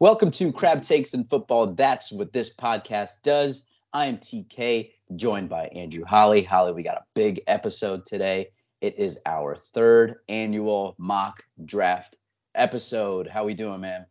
Welcome 0.00 0.30
to 0.30 0.50
Crab 0.50 0.80
Takes 0.80 1.12
in 1.12 1.24
Football. 1.24 1.74
That's 1.74 2.10
what 2.10 2.32
this 2.32 2.48
podcast 2.48 3.20
does. 3.22 3.66
I 3.92 4.06
am 4.06 4.16
TK, 4.16 4.92
joined 5.14 5.50
by 5.50 5.66
Andrew 5.66 6.06
Holly. 6.06 6.42
Holly, 6.42 6.72
we 6.72 6.82
got 6.82 6.96
a 6.96 7.04
big 7.12 7.42
episode 7.46 8.06
today. 8.06 8.48
It 8.80 8.98
is 8.98 9.18
our 9.26 9.56
third 9.56 10.20
annual 10.30 10.94
mock 10.96 11.44
draft 11.66 12.16
episode. 12.54 13.26
How 13.26 13.44
we 13.44 13.52
doing, 13.52 13.82
man? 13.82 14.06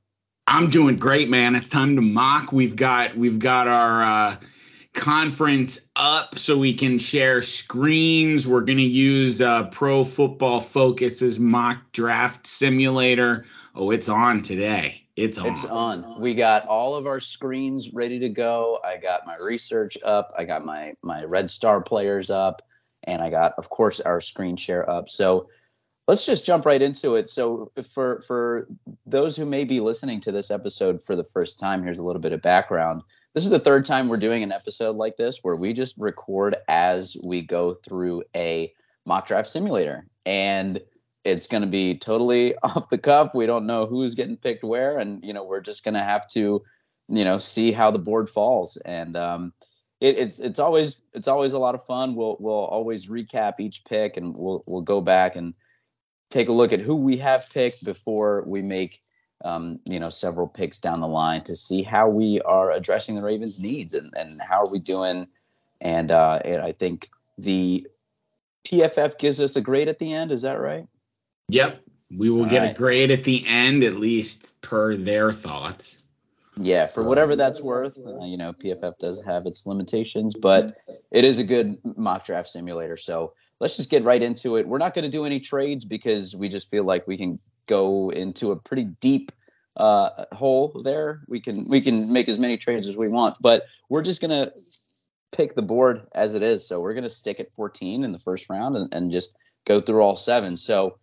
I'm 0.46 0.70
doing 0.70 0.98
great, 0.98 1.28
man. 1.28 1.56
It's 1.56 1.70
time 1.70 1.96
to 1.96 2.04
mock. 2.04 2.52
We've 2.52 2.76
got 2.76 3.18
we've 3.18 3.40
got 3.40 3.68
our 3.68 4.04
uh, 4.04 4.38
conference 4.94 5.80
up 5.96 6.38
so 6.38 6.56
we 6.56 6.76
can 6.76 7.00
share 7.00 7.42
screens. 7.42 8.48
We're 8.48 8.62
gonna 8.62 8.82
use 8.82 9.42
uh, 9.42 9.64
Pro 9.72 10.04
Football 10.04 10.62
Focus's 10.62 11.40
mock 11.40 11.80
draft 11.94 12.46
simulator. 12.46 13.46
Oh, 13.74 13.90
it's 13.90 14.08
on 14.08 14.44
today. 14.44 14.99
It's 15.20 15.38
on. 15.38 15.48
It's 15.48 15.66
on. 15.66 16.22
We 16.22 16.34
got 16.34 16.66
all 16.68 16.96
of 16.96 17.06
our 17.06 17.20
screens 17.20 17.94
ready 17.94 18.20
to 18.20 18.30
go. 18.30 18.80
I 18.86 18.98
got 18.98 19.26
my 19.26 19.36
research 19.42 19.98
up. 20.04 20.34
I 20.38 20.46
got 20.46 20.66
my 20.66 20.94
my 21.02 21.24
Red 21.24 21.50
Star 21.50 21.82
players 21.82 22.30
up, 22.30 22.62
and 23.04 23.22
I 23.22 23.30
got, 23.30 23.54
of 23.58 23.70
course, 23.70 24.00
our 24.00 24.22
screen 24.22 24.56
share 24.56 24.90
up. 24.90 25.10
So 25.10 25.50
let's 26.08 26.26
just 26.26 26.46
jump 26.46 26.66
right 26.66 26.82
into 26.82 27.16
it. 27.16 27.30
So 27.30 27.72
for 27.94 28.22
for 28.22 28.68
those 29.06 29.36
who 29.36 29.46
may 29.46 29.64
be 29.64 29.80
listening 29.80 30.22
to 30.22 30.32
this 30.32 30.52
episode 30.52 31.04
for 31.04 31.16
the 31.16 31.28
first 31.34 31.60
time, 31.60 31.84
here's 31.84 32.00
a 32.00 32.04
little 32.04 32.22
bit 32.22 32.34
of 32.34 32.42
background. 32.42 33.04
This 33.36 33.44
is 33.44 33.52
the 33.52 33.60
third 33.60 33.86
time 33.86 34.08
we're 34.08 34.18
doing 34.18 34.42
an 34.42 34.52
episode 34.52 34.96
like 34.96 35.16
this 35.18 35.40
where 35.44 35.56
we 35.56 35.72
just 35.74 35.96
record 35.98 36.56
as 36.68 37.16
we 37.24 37.42
go 37.42 37.74
through 37.74 38.24
a 38.36 38.74
mock 39.06 39.28
draft 39.28 39.50
simulator. 39.50 40.08
And 40.26 40.82
it's 41.30 41.48
going 41.48 41.62
to 41.62 41.68
be 41.68 41.98
totally 41.98 42.56
off 42.64 42.90
the 42.90 42.98
cuff. 42.98 43.34
We 43.34 43.46
don't 43.46 43.66
know 43.66 43.86
who's 43.86 44.16
getting 44.16 44.38
picked 44.38 44.64
where, 44.64 44.98
and 44.98 45.24
you 45.24 45.34
know 45.34 45.44
we're 45.44 45.62
just 45.62 45.84
going 45.84 45.96
to 45.96 46.04
have 46.04 46.28
to, 46.30 46.64
you 47.08 47.24
know, 47.24 47.38
see 47.38 47.72
how 47.72 47.92
the 47.92 48.00
board 48.00 48.30
falls. 48.30 48.78
And 48.78 49.16
um, 49.16 49.54
it, 50.00 50.18
it's 50.18 50.40
it's 50.40 50.60
always 50.60 50.98
it's 51.14 51.28
always 51.28 51.54
a 51.54 51.60
lot 51.60 51.76
of 51.76 51.86
fun. 51.86 52.16
We'll 52.16 52.38
we'll 52.40 52.54
always 52.54 53.08
recap 53.08 53.60
each 53.60 53.84
pick, 53.86 54.18
and 54.18 54.36
we'll 54.36 54.64
we'll 54.66 54.82
go 54.82 55.02
back 55.02 55.36
and 55.36 55.54
take 56.30 56.50
a 56.50 56.54
look 56.54 56.74
at 56.74 56.80
who 56.80 56.96
we 56.96 57.18
have 57.18 57.50
picked 57.52 57.84
before 57.84 58.44
we 58.46 58.62
make 58.62 59.02
um, 59.44 59.80
you 59.86 60.00
know 60.00 60.10
several 60.10 60.48
picks 60.48 60.78
down 60.78 61.00
the 61.02 61.08
line 61.08 61.44
to 61.44 61.56
see 61.56 61.84
how 61.84 62.10
we 62.10 62.42
are 62.42 62.72
addressing 62.72 63.16
the 63.16 63.24
Ravens' 63.24 63.60
needs 63.60 63.94
and 63.94 64.14
and 64.16 64.42
how 64.42 64.64
are 64.64 64.72
we 64.72 64.80
doing. 64.80 65.28
And, 65.82 66.12
uh, 66.12 66.40
and 66.44 66.62
I 66.62 66.72
think 66.74 67.10
the 67.38 67.88
PFF 68.66 69.18
gives 69.18 69.40
us 69.40 69.56
a 69.56 69.62
grade 69.62 69.88
at 69.88 70.00
the 70.00 70.14
end. 70.14 70.32
Is 70.32 70.42
that 70.42 70.60
right? 70.60 70.88
Yep. 71.50 71.82
We 72.16 72.30
will 72.30 72.44
All 72.44 72.50
get 72.50 72.60
right. 72.60 72.72
a 72.72 72.78
grade 72.78 73.12
at 73.12 73.24
the 73.24 73.46
end, 73.46 73.84
at 73.84 73.96
least 73.96 74.60
per 74.62 74.96
their 74.96 75.32
thoughts. 75.32 75.98
Yeah, 76.62 76.88
for 76.88 77.04
whatever 77.04 77.36
that's 77.36 77.62
worth. 77.62 77.98
Uh, 77.98 78.26
you 78.26 78.36
know, 78.36 78.52
PFF 78.52 78.98
does 79.00 79.24
have 79.24 79.46
its 79.46 79.66
limitations, 79.66 80.36
but 80.36 80.76
it 81.12 81.24
is 81.24 81.40
a 81.40 81.44
good 81.44 81.78
mock 81.96 82.26
draft 82.26 82.50
simulator. 82.50 82.98
So 82.98 83.34
let's 83.62 83.78
just 83.78 83.90
get 83.90 84.04
right 84.04 84.22
into 84.22 84.58
it. 84.58 84.68
We're 84.68 84.78
not 84.78 84.94
going 84.94 85.04
to 85.04 85.10
do 85.10 85.26
any 85.26 85.40
trades 85.40 85.86
because 85.86 86.36
we 86.36 86.50
just 86.50 86.70
feel 86.70 86.84
like 86.84 87.08
we 87.08 87.18
can 87.18 87.40
go 87.68 88.10
into 88.10 88.52
a 88.52 88.58
pretty 88.58 88.86
deep 89.00 89.32
uh, 89.78 90.26
hole 90.34 90.82
there. 90.84 91.22
We 91.28 91.40
can 91.40 91.66
we 91.70 91.80
can 91.80 92.12
make 92.12 92.28
as 92.28 92.38
many 92.38 92.58
trades 92.58 92.88
as 92.88 92.98
we 92.98 93.08
want, 93.08 93.38
but 93.40 93.64
we're 93.88 94.02
just 94.02 94.20
going 94.20 94.32
to 94.32 94.52
pick 95.32 95.56
the 95.56 95.62
board 95.62 96.08
as 96.14 96.36
it 96.36 96.44
is. 96.44 96.68
So 96.68 96.82
we're 96.82 96.94
going 96.94 97.04
to 97.04 97.10
stick 97.10 97.40
at 97.40 97.54
14 97.56 98.04
in 98.04 98.12
the 98.12 98.20
first 98.20 98.50
round 98.50 98.76
and, 98.76 98.94
and 98.94 99.12
just 99.12 99.38
go 99.66 99.80
through 99.80 100.02
all 100.02 100.18
seven. 100.18 100.58
So 100.58 100.98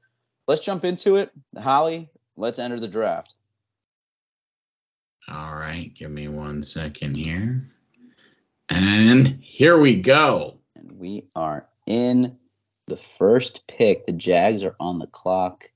let's 0.46 0.62
jump 0.62 0.84
into 0.84 1.16
it. 1.16 1.30
Holly, 1.58 2.08
let's 2.36 2.58
enter 2.58 2.80
the 2.80 2.88
draft. 2.88 3.34
All 5.28 5.56
right, 5.56 5.92
give 5.94 6.10
me 6.10 6.28
one 6.28 6.62
second 6.62 7.16
here. 7.16 7.68
And 8.68 9.40
here 9.42 9.78
we 9.78 10.00
go. 10.00 10.58
And 10.76 10.92
we 10.98 11.26
are 11.34 11.66
in 11.86 12.36
the 12.86 12.96
first 12.96 13.66
pick. 13.66 14.06
The 14.06 14.12
Jags 14.12 14.62
are 14.62 14.76
on 14.78 14.98
the 14.98 15.06
clock. 15.06 15.70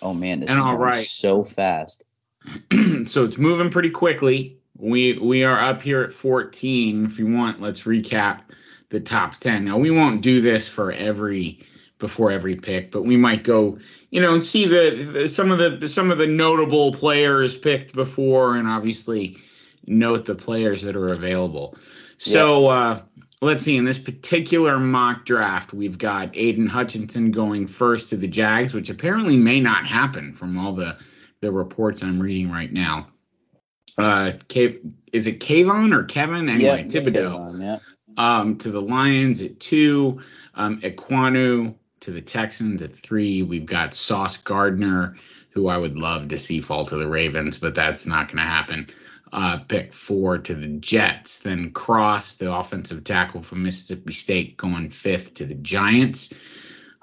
Oh 0.00 0.14
man, 0.14 0.40
this 0.40 0.50
and 0.50 0.58
is 0.58 0.64
all 0.64 0.76
right. 0.76 1.04
so 1.06 1.42
fast. 1.42 2.04
so 3.06 3.24
it's 3.24 3.38
moving 3.38 3.70
pretty 3.70 3.90
quickly. 3.90 4.58
We 4.76 5.18
we 5.18 5.42
are 5.42 5.58
up 5.60 5.82
here 5.82 6.02
at 6.02 6.12
14. 6.12 7.06
If 7.06 7.18
you 7.18 7.32
want, 7.32 7.60
let's 7.60 7.82
recap 7.82 8.42
the 8.90 9.00
top 9.00 9.38
10. 9.38 9.64
Now 9.64 9.76
we 9.76 9.90
won't 9.90 10.22
do 10.22 10.40
this 10.40 10.68
for 10.68 10.92
every 10.92 11.66
before 11.98 12.30
every 12.30 12.56
pick, 12.56 12.90
but 12.90 13.02
we 13.02 13.16
might 13.16 13.42
go, 13.42 13.78
you 14.10 14.20
know, 14.20 14.34
and 14.34 14.46
see 14.46 14.66
the, 14.66 15.10
the 15.12 15.28
some 15.28 15.50
of 15.50 15.58
the 15.58 15.88
some 15.88 16.10
of 16.10 16.18
the 16.18 16.26
notable 16.26 16.92
players 16.92 17.56
picked 17.56 17.94
before, 17.94 18.56
and 18.56 18.68
obviously 18.68 19.36
note 19.86 20.24
the 20.24 20.34
players 20.34 20.82
that 20.82 20.96
are 20.96 21.06
available. 21.06 21.76
So 22.18 22.62
yeah. 22.62 22.68
uh, 22.68 23.02
let's 23.40 23.64
see. 23.64 23.76
In 23.76 23.84
this 23.84 23.98
particular 23.98 24.78
mock 24.78 25.24
draft, 25.24 25.72
we've 25.72 25.98
got 25.98 26.36
Aidan 26.36 26.66
Hutchinson 26.66 27.30
going 27.30 27.66
first 27.66 28.08
to 28.10 28.16
the 28.16 28.28
Jags, 28.28 28.74
which 28.74 28.90
apparently 28.90 29.36
may 29.36 29.60
not 29.60 29.86
happen 29.86 30.32
from 30.34 30.58
all 30.58 30.74
the 30.74 30.96
the 31.40 31.50
reports 31.52 32.02
I'm 32.02 32.20
reading 32.20 32.50
right 32.50 32.72
now. 32.72 33.08
Uh, 33.96 34.32
K- 34.48 34.78
is 35.12 35.26
it 35.26 35.40
Kayvon 35.40 35.92
or 35.92 36.04
Kevin? 36.04 36.48
Anyway, 36.48 36.86
yeah, 36.88 37.00
Thibodeaux. 37.00 37.32
Kayvon, 37.32 37.62
yeah. 37.62 37.78
Um, 38.16 38.58
to 38.58 38.70
the 38.70 38.82
Lions 38.82 39.42
at 39.42 39.60
two. 39.60 40.20
Um, 40.54 40.80
Ekwonu 40.80 41.74
to 42.00 42.10
the 42.10 42.20
Texans 42.20 42.82
at 42.82 42.96
three. 42.96 43.42
We've 43.42 43.66
got 43.66 43.94
Sauce 43.94 44.36
Gardner, 44.36 45.16
who 45.50 45.68
I 45.68 45.76
would 45.76 45.96
love 45.96 46.28
to 46.28 46.38
see 46.38 46.60
fall 46.60 46.86
to 46.86 46.96
the 46.96 47.08
Ravens, 47.08 47.58
but 47.58 47.74
that's 47.74 48.06
not 48.06 48.28
going 48.28 48.38
to 48.38 48.42
happen. 48.42 48.88
Uh, 49.32 49.58
pick 49.58 49.92
four 49.92 50.38
to 50.38 50.54
the 50.54 50.68
Jets. 50.78 51.38
Then 51.40 51.70
Cross, 51.72 52.34
the 52.34 52.52
offensive 52.52 53.04
tackle 53.04 53.42
from 53.42 53.62
Mississippi 53.62 54.12
State, 54.12 54.56
going 54.56 54.90
fifth 54.90 55.34
to 55.34 55.46
the 55.46 55.54
Giants. 55.54 56.32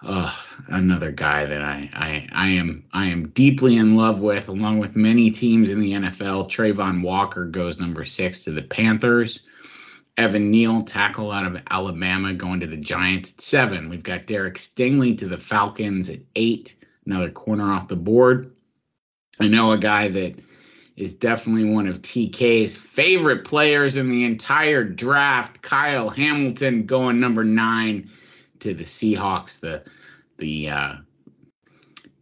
Uh, 0.03 0.31
another 0.67 1.11
guy 1.11 1.45
that 1.45 1.61
I, 1.61 1.89
I 1.93 2.27
I 2.31 2.47
am 2.49 2.83
I 2.93 3.05
am 3.07 3.29
deeply 3.29 3.77
in 3.77 3.95
love 3.95 4.21
with, 4.21 4.49
along 4.49 4.79
with 4.79 4.95
many 4.95 5.31
teams 5.31 5.69
in 5.69 5.79
the 5.79 5.93
NFL. 5.93 6.49
Travon 6.49 7.01
Walker 7.01 7.45
goes 7.45 7.79
number 7.79 8.03
six 8.03 8.43
to 8.43 8.51
the 8.51 8.61
Panthers. 8.61 9.41
Evan 10.17 10.49
Neal, 10.49 10.83
tackle 10.83 11.31
out 11.31 11.45
of 11.45 11.61
Alabama, 11.69 12.33
going 12.33 12.61
to 12.61 12.67
the 12.67 12.77
Giants 12.77 13.31
at 13.31 13.41
seven. 13.41 13.89
We've 13.89 14.03
got 14.03 14.27
Derek 14.27 14.55
Stingley 14.55 15.17
to 15.17 15.27
the 15.27 15.37
Falcons 15.37 16.09
at 16.09 16.19
eight, 16.35 16.75
another 17.05 17.29
corner 17.29 17.71
off 17.71 17.89
the 17.89 17.97
board. 17.97 18.55
I 19.39 19.49
know 19.49 19.73
a 19.73 19.77
guy 19.77 20.07
that 20.09 20.35
is 20.95 21.13
definitely 21.13 21.69
one 21.69 21.87
of 21.87 22.01
TK's 22.01 22.77
favorite 22.77 23.43
players 23.43 23.97
in 23.97 24.09
the 24.09 24.23
entire 24.23 24.83
draft, 24.85 25.61
Kyle 25.61 26.09
Hamilton, 26.09 26.85
going 26.85 27.19
number 27.19 27.43
nine 27.43 28.09
to 28.59 28.73
the 28.73 28.85
Seahawks, 28.85 29.59
the 29.59 29.83
the 30.37 30.69
uh, 30.69 30.93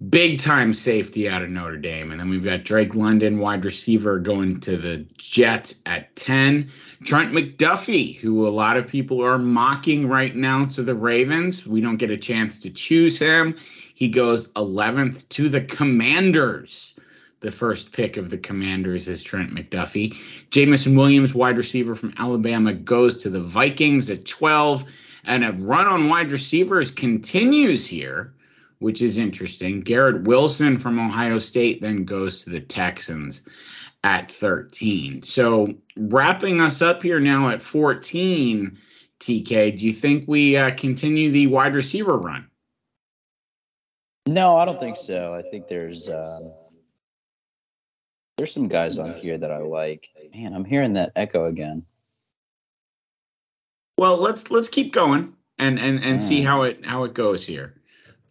big 0.10 0.40
time 0.40 0.74
safety 0.74 1.30
out 1.30 1.42
of 1.42 1.50
Notre 1.50 1.78
Dame. 1.78 2.12
And 2.12 2.20
then 2.20 2.30
we've 2.30 2.44
got 2.44 2.64
Drake 2.64 2.96
London, 2.96 3.40
wide 3.40 3.64
receiver, 3.64 4.20
going 4.20 4.60
to 4.62 4.78
the 4.78 5.06
Jets 5.18 5.76
at 5.86 6.16
10. 6.16 6.72
Trent 7.06 7.32
McDuffie, 7.32 8.18
who 8.18 8.48
a 8.48 8.50
lot 8.50 8.78
of 8.78 8.88
people 8.88 9.24
are 9.24 9.38
mocking 9.38 10.08
right 10.08 10.36
now 10.36 10.66
to 10.66 10.84
the 10.84 10.96
Ravens. 10.96 11.66
We 11.66 11.82
don't 11.82 11.98
get 11.98 12.12
a 12.12 12.18
chance 12.18 12.60
to 12.60 12.70
choose 12.70 13.18
him. 13.18 13.58
He 13.96 14.10
goes 14.10 14.50
11th 14.54 15.28
to 15.30 15.50
the 15.50 15.62
Commanders. 15.62 16.96
The 17.42 17.52
first 17.52 17.92
pick 17.92 18.18
of 18.18 18.30
the 18.30 18.38
Commanders 18.38 19.08
is 19.08 19.22
Trent 19.22 19.52
McDuffie. 19.52 20.16
Jameson 20.50 20.96
Williams, 20.96 21.34
wide 21.34 21.58
receiver 21.58 21.96
from 21.96 22.14
Alabama, 22.18 22.74
goes 22.74 23.18
to 23.18 23.30
the 23.30 23.42
Vikings 23.42 24.10
at 24.10 24.26
12. 24.26 24.86
And 25.26 25.46
a 25.46 25.52
run 25.54 25.88
on 25.88 26.10
wide 26.10 26.32
receivers 26.32 26.92
continues 26.92 27.86
here 27.86 28.34
which 28.84 29.02
is 29.02 29.18
interesting. 29.18 29.80
Garrett 29.80 30.24
Wilson 30.24 30.78
from 30.78 31.00
Ohio 31.00 31.40
State 31.40 31.80
then 31.80 32.04
goes 32.04 32.44
to 32.44 32.50
the 32.50 32.60
Texans 32.60 33.40
at 34.04 34.30
13. 34.30 35.24
So 35.24 35.74
wrapping 35.96 36.60
us 36.60 36.82
up 36.82 37.02
here 37.02 37.22
now 37.22 37.48
at 37.48 37.64
14, 37.64 38.78
TK, 39.22 39.80
do 39.80 39.86
you 39.86 39.94
think 39.94 40.28
we 40.28 40.58
uh, 40.58 40.76
continue 40.76 41.32
the 41.32 41.48
wide 41.48 41.76
receiver 41.76 42.18
run? 42.18 42.50
No, 44.28 44.58
I 44.58 44.66
don't 44.66 44.82
think 44.82 44.98
so. 44.98 45.34
I 45.34 45.50
think 45.50 45.68
there's 45.68 46.10
um, 46.10 46.52
there's 48.36 48.54
some 48.54 48.68
guys 48.68 48.98
on 48.98 49.14
here 49.14 49.38
that 49.38 49.52
I 49.52 49.60
like. 49.60 50.10
Man, 50.36 50.54
I'm 50.54 50.66
hearing 50.66 50.94
that 50.94 51.14
echo 51.16 51.46
again. 51.46 51.86
Well, 53.98 54.18
let's 54.18 54.52
let's 54.52 54.68
keep 54.68 54.92
going 54.92 55.34
and 55.58 55.80
and 55.80 56.04
and 56.04 56.22
see 56.22 56.42
how 56.42 56.64
it 56.64 56.86
how 56.86 57.06
it 57.06 57.14
goes 57.14 57.46
here. 57.46 57.76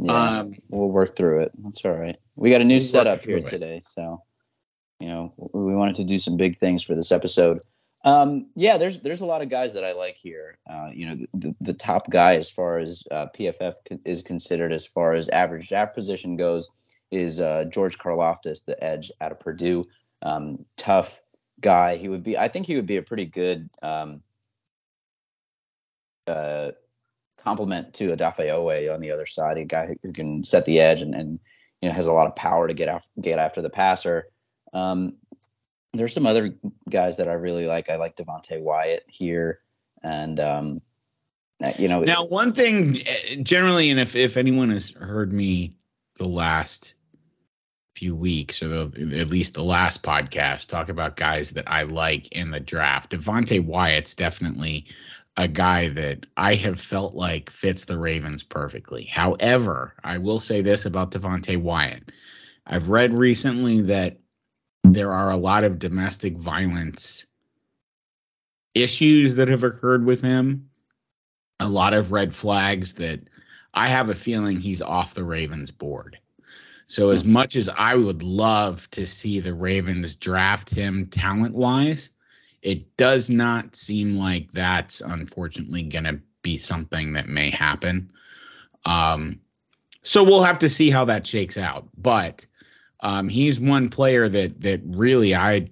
Yeah, 0.05 0.41
um, 0.41 0.55
we'll 0.69 0.89
work 0.89 1.17
through 1.17 1.43
it. 1.43 1.53
That's 1.63 1.85
all 1.85 1.93
right. 1.93 2.17
We 2.37 2.51
got 2.51 2.61
a 2.61 2.65
new 2.65 2.77
we'll 2.77 2.83
setup 2.83 3.21
here 3.21 3.39
it. 3.39 3.47
today, 3.47 3.81
so 3.83 4.23
you 5.01 5.09
know 5.09 5.33
we 5.53 5.75
wanted 5.75 5.97
to 5.97 6.05
do 6.05 6.19
some 6.19 6.37
big 6.37 6.59
things 6.59 6.83
for 6.83 6.95
this 6.95 7.13
episode. 7.13 7.61
Um, 8.05 8.47
yeah, 8.57 8.79
there's 8.79 9.01
there's 9.01 9.21
a 9.21 9.27
lot 9.27 9.43
of 9.43 9.49
guys 9.49 9.75
that 9.75 9.85
I 9.85 9.93
like 9.93 10.17
here. 10.17 10.59
Uh, 10.69 10.91
you 10.93 11.07
know, 11.07 11.27
the, 11.35 11.55
the 11.61 11.73
top 11.73 12.11
guy 12.11 12.37
as 12.37 12.51
far 12.51 12.79
as 12.79 13.05
uh, 13.11 13.27
PFF 13.37 13.75
is 14.05 14.23
considered 14.23 14.73
as 14.73 14.87
far 14.87 15.15
as 15.15 15.29
average 15.29 15.69
draft 15.69 15.95
position 15.95 16.37
goes 16.37 16.69
is 17.11 17.41
uh, 17.41 17.65
George 17.71 17.99
Karlaftis, 17.99 18.65
the 18.65 18.83
edge 18.83 19.13
out 19.21 19.33
of 19.33 19.39
Purdue. 19.39 19.87
um, 20.23 20.65
tough 20.77 21.21
guy. 21.61 21.97
He 21.97 22.09
would 22.09 22.23
be. 22.23 22.37
I 22.37 22.49
think 22.49 22.67
he 22.67 22.77
would 22.77 22.87
be 22.87 22.97
a 22.97 23.03
pretty 23.03 23.27
good 23.27 23.69
um, 23.83 24.23
uh, 26.27 26.73
complement 27.43 27.95
to 27.95 28.15
Odafe 28.15 28.49
Oweh 28.49 28.93
on 28.93 29.01
the 29.01 29.11
other 29.11 29.27
side. 29.27 29.59
A 29.59 29.65
guy 29.65 29.95
who 30.03 30.13
can 30.13 30.45
set 30.45 30.65
the 30.65 30.81
edge 30.81 31.03
and, 31.03 31.15
and 31.15 31.39
you 31.81 31.89
know 31.89 31.95
has 31.95 32.07
a 32.07 32.13
lot 32.13 32.27
of 32.27 32.37
power 32.37 32.69
to 32.69 32.75
get 32.75 32.89
after, 32.89 33.09
get 33.21 33.39
after 33.39 33.63
the 33.63 33.71
passer. 33.71 34.27
Um, 34.73 35.15
there's 35.93 36.15
some 36.15 36.27
other 36.27 36.55
guys 36.89 37.19
that 37.19 37.29
I 37.29 37.35
really 37.35 37.67
like. 37.67 37.91
I 37.91 37.97
like 37.97 38.17
Devonte 38.17 38.61
Wyatt 38.61 39.05
here, 39.09 39.59
and 40.03 40.41
um, 40.41 40.83
uh, 41.63 41.73
you 41.79 41.89
know. 41.89 42.01
Now, 42.01 42.27
one 42.27 42.53
thing 42.53 43.01
eh, 43.07 43.37
generally, 43.43 43.91
and 43.91 44.01
if 44.01 44.17
if 44.17 44.37
anyone 44.37 44.71
has 44.71 44.91
heard 44.91 45.33
me 45.33 45.75
the 46.19 46.29
last 46.29 46.95
few 47.95 48.17
weeks, 48.17 48.63
or 48.63 48.69
the, 48.69 49.19
at 49.19 49.29
least 49.29 49.55
the 49.55 49.63
last 49.63 50.03
podcast, 50.03 50.69
talk 50.69 50.89
about 50.89 51.17
guys 51.17 51.51
that 51.53 51.71
I 51.71 51.83
like 51.83 52.33
in 52.33 52.51
the 52.51 52.61
draft, 52.61 53.13
Devonte 53.13 53.63
Wyatt's 53.63 54.15
definitely 54.15 54.87
a 55.37 55.49
guy 55.49 55.89
that 55.89 56.27
I 56.37 56.55
have 56.57 56.81
felt 56.81 57.15
like 57.15 57.51
fits 57.51 57.85
the 57.85 57.99
Ravens 57.99 58.43
perfectly. 58.43 59.05
However, 59.05 59.95
I 60.05 60.19
will 60.19 60.41
say 60.41 60.61
this 60.61 60.85
about 60.85 61.11
Devonte 61.11 61.61
Wyatt. 61.61 62.13
I've 62.67 62.91
read 62.91 63.13
recently 63.13 63.83
that 63.83 64.19
there 64.85 65.13
are 65.13 65.31
a 65.31 65.37
lot 65.37 65.65
of 65.65 65.79
domestic 65.79 66.37
violence 66.37 67.27
issues 68.75 69.35
that 69.37 69.49
have 69.49 69.65
occurred 69.65 70.05
with 70.05 70.23
him, 70.23 70.69
a 71.61 71.69
lot 71.69 71.95
of 71.95 72.13
red 72.13 72.35
flags 72.35 72.95
that 72.95 73.21
I 73.75 73.89
have 73.89 74.11
a 74.11 74.15
feeling 74.15 74.59
he's 74.59 74.83
off 74.83 75.15
the 75.15 75.25
Ravens 75.25 75.71
board. 75.71 76.19
So, 76.87 77.11
as 77.11 77.23
hmm. 77.23 77.33
much 77.33 77.57
as 77.57 77.69
I 77.69 77.95
would 77.95 78.23
love 78.23 78.91
to 78.91 79.07
see 79.07 79.41
the 79.41 79.55
Ravens 79.55 80.15
draft 80.15 80.71
him 80.71 81.07
talent 81.07 81.55
wise, 81.55 82.11
it 82.63 82.97
does 82.97 83.29
not 83.29 83.75
seem 83.75 84.17
like 84.17 84.51
that's 84.53 85.01
unfortunately 85.01 85.83
going 85.83 86.05
to 86.05 86.21
be 86.43 86.57
something 86.57 87.13
that 87.13 87.29
may 87.29 87.51
happen. 87.51 88.11
Um, 88.87 89.41
so 90.03 90.25
we'll 90.25 90.43
have 90.43 90.61
to 90.61 90.69
see 90.69 90.91
how 90.91 91.05
that 91.07 91.27
shakes 91.27 91.59
out. 91.59 91.89
But 91.97 92.47
um, 93.01 93.29
he's 93.29 93.61
one 93.61 93.89
player 93.89 94.29
that 94.29 94.61
that 94.61 94.81
really 94.85 95.35
I 95.35 95.69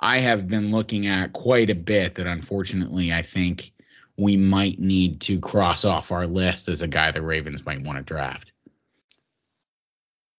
I 0.00 0.18
have 0.18 0.46
been 0.46 0.70
looking 0.70 1.06
at 1.06 1.32
quite 1.32 1.70
a 1.70 1.74
bit. 1.74 2.14
That 2.14 2.26
unfortunately 2.26 3.12
I 3.12 3.22
think 3.22 3.72
we 4.16 4.36
might 4.36 4.78
need 4.78 5.20
to 5.22 5.40
cross 5.40 5.84
off 5.84 6.12
our 6.12 6.26
list 6.26 6.68
as 6.68 6.82
a 6.82 6.88
guy 6.88 7.10
the 7.10 7.22
Ravens 7.22 7.66
might 7.66 7.82
want 7.82 7.98
to 7.98 8.04
draft. 8.04 8.52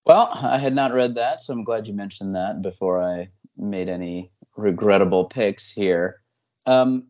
Well, 0.06 0.30
I 0.34 0.60
had 0.60 0.76
not 0.76 0.94
read 0.94 1.16
that, 1.16 1.42
so 1.42 1.52
I'm 1.52 1.64
glad 1.64 1.88
you 1.88 1.94
mentioned 1.94 2.36
that 2.36 2.62
before 2.62 3.02
I 3.02 3.30
made 3.58 3.90
any 3.90 4.32
regrettable 4.56 5.26
picks 5.26 5.72
here. 5.72 6.22
Um, 6.66 7.08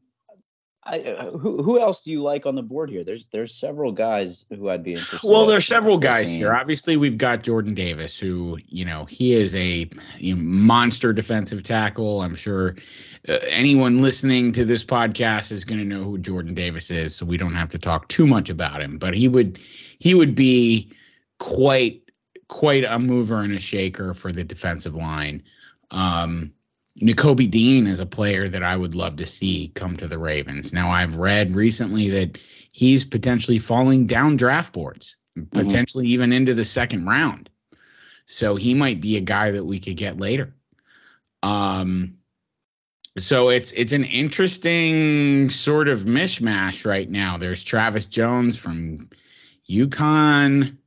I, 0.88 1.00
uh, 1.00 1.32
who 1.32 1.64
who 1.64 1.80
else 1.80 2.02
do 2.02 2.12
you 2.12 2.22
like 2.22 2.46
on 2.46 2.54
the 2.54 2.62
board 2.62 2.92
here? 2.92 3.04
There's 3.04 3.26
there's 3.32 3.56
several 3.56 3.92
guys 3.92 4.46
who 4.50 4.70
I'd 4.70 4.84
be 4.84 4.94
interested. 4.94 5.28
Well, 5.28 5.48
there's 5.48 5.66
several 5.66 5.98
guys 5.98 6.32
here. 6.32 6.54
Obviously, 6.54 6.96
we've 6.96 7.18
got 7.18 7.42
Jordan 7.42 7.74
Davis, 7.74 8.20
who 8.20 8.60
you 8.68 8.86
know 8.86 9.06
he 9.06 9.34
is 9.34 9.56
a 9.56 9.90
you 10.20 10.36
know, 10.36 10.42
monster 10.44 11.12
defensive 11.12 11.64
tackle. 11.64 12.22
I'm 12.22 12.36
sure 12.36 12.76
uh, 13.28 13.40
anyone 13.50 14.02
listening 14.04 14.52
to 14.52 14.64
this 14.64 14.86
podcast 14.86 15.52
is 15.52 15.66
going 15.66 15.80
to 15.80 15.86
know 15.86 16.04
who 16.04 16.20
Jordan 16.20 16.54
Davis 16.54 16.92
is, 16.92 17.16
so 17.16 17.26
we 17.26 17.38
don't 17.38 17.56
have 17.56 17.70
to 17.70 17.80
talk 17.80 18.08
too 18.08 18.28
much 18.28 18.52
about 18.52 18.80
him. 18.80 19.00
But 19.00 19.16
he 19.16 19.28
would 19.28 19.60
he 19.98 20.14
would 20.14 20.36
be 20.36 20.92
quite 21.40 22.04
quite 22.48 22.84
a 22.84 23.00
mover 23.00 23.42
and 23.42 23.56
a 23.56 23.60
shaker 23.60 24.14
for 24.14 24.32
the 24.32 24.44
defensive 24.44 24.94
line. 24.94 25.42
Um, 25.90 26.54
Nakobe 27.02 27.50
Dean 27.52 27.88
is 27.88 28.00
a 28.00 28.06
player 28.06 28.48
that 28.48 28.64
I 28.64 28.78
would 28.78 28.96
love 28.96 29.18
to 29.18 29.26
see 29.26 29.72
come 29.76 29.98
to 29.98 30.08
the 30.08 30.18
Ravens. 30.18 30.72
Now, 30.72 30.90
I've 30.90 31.18
read 31.18 31.56
recently 31.56 32.10
that 32.10 32.38
he's 32.72 33.04
potentially 33.04 33.60
falling 33.60 34.06
down 34.06 34.38
draft 34.38 34.72
boards, 34.72 35.16
mm-hmm. 35.38 35.50
potentially 35.50 36.08
even 36.08 36.32
into 36.32 36.54
the 36.54 36.66
second 36.66 37.06
round. 37.06 37.50
So 38.28 38.56
he 38.56 38.74
might 38.74 39.02
be 39.02 39.18
a 39.18 39.22
guy 39.22 39.52
that 39.52 39.66
we 39.66 39.80
could 39.80 39.98
get 39.98 40.20
later. 40.20 40.56
Um, 41.44 42.18
so 43.18 43.50
it's 43.50 43.72
it's 43.72 43.94
an 43.94 44.04
interesting 44.04 45.50
sort 45.50 45.88
of 45.88 46.06
mishmash 46.06 46.86
right 46.86 47.10
now. 47.10 47.38
There's 47.38 47.64
Travis 47.64 48.06
Jones 48.06 48.58
from 48.58 49.10
UConn. 49.70 50.78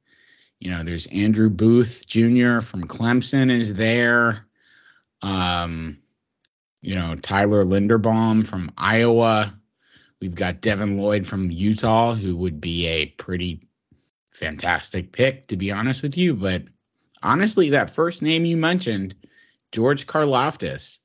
You 0.61 0.71
know, 0.71 0.83
there's 0.83 1.07
Andrew 1.07 1.49
Booth 1.49 2.05
Jr. 2.07 2.61
from 2.61 2.87
Clemson 2.87 3.51
is 3.51 3.75
there. 3.75 4.48
Um, 5.23 5.99
you 6.81 6.95
know, 6.95 7.17
Tyler 7.17 7.65
Linderbaum 7.65 8.47
from 8.47 8.71
Iowa. 8.77 9.55
We've 10.21 10.35
got 10.35 10.61
Devin 10.61 10.99
Lloyd 10.99 11.27
from 11.27 11.51
Utah, 11.51 12.15
who 12.15 12.37
would 12.37 12.61
be 12.61 12.87
a 12.87 13.07
pretty 13.07 13.61
fantastic 14.31 15.13
pick, 15.13 15.47
to 15.49 15.57
be 15.57 15.73
honest 15.73 16.03
with 16.03 16.17
you. 16.17 16.35
But 16.35 16.65
honestly, 17.23 17.71
that 17.71 17.91
first 17.91 18.23
name 18.23 18.45
you 18.45 18.57
mentioned, 18.57 19.15
George 19.73 20.07
Karlaftis, 20.07 20.99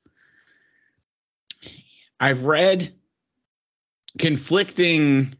I've 2.20 2.46
read 2.46 2.94
conflicting 4.18 5.34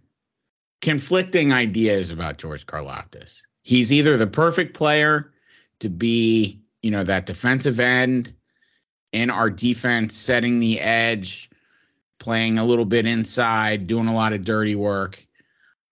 conflicting 0.81 1.53
ideas 1.53 2.11
about 2.11 2.37
George 2.37 2.67
Karlaftis. 2.67 3.43
He's 3.63 3.91
either 3.91 4.19
the 4.19 4.27
perfect 4.27 4.75
player 4.75 5.33
to 5.79 5.89
be, 5.89 6.61
you 6.83 6.91
know, 6.91 7.05
that 7.05 7.25
defensive 7.25 7.81
end 7.81 8.35
in 9.15 9.31
our 9.31 9.49
defense, 9.51 10.15
setting 10.15 10.61
the 10.61 10.81
edge, 10.81 11.51
playing 12.19 12.59
a 12.59 12.65
little 12.65 12.85
bit 12.85 13.07
inside, 13.07 13.87
doing 13.87 14.09
a 14.09 14.15
lot 14.15 14.33
of 14.33 14.45
dirty 14.45 14.75
work. 14.75 15.25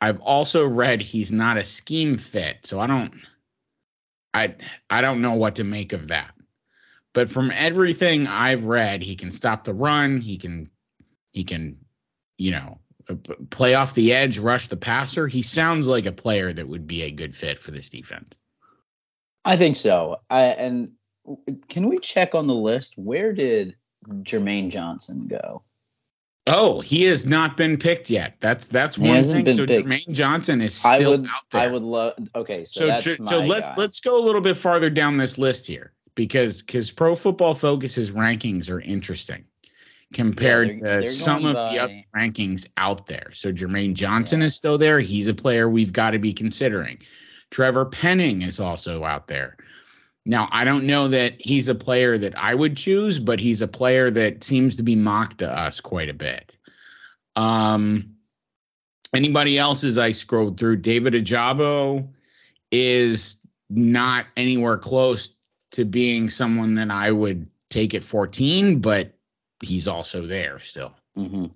I've 0.00 0.20
also 0.20 0.66
read 0.66 1.00
he's 1.00 1.30
not 1.30 1.56
a 1.56 1.64
scheme 1.64 2.19
fit, 2.19 2.66
so 2.66 2.80
I 2.80 2.86
don't 2.86 3.14
I 4.34 4.56
I 4.90 5.00
don't 5.00 5.22
know 5.22 5.34
what 5.34 5.56
to 5.56 5.64
make 5.64 5.92
of 5.92 6.08
that. 6.08 6.34
But 7.14 7.30
from 7.30 7.50
everything 7.50 8.26
I've 8.26 8.64
read, 8.64 9.02
he 9.02 9.16
can 9.16 9.32
stop 9.32 9.64
the 9.64 9.74
run, 9.74 10.20
he 10.20 10.38
can 10.38 10.70
he 11.30 11.44
can 11.44 11.78
you 12.42 12.50
know, 12.50 12.78
uh, 13.08 13.14
play 13.50 13.74
off 13.74 13.94
the 13.94 14.12
edge, 14.12 14.38
rush 14.40 14.66
the 14.66 14.76
passer. 14.76 15.28
He 15.28 15.42
sounds 15.42 15.86
like 15.86 16.06
a 16.06 16.12
player 16.12 16.52
that 16.52 16.69
would 16.69 16.88
be 16.88 17.02
a 17.02 17.10
good 17.12 17.36
fit 17.36 17.62
for 17.62 17.70
this 17.70 17.88
defense. 17.88 18.34
I 19.44 19.56
think 19.56 19.76
so. 19.76 20.20
I 20.28 20.42
and 20.42 20.92
can 21.69 21.88
we 21.88 21.98
check 21.98 22.34
on 22.34 22.46
the 22.46 22.54
list? 22.54 22.98
Where 22.98 23.32
did 23.32 23.76
Jermaine 24.08 24.70
Johnson 24.70 25.26
go? 25.28 25.62
Oh, 26.48 26.81
he 26.81 27.05
has 27.05 27.24
not 27.24 27.56
been 27.56 27.76
picked 27.76 28.10
yet. 28.10 28.34
That's 28.41 28.67
that's 28.67 28.96
he 28.96 29.06
one 29.06 29.22
thing. 29.22 29.52
So 29.52 29.67
picked. 29.67 29.86
Jermaine 29.86 30.10
Johnson 30.10 30.60
is 30.60 30.74
still 30.74 31.12
would, 31.12 31.26
out 31.26 31.44
there. 31.50 31.60
I 31.60 31.67
would 31.69 31.82
love. 31.82 32.14
Okay, 32.34 32.64
so 32.64 32.98
so, 32.98 33.14
so 33.17 33.41
let's 33.41 33.69
guy. 33.70 33.74
let's 33.76 34.00
go 34.00 34.20
a 34.20 34.24
little 34.24 34.41
bit 34.41 34.56
farther 34.56 34.91
down 34.91 35.17
this 35.17 35.38
list 35.38 35.67
here 35.67 35.93
because 36.14 36.62
because 36.62 36.91
Pro 36.91 37.14
Football 37.14 37.55
Focus's 37.55 38.10
rankings 38.10 38.69
are 38.69 38.81
interesting 38.81 39.44
compared 40.12 40.69
yeah, 40.69 40.74
they're, 40.82 40.94
to 40.96 41.00
they're 41.05 41.10
some 41.10 41.46
of 41.46 41.55
by... 41.55 41.72
the 41.72 41.79
other 41.79 42.02
rankings 42.14 42.67
out 42.76 43.06
there. 43.06 43.31
So 43.32 43.52
Jermaine 43.52 43.94
Johnson 43.94 44.41
yeah. 44.41 44.46
is 44.46 44.56
still 44.56 44.79
there. 44.79 45.00
He's 45.00 45.29
a 45.29 45.34
player 45.34 45.69
we've 45.69 45.93
got 45.93 46.10
to 46.10 46.19
be 46.19 46.32
considering. 46.32 46.98
Trevor 47.50 47.84
Penning 47.84 48.43
is 48.43 48.58
also 48.58 49.05
out 49.05 49.26
there. 49.26 49.56
Now, 50.24 50.48
I 50.52 50.64
don't 50.64 50.86
know 50.86 51.08
that 51.08 51.34
he's 51.41 51.69
a 51.69 51.74
player 51.74 52.17
that 52.17 52.38
I 52.38 52.55
would 52.55 52.76
choose, 52.76 53.19
but 53.19 53.41
he's 53.41 53.60
a 53.60 53.69
player 53.69 54.10
that 54.10 54.44
seems 54.44 54.76
to 54.76 54.82
be 54.82 54.94
mocked 54.94 55.38
to 55.38 55.50
us 55.50 55.81
quite 55.81 56.08
a 56.08 56.14
bit. 56.14 56.56
Um, 57.34 58.17
anybody 59.14 59.58
else 59.58 59.82
as 59.82 59.98
I 59.98 60.12
scrolled 60.12 60.58
through, 60.58 60.76
David 60.76 61.14
Ojabo 61.14 62.08
is 62.70 63.36
not 63.69 64.26
anywhere 64.36 64.79
close 64.79 65.31
to 65.72 65.84
being 65.84 66.31
someone 66.31 66.74
that 66.76 66.91
I 66.91 67.10
would 67.10 67.48
take 67.70 67.94
at 67.94 68.05
14, 68.05 68.81
but 68.81 69.12
he's 69.62 69.88
also 69.88 70.24
there 70.24 70.60
still. 70.60 70.94
Mm-hmm. 71.17 71.46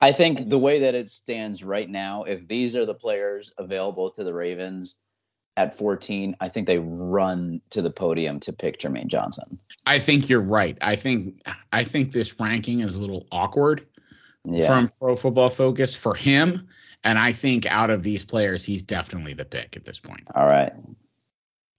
I 0.00 0.12
think 0.12 0.48
the 0.48 0.58
way 0.58 0.80
that 0.80 0.94
it 0.94 1.10
stands 1.10 1.62
right 1.62 1.88
now, 1.88 2.24
if 2.24 2.48
these 2.48 2.74
are 2.74 2.86
the 2.86 2.94
players 2.94 3.52
available 3.58 4.10
to 4.12 4.24
the 4.24 4.32
Ravens, 4.32 4.96
at 5.56 5.76
14, 5.76 6.36
I 6.40 6.48
think 6.48 6.66
they 6.66 6.78
run 6.78 7.60
to 7.70 7.82
the 7.82 7.90
podium 7.90 8.40
to 8.40 8.52
pick 8.52 8.78
Jermaine 8.78 9.08
Johnson. 9.08 9.58
I 9.86 9.98
think 9.98 10.28
you're 10.28 10.40
right. 10.40 10.76
I 10.80 10.96
think 10.96 11.42
I 11.72 11.84
think 11.84 12.12
this 12.12 12.38
ranking 12.38 12.80
is 12.80 12.96
a 12.96 13.00
little 13.00 13.26
awkward 13.32 13.86
yeah. 14.44 14.66
from 14.66 14.90
Pro 15.00 15.16
Football 15.16 15.50
Focus 15.50 15.94
for 15.94 16.14
him, 16.14 16.68
and 17.02 17.18
I 17.18 17.32
think 17.32 17.66
out 17.66 17.90
of 17.90 18.02
these 18.02 18.24
players, 18.24 18.64
he's 18.64 18.82
definitely 18.82 19.34
the 19.34 19.44
pick 19.44 19.76
at 19.76 19.84
this 19.84 19.98
point. 19.98 20.22
All 20.34 20.46
right, 20.46 20.72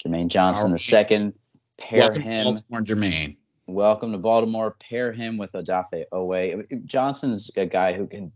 Jermaine 0.04 0.28
Johnson, 0.28 0.72
the 0.72 0.80
second. 0.80 1.34
Pair 1.78 2.02
Welcome 2.02 2.22
him. 2.22 2.44
Baltimore, 2.44 2.82
Jermaine. 2.82 3.38
Welcome 3.68 4.12
to 4.12 4.18
Baltimore. 4.18 4.76
Pair 4.80 5.12
him 5.12 5.38
with 5.38 5.52
Odafe 5.54 6.04
Oweh. 6.14 6.86
Johnson's 6.86 7.50
a 7.56 7.66
guy 7.66 7.94
who 7.94 8.06
can 8.06 8.32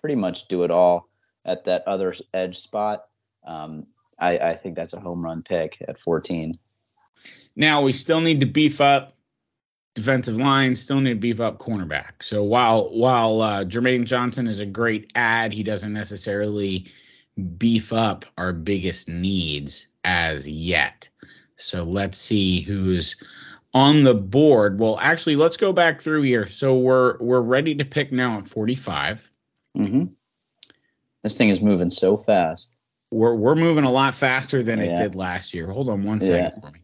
pretty 0.00 0.16
much 0.16 0.48
do 0.48 0.64
it 0.64 0.70
all 0.70 1.08
at 1.44 1.64
that 1.64 1.86
other 1.86 2.14
edge 2.34 2.58
spot. 2.58 3.04
Um, 3.46 3.86
I, 4.18 4.38
I 4.38 4.56
think 4.56 4.76
that's 4.76 4.92
a 4.92 5.00
home 5.00 5.24
run 5.24 5.42
pick 5.42 5.82
at 5.86 5.98
14. 5.98 6.58
Now 7.56 7.82
we 7.82 7.92
still 7.92 8.20
need 8.20 8.40
to 8.40 8.46
beef 8.46 8.80
up 8.80 9.14
defensive 9.94 10.36
line 10.36 10.74
still 10.74 11.00
need 11.00 11.14
to 11.14 11.20
beef 11.20 11.40
up 11.40 11.58
cornerback. 11.58 12.22
So 12.22 12.42
while 12.42 12.90
while 12.90 13.40
uh, 13.40 13.64
Jermaine 13.64 14.04
Johnson 14.04 14.46
is 14.46 14.60
a 14.60 14.66
great 14.66 15.10
ad, 15.14 15.52
he 15.52 15.62
doesn't 15.62 15.92
necessarily 15.92 16.86
beef 17.56 17.92
up 17.92 18.24
our 18.36 18.52
biggest 18.52 19.08
needs 19.08 19.86
as 20.04 20.48
yet. 20.48 21.08
So 21.56 21.82
let's 21.82 22.18
see 22.18 22.60
who's 22.60 23.16
on 23.72 24.04
the 24.04 24.14
board. 24.14 24.78
Well, 24.78 24.98
actually, 25.00 25.36
let's 25.36 25.56
go 25.56 25.72
back 25.72 26.00
through 26.00 26.22
here. 26.22 26.46
So 26.46 26.76
we're 26.76 27.16
we're 27.18 27.40
ready 27.40 27.74
to 27.76 27.84
pick 27.84 28.12
now 28.12 28.38
at 28.38 28.46
45. 28.46 29.30
Mm-hmm. 29.76 30.04
This 31.22 31.36
thing 31.36 31.48
is 31.48 31.60
moving 31.60 31.90
so 31.90 32.16
fast. 32.16 32.74
We're 33.10 33.34
we're 33.34 33.54
moving 33.54 33.84
a 33.84 33.90
lot 33.90 34.14
faster 34.14 34.62
than 34.62 34.78
yeah. 34.78 34.86
it 34.86 34.96
did 34.96 35.14
last 35.14 35.54
year. 35.54 35.70
Hold 35.70 35.88
on 35.88 36.04
one 36.04 36.20
second 36.20 36.52
yeah. 36.56 36.60
for 36.60 36.70
me. 36.70 36.80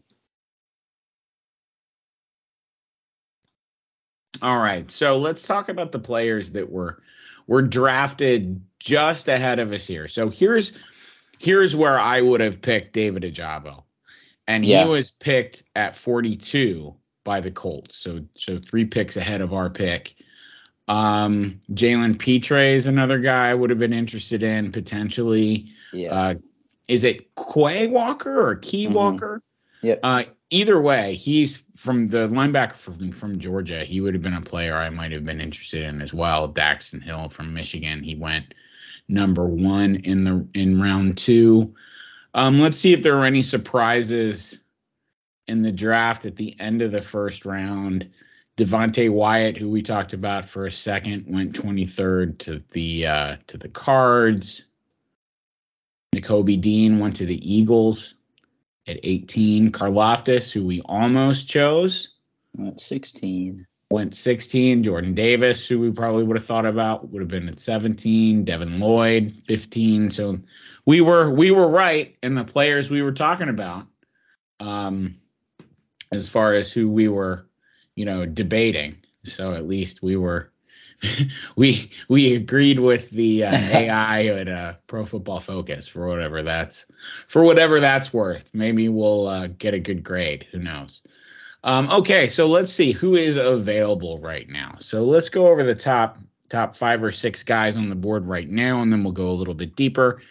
All 4.41 4.59
right. 4.59 4.89
So 4.89 5.17
let's 5.17 5.43
talk 5.43 5.69
about 5.69 5.91
the 5.91 5.99
players 5.99 6.51
that 6.51 6.69
were 6.71 7.01
were 7.47 7.61
drafted 7.61 8.61
just 8.79 9.27
ahead 9.27 9.59
of 9.59 9.71
us 9.71 9.85
here. 9.85 10.07
So 10.07 10.29
here's 10.29 10.71
here's 11.39 11.75
where 11.75 11.99
I 11.99 12.21
would 12.21 12.41
have 12.41 12.61
picked 12.61 12.93
David 12.93 13.23
Ojabo, 13.23 13.83
And 14.47 14.65
yeah. 14.65 14.83
he 14.83 14.89
was 14.89 15.11
picked 15.11 15.63
at 15.75 15.95
42 15.95 16.95
by 17.23 17.41
the 17.41 17.51
Colts. 17.51 17.95
So 17.97 18.21
so 18.35 18.57
three 18.57 18.85
picks 18.85 19.17
ahead 19.17 19.41
of 19.41 19.53
our 19.53 19.69
pick. 19.69 20.15
Um, 20.91 21.61
Jalen 21.71 22.19
Pitre 22.19 22.75
is 22.75 22.85
another 22.85 23.17
guy 23.19 23.49
I 23.49 23.53
would 23.53 23.69
have 23.69 23.79
been 23.79 23.93
interested 23.93 24.43
in 24.43 24.73
potentially. 24.73 25.67
Yeah. 25.93 26.13
Uh, 26.13 26.33
is 26.89 27.05
it 27.05 27.33
Quay 27.35 27.87
Walker 27.87 28.45
or 28.45 28.55
Key 28.55 28.85
mm-hmm. 28.85 28.95
Walker? 28.95 29.41
Yeah. 29.81 29.95
Uh, 30.03 30.25
either 30.49 30.81
way, 30.81 31.15
he's 31.15 31.63
from 31.77 32.07
the 32.07 32.27
linebacker 32.27 32.75
from 32.75 33.13
from 33.13 33.39
Georgia. 33.39 33.85
He 33.85 34.01
would 34.01 34.13
have 34.13 34.21
been 34.21 34.33
a 34.33 34.41
player 34.41 34.75
I 34.75 34.89
might 34.89 35.13
have 35.13 35.23
been 35.23 35.39
interested 35.39 35.83
in 35.83 36.01
as 36.01 36.13
well. 36.13 36.51
Daxton 36.51 37.01
Hill 37.01 37.29
from 37.29 37.53
Michigan. 37.53 38.03
He 38.03 38.15
went 38.15 38.53
number 39.07 39.45
one 39.45 39.95
in 39.95 40.25
the 40.25 40.45
in 40.53 40.81
round 40.81 41.17
two. 41.17 41.73
Um, 42.33 42.59
let's 42.59 42.77
see 42.77 42.91
if 42.91 43.01
there 43.01 43.15
were 43.15 43.25
any 43.25 43.43
surprises 43.43 44.59
in 45.47 45.61
the 45.61 45.71
draft 45.71 46.25
at 46.25 46.35
the 46.35 46.59
end 46.59 46.81
of 46.81 46.91
the 46.91 47.01
first 47.01 47.45
round. 47.45 48.09
Devonte 48.61 49.09
Wyatt, 49.09 49.57
who 49.57 49.69
we 49.69 49.81
talked 49.81 50.13
about 50.13 50.47
for 50.47 50.67
a 50.67 50.71
second, 50.71 51.25
went 51.27 51.53
23rd 51.53 52.37
to 52.39 52.63
the 52.73 53.07
uh, 53.07 53.37
to 53.47 53.57
the 53.57 53.69
Cards. 53.69 54.65
Nakobe 56.15 56.61
Dean 56.61 56.99
went 56.99 57.15
to 57.15 57.25
the 57.25 57.51
Eagles 57.51 58.13
at 58.87 58.99
18. 59.01 59.71
Karlaftis, 59.71 60.51
who 60.51 60.63
we 60.63 60.79
almost 60.85 61.47
chose, 61.47 62.09
went 62.55 62.79
16. 62.79 63.65
Went 63.89 64.13
16. 64.13 64.83
Jordan 64.83 65.15
Davis, 65.15 65.65
who 65.67 65.79
we 65.79 65.89
probably 65.89 66.23
would 66.23 66.37
have 66.37 66.45
thought 66.45 66.67
about, 66.67 67.09
would 67.09 67.21
have 67.21 67.29
been 67.29 67.49
at 67.49 67.59
17. 67.59 68.43
Devin 68.43 68.79
Lloyd, 68.79 69.31
15. 69.47 70.11
So 70.11 70.37
we 70.85 71.01
were 71.01 71.31
we 71.31 71.49
were 71.49 71.67
right 71.67 72.15
in 72.21 72.35
the 72.35 72.45
players 72.45 72.91
we 72.91 73.01
were 73.01 73.11
talking 73.11 73.49
about, 73.49 73.87
um, 74.59 75.15
as 76.11 76.29
far 76.29 76.53
as 76.53 76.71
who 76.71 76.91
we 76.91 77.07
were, 77.07 77.47
you 77.95 78.05
know, 78.05 78.25
debating. 78.25 78.97
So 79.23 79.53
at 79.53 79.67
least 79.67 80.01
we 80.01 80.15
were 80.15 80.51
we 81.55 81.91
we 82.07 82.35
agreed 82.35 82.79
with 82.79 83.09
the 83.11 83.45
uh, 83.45 83.51
AI 83.55 84.23
at 84.23 84.47
uh, 84.47 84.73
Pro 84.87 85.05
Football 85.05 85.39
Focus 85.39 85.87
for 85.87 86.07
whatever 86.07 86.43
that's 86.43 86.85
for 87.27 87.43
whatever 87.43 87.79
that's 87.79 88.13
worth. 88.13 88.49
Maybe 88.53 88.89
we'll 88.89 89.27
uh, 89.27 89.47
get 89.47 89.73
a 89.73 89.79
good 89.79 90.03
grade. 90.03 90.45
Who 90.51 90.59
knows? 90.59 91.01
Um, 91.63 91.89
okay, 91.91 92.27
so 92.27 92.47
let's 92.47 92.71
see 92.71 92.91
who 92.91 93.15
is 93.15 93.37
available 93.37 94.17
right 94.17 94.49
now. 94.49 94.75
So 94.79 95.03
let's 95.03 95.29
go 95.29 95.47
over 95.47 95.63
the 95.63 95.75
top 95.75 96.17
top 96.49 96.75
five 96.75 97.03
or 97.03 97.11
six 97.11 97.43
guys 97.43 97.77
on 97.77 97.89
the 97.89 97.95
board 97.95 98.25
right 98.27 98.47
now, 98.47 98.81
and 98.81 98.91
then 98.91 99.03
we'll 99.03 99.13
go 99.13 99.29
a 99.29 99.33
little 99.33 99.53
bit 99.53 99.75
deeper. 99.75 100.21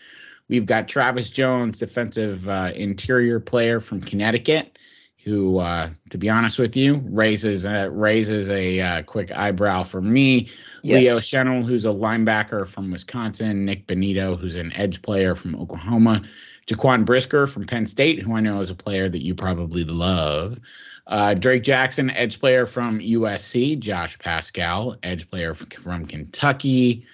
We've 0.48 0.66
got 0.66 0.88
Travis 0.88 1.30
Jones, 1.30 1.78
defensive 1.78 2.48
uh, 2.48 2.72
interior 2.74 3.38
player 3.38 3.80
from 3.80 4.00
Connecticut 4.00 4.76
who, 5.24 5.58
uh, 5.58 5.90
to 6.10 6.18
be 6.18 6.28
honest 6.28 6.58
with 6.58 6.76
you, 6.76 7.02
raises 7.04 7.66
uh, 7.66 7.88
raises 7.92 8.48
a 8.48 8.80
uh, 8.80 9.02
quick 9.02 9.30
eyebrow 9.30 9.82
for 9.82 10.00
me. 10.00 10.48
Yes. 10.82 11.02
Leo 11.02 11.18
Chenal, 11.18 11.64
who's 11.64 11.84
a 11.84 11.92
linebacker 11.92 12.66
from 12.66 12.90
Wisconsin. 12.90 13.64
Nik 13.64 13.86
Bonitto, 13.86 14.38
who's 14.38 14.56
an 14.56 14.72
edge 14.74 15.02
player 15.02 15.34
from 15.34 15.56
Oklahoma. 15.56 16.22
Jaquan 16.66 17.04
Brisker 17.04 17.46
from 17.46 17.66
Penn 17.66 17.86
State, 17.86 18.22
who 18.22 18.34
I 18.34 18.40
know 18.40 18.60
is 18.60 18.70
a 18.70 18.74
player 18.74 19.08
that 19.08 19.24
you 19.24 19.34
probably 19.34 19.84
love. 19.84 20.58
Uh, 21.06 21.34
Drake 21.34 21.64
Jackson, 21.64 22.10
edge 22.10 22.38
player 22.38 22.66
from 22.66 23.00
USC. 23.00 23.78
Josh 23.78 24.18
Paschal, 24.18 24.96
edge 25.02 25.28
player 25.30 25.54
from, 25.54 25.68
from 25.68 26.06
Kentucky. 26.06 27.04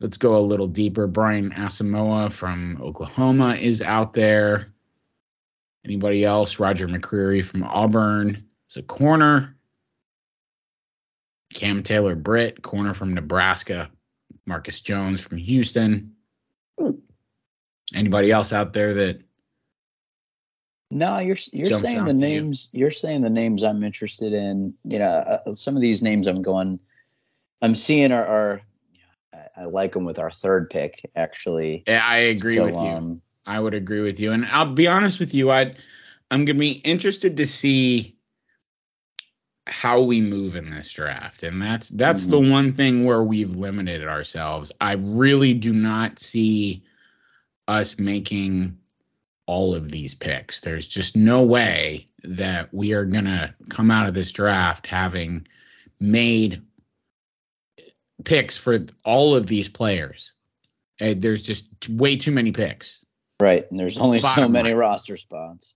Let's 0.00 0.16
go 0.16 0.36
a 0.36 0.40
little 0.40 0.66
deeper. 0.66 1.06
Brian 1.06 1.50
Asamoah 1.50 2.32
from 2.32 2.78
Oklahoma 2.82 3.56
is 3.60 3.82
out 3.82 4.12
there. 4.12 4.66
Anybody 5.84 6.24
else? 6.24 6.58
Roger 6.58 6.86
McCreary 6.86 7.44
from 7.44 7.62
Auburn 7.64 8.44
is 8.68 8.76
a 8.76 8.82
corner. 8.82 9.56
Cam 11.52 11.82
Taylor 11.82 12.14
Britt, 12.14 12.62
corner 12.62 12.94
from 12.94 13.14
Nebraska. 13.14 13.90
Marcus 14.46 14.80
Jones 14.80 15.20
from 15.20 15.38
Houston. 15.38 16.14
Anybody 17.94 18.30
else 18.30 18.52
out 18.52 18.72
there 18.72 18.94
that? 18.94 19.20
No, 20.92 21.18
you're 21.18 21.36
you're 21.52 21.78
saying 21.78 22.04
the 22.04 22.12
names. 22.12 22.68
You? 22.72 22.86
are 22.86 22.90
saying 22.90 23.22
the 23.22 23.30
names 23.30 23.62
I'm 23.62 23.84
interested 23.84 24.32
in. 24.32 24.74
You 24.84 24.98
know, 24.98 25.04
uh, 25.06 25.54
some 25.54 25.76
of 25.76 25.82
these 25.82 26.02
names 26.02 26.26
I'm 26.26 26.42
going. 26.42 26.80
I'm 27.62 27.74
seeing 27.74 28.10
are, 28.10 28.26
are 28.26 28.60
I 29.56 29.64
like 29.64 29.92
them 29.92 30.04
with 30.04 30.18
our 30.18 30.30
third 30.30 30.70
pick 30.70 31.08
actually. 31.14 31.84
Yeah, 31.86 32.04
I 32.04 32.16
agree 32.16 32.58
with 32.58 32.74
you. 32.74 33.20
I 33.50 33.58
would 33.58 33.74
agree 33.74 34.00
with 34.00 34.20
you. 34.20 34.30
And 34.30 34.46
I'll 34.46 34.74
be 34.74 34.86
honest 34.86 35.18
with 35.18 35.34
you, 35.34 35.50
I 35.50 35.74
I'm 36.30 36.44
gonna 36.44 36.60
be 36.60 36.80
interested 36.84 37.36
to 37.36 37.48
see 37.48 38.16
how 39.66 40.02
we 40.02 40.20
move 40.20 40.54
in 40.54 40.70
this 40.70 40.92
draft. 40.92 41.42
And 41.42 41.60
that's 41.60 41.88
that's 41.88 42.22
mm-hmm. 42.22 42.30
the 42.44 42.50
one 42.50 42.72
thing 42.72 43.04
where 43.04 43.24
we've 43.24 43.50
limited 43.50 44.06
ourselves. 44.06 44.70
I 44.80 44.92
really 44.92 45.52
do 45.52 45.72
not 45.72 46.20
see 46.20 46.84
us 47.66 47.98
making 47.98 48.78
all 49.46 49.74
of 49.74 49.90
these 49.90 50.14
picks. 50.14 50.60
There's 50.60 50.86
just 50.86 51.16
no 51.16 51.42
way 51.42 52.06
that 52.22 52.72
we 52.72 52.92
are 52.92 53.04
gonna 53.04 53.52
come 53.68 53.90
out 53.90 54.06
of 54.06 54.14
this 54.14 54.30
draft 54.30 54.86
having 54.86 55.48
made 55.98 56.62
picks 58.24 58.56
for 58.56 58.78
all 59.04 59.34
of 59.34 59.48
these 59.48 59.68
players. 59.68 60.30
There's 61.00 61.42
just 61.42 61.88
way 61.88 62.16
too 62.16 62.30
many 62.30 62.52
picks. 62.52 62.99
Right, 63.40 63.66
and 63.70 63.78
there's 63.78 63.98
only 63.98 64.20
so 64.20 64.48
many 64.48 64.70
line. 64.70 64.78
roster 64.78 65.16
spots. 65.16 65.74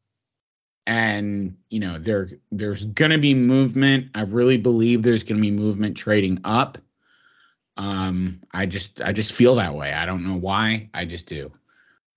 And 0.86 1.56
you 1.70 1.80
know 1.80 1.98
there 1.98 2.30
there's 2.52 2.84
gonna 2.84 3.18
be 3.18 3.34
movement. 3.34 4.08
I 4.14 4.22
really 4.22 4.58
believe 4.58 5.02
there's 5.02 5.22
gonna 5.22 5.40
be 5.40 5.50
movement 5.50 5.96
trading 5.96 6.40
up. 6.44 6.78
Um, 7.76 8.42
I 8.52 8.66
just 8.66 9.00
I 9.00 9.12
just 9.12 9.32
feel 9.32 9.54
that 9.56 9.74
way. 9.74 9.92
I 9.92 10.04
don't 10.04 10.26
know 10.26 10.36
why. 10.36 10.90
I 10.92 11.06
just 11.06 11.26
do. 11.26 11.52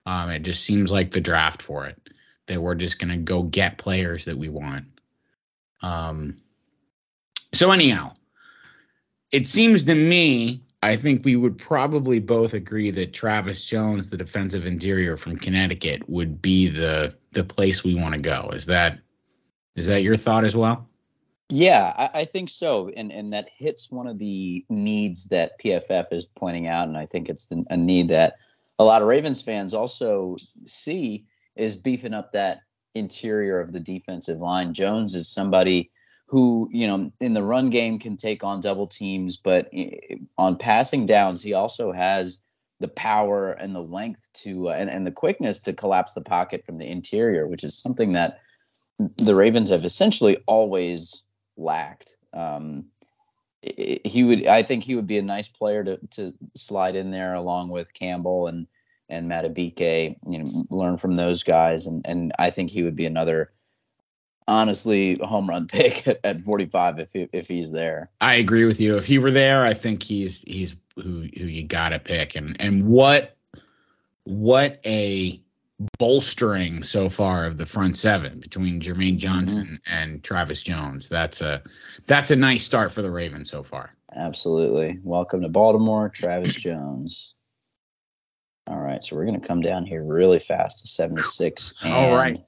Um, 0.04 0.30
it 0.30 0.42
just 0.42 0.64
seems 0.64 0.92
like 0.92 1.10
the 1.10 1.20
draft 1.20 1.62
for 1.62 1.86
it 1.86 1.98
that 2.46 2.60
we're 2.60 2.74
just 2.74 2.98
gonna 2.98 3.16
go 3.16 3.42
get 3.42 3.78
players 3.78 4.26
that 4.26 4.36
we 4.36 4.50
want. 4.50 4.84
Um. 5.80 6.36
So 7.54 7.70
anyhow, 7.70 8.12
it 9.32 9.48
seems 9.48 9.84
to 9.84 9.94
me 9.94 10.62
I 10.82 10.96
think 10.96 11.24
we 11.24 11.36
would 11.36 11.58
probably 11.58 12.20
both 12.20 12.54
agree 12.54 12.90
that 12.92 13.12
Travis 13.12 13.64
Jones, 13.64 14.10
the 14.10 14.16
defensive 14.16 14.64
interior 14.64 15.16
from 15.16 15.36
Connecticut, 15.36 16.08
would 16.08 16.40
be 16.40 16.68
the 16.68 17.16
the 17.32 17.44
place 17.44 17.82
we 17.82 17.94
want 17.94 18.14
to 18.14 18.20
go. 18.20 18.50
Is 18.52 18.66
that 18.66 18.98
is 19.74 19.86
that 19.86 20.02
your 20.02 20.16
thought 20.16 20.44
as 20.44 20.54
well? 20.54 20.88
Yeah, 21.50 21.94
I, 21.96 22.20
I, 22.20 22.24
think 22.26 22.50
so, 22.50 22.90
and 22.90 23.10
and 23.10 23.32
that 23.32 23.48
hits 23.50 23.90
one 23.90 24.06
of 24.06 24.18
the 24.18 24.64
needs 24.68 25.24
that 25.26 25.58
PFF 25.60 26.12
is 26.12 26.26
pointing 26.26 26.66
out, 26.66 26.88
and 26.88 26.96
I 26.96 27.06
think 27.06 27.28
it's 27.28 27.46
the, 27.46 27.64
a 27.70 27.76
need 27.76 28.08
that 28.08 28.36
a 28.78 28.84
lot 28.84 29.02
of 29.02 29.08
Ravens 29.08 29.40
fans 29.40 29.74
also 29.74 30.36
see 30.66 31.24
is 31.56 31.74
beefing 31.74 32.14
up 32.14 32.32
that 32.32 32.60
interior 32.94 33.60
of 33.60 33.72
the 33.72 33.80
defensive 33.80 34.38
line. 34.38 34.74
Jones 34.74 35.14
is 35.14 35.28
somebody 35.28 35.90
who, 36.28 36.68
you 36.70 36.86
know, 36.86 37.10
in 37.20 37.32
the 37.32 37.42
run 37.42 37.70
game 37.70 37.98
can 37.98 38.16
take 38.16 38.44
on 38.44 38.60
double 38.60 38.86
teams, 38.86 39.38
but 39.38 39.70
on 40.36 40.56
passing 40.56 41.06
downs, 41.06 41.42
he 41.42 41.54
also 41.54 41.90
has 41.90 42.42
the 42.80 42.88
power 42.88 43.52
and 43.52 43.74
the 43.74 43.80
length 43.80 44.28
to 44.32 44.68
uh, 44.68 44.72
and, 44.72 44.90
and 44.90 45.06
the 45.06 45.10
quickness 45.10 45.58
to 45.60 45.72
collapse 45.72 46.12
the 46.12 46.20
pocket 46.20 46.64
from 46.64 46.76
the 46.76 46.86
interior, 46.86 47.48
which 47.48 47.64
is 47.64 47.76
something 47.76 48.12
that 48.12 48.40
the 49.16 49.34
Ravens 49.34 49.70
have 49.70 49.84
essentially 49.84 50.38
always 50.46 51.22
lacked. 51.56 52.16
Um, 52.34 52.84
he 53.62 54.22
would, 54.22 54.46
I 54.46 54.62
think, 54.62 54.84
he 54.84 54.94
would 54.94 55.06
be 55.06 55.18
a 55.18 55.22
nice 55.22 55.48
player 55.48 55.82
to 55.82 55.98
to 56.12 56.34
slide 56.54 56.94
in 56.94 57.10
there 57.10 57.34
along 57.34 57.70
with 57.70 57.94
Campbell 57.94 58.46
and 58.46 58.66
and 59.08 59.30
Madubuike, 59.30 60.16
you 60.26 60.38
know, 60.38 60.66
learn 60.68 60.98
from 60.98 61.16
those 61.16 61.42
guys, 61.42 61.86
and 61.86 62.04
and 62.06 62.32
I 62.38 62.50
think 62.50 62.70
he 62.70 62.82
would 62.82 62.96
be 62.96 63.06
another 63.06 63.50
honestly 64.48 65.16
home 65.22 65.48
run 65.48 65.66
pick 65.68 66.08
at, 66.08 66.18
at 66.24 66.40
45 66.40 66.98
if 66.98 67.12
he, 67.12 67.28
if 67.32 67.46
he's 67.46 67.70
there. 67.70 68.10
I 68.20 68.36
agree 68.36 68.64
with 68.64 68.80
you. 68.80 68.96
If 68.96 69.06
he 69.06 69.18
were 69.18 69.30
there, 69.30 69.64
I 69.64 69.74
think 69.74 70.02
he's 70.02 70.42
he's 70.42 70.74
who 70.96 71.28
who 71.36 71.44
you 71.44 71.64
got 71.64 71.90
to 71.90 72.00
pick. 72.00 72.34
And 72.34 72.56
and 72.60 72.86
what 72.86 73.36
what 74.24 74.80
a 74.84 75.40
bolstering 75.98 76.82
so 76.82 77.08
far 77.08 77.44
of 77.44 77.56
the 77.56 77.66
front 77.66 77.96
seven 77.96 78.40
between 78.40 78.80
Jermaine 78.80 79.16
Johnson 79.16 79.80
mm-hmm. 79.86 79.94
and 79.94 80.24
Travis 80.24 80.62
Jones. 80.62 81.08
That's 81.08 81.40
a 81.40 81.62
that's 82.06 82.30
a 82.30 82.36
nice 82.36 82.64
start 82.64 82.92
for 82.92 83.02
the 83.02 83.10
Ravens 83.10 83.50
so 83.50 83.62
far. 83.62 83.94
Absolutely. 84.14 84.98
Welcome 85.04 85.42
to 85.42 85.48
Baltimore, 85.48 86.08
Travis 86.08 86.52
Jones. 86.54 87.34
All 88.66 88.78
right, 88.78 89.02
so 89.02 89.16
we're 89.16 89.24
going 89.24 89.40
to 89.40 89.46
come 89.46 89.62
down 89.62 89.86
here 89.86 90.04
really 90.04 90.38
fast 90.38 90.80
to 90.80 90.88
76. 90.88 91.86
All 91.86 92.14
right. 92.14 92.38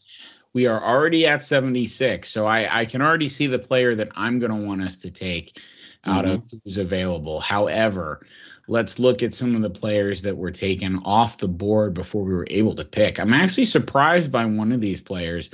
We 0.53 0.67
are 0.67 0.83
already 0.83 1.27
at 1.27 1.45
76. 1.45 2.29
So 2.29 2.47
I, 2.47 2.81
I 2.81 2.85
can 2.85 3.03
already 3.03 3.29
see 3.29 3.47
the 3.47 3.59
player 3.59 3.95
that 3.95 4.09
I'm 4.15 4.39
going 4.39 4.53
to 4.53 4.67
want 4.67 4.83
us 4.83 4.97
to 4.99 5.11
take 5.11 5.61
out 6.05 6.25
mm-hmm. 6.25 6.35
of 6.35 6.61
who's 6.65 6.79
available. 6.79 7.41
However, 7.41 8.27
let's 8.67 8.99
look 8.99 9.23
at 9.23 9.35
some 9.35 9.55
of 9.55 9.63
the 9.63 9.71
players 9.71 10.23
that 10.23 10.37
were 10.37 10.51
taken 10.51 11.01
off 11.05 11.39
the 11.39 11.49
board 11.49 11.95
before 11.95 12.25
we 12.25 12.33
were 12.33 12.47
able 12.51 12.75
to 12.77 12.85
pick. 12.85 13.19
I'm 13.19 13.35
actually 13.35 13.67
surprised 13.67 14.33
by 14.33 14.45
one 14.45 14.73
of 14.73 14.81
these 14.81 15.01
players 15.01 15.51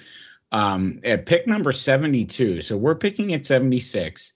um, 0.52 1.00
at 1.04 1.26
pick 1.26 1.46
number 1.46 1.72
72. 1.72 2.62
So 2.62 2.76
we're 2.76 2.94
picking 2.94 3.34
at 3.34 3.46
76. 3.46 4.32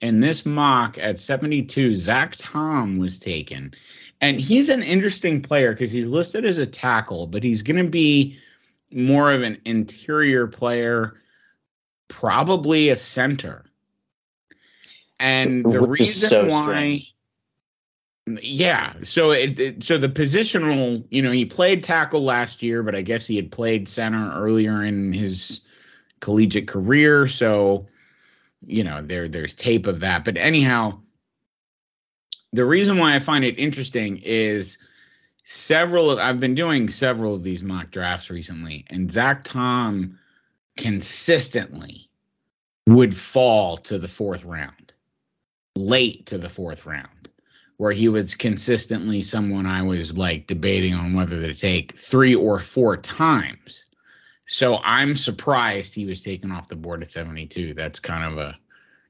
And 0.00 0.22
this 0.22 0.44
mock 0.44 0.98
at 0.98 1.18
72, 1.18 1.94
Zach 1.94 2.34
Tom 2.36 2.98
was 2.98 3.18
taken. 3.18 3.72
And 4.20 4.40
he's 4.40 4.68
an 4.68 4.82
interesting 4.82 5.40
player 5.40 5.72
because 5.72 5.92
he's 5.92 6.08
listed 6.08 6.44
as 6.44 6.58
a 6.58 6.66
tackle, 6.66 7.26
but 7.26 7.42
he's 7.42 7.62
going 7.62 7.82
to 7.84 7.90
be 7.90 8.38
more 8.94 9.32
of 9.32 9.42
an 9.42 9.60
interior 9.64 10.46
player, 10.46 11.14
probably 12.08 12.88
a 12.90 12.96
center. 12.96 13.64
And 15.18 15.64
the 15.64 15.80
reason 15.80 16.28
so 16.28 16.46
why, 16.46 16.64
strange. 16.64 17.14
yeah, 18.42 18.94
so 19.02 19.30
it, 19.30 19.58
it, 19.58 19.84
so 19.84 19.96
the 19.98 20.08
positional, 20.08 21.04
you 21.10 21.22
know, 21.22 21.30
he 21.30 21.44
played 21.44 21.82
tackle 21.82 22.24
last 22.24 22.62
year, 22.62 22.82
but 22.82 22.94
I 22.94 23.02
guess 23.02 23.26
he 23.26 23.36
had 23.36 23.50
played 23.50 23.88
center 23.88 24.32
earlier 24.34 24.84
in 24.84 25.12
his 25.12 25.60
collegiate 26.20 26.68
career, 26.68 27.26
so 27.26 27.86
you 28.60 28.82
know 28.82 29.02
there 29.02 29.28
there's 29.28 29.54
tape 29.54 29.86
of 29.86 30.00
that. 30.00 30.24
But 30.24 30.36
anyhow, 30.36 31.00
the 32.52 32.64
reason 32.64 32.98
why 32.98 33.14
I 33.14 33.18
find 33.18 33.44
it 33.44 33.58
interesting 33.58 34.18
is 34.18 34.78
several 35.44 36.10
of 36.10 36.18
I've 36.18 36.40
been 36.40 36.54
doing 36.54 36.88
several 36.88 37.34
of 37.34 37.42
these 37.42 37.62
mock 37.62 37.90
drafts 37.90 38.30
recently, 38.30 38.84
and 38.88 39.10
Zach 39.10 39.44
Tom 39.44 40.18
consistently 40.76 42.08
would 42.86 43.16
fall 43.16 43.76
to 43.76 43.98
the 43.98 44.08
fourth 44.08 44.44
round, 44.44 44.92
late 45.76 46.26
to 46.26 46.38
the 46.38 46.48
fourth 46.48 46.86
round, 46.86 47.28
where 47.76 47.92
he 47.92 48.08
was 48.08 48.34
consistently 48.34 49.22
someone 49.22 49.66
I 49.66 49.82
was 49.82 50.16
like 50.16 50.46
debating 50.46 50.94
on 50.94 51.14
whether 51.14 51.40
to 51.40 51.54
take 51.54 51.96
three 51.96 52.34
or 52.34 52.58
four 52.58 52.96
times. 52.96 53.84
So 54.46 54.76
I'm 54.78 55.16
surprised 55.16 55.94
he 55.94 56.04
was 56.04 56.22
taken 56.22 56.50
off 56.50 56.68
the 56.68 56.76
board 56.76 57.02
at 57.02 57.10
72. 57.10 57.74
That's 57.74 58.00
kind 58.00 58.30
of 58.30 58.38
a 58.38 58.56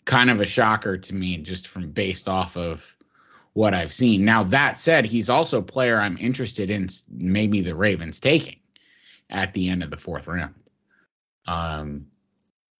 kind 0.04 0.30
of 0.30 0.40
a 0.40 0.46
shocker 0.46 0.98
to 0.98 1.14
me, 1.14 1.38
just 1.38 1.66
from 1.66 1.90
based 1.90 2.28
off 2.28 2.56
of 2.56 2.93
what 3.54 3.72
I've 3.72 3.92
seen. 3.92 4.24
Now 4.24 4.42
that 4.44 4.78
said, 4.78 5.04
he's 5.06 5.30
also 5.30 5.58
a 5.58 5.62
player 5.62 5.98
I'm 5.98 6.18
interested 6.18 6.70
in 6.70 6.88
maybe 7.10 7.60
the 7.60 7.74
Ravens 7.74 8.20
taking 8.20 8.56
at 9.30 9.54
the 9.54 9.68
end 9.70 9.82
of 9.82 9.90
the 9.90 9.96
fourth 9.96 10.28
round. 10.28 10.54
Um 11.46 12.06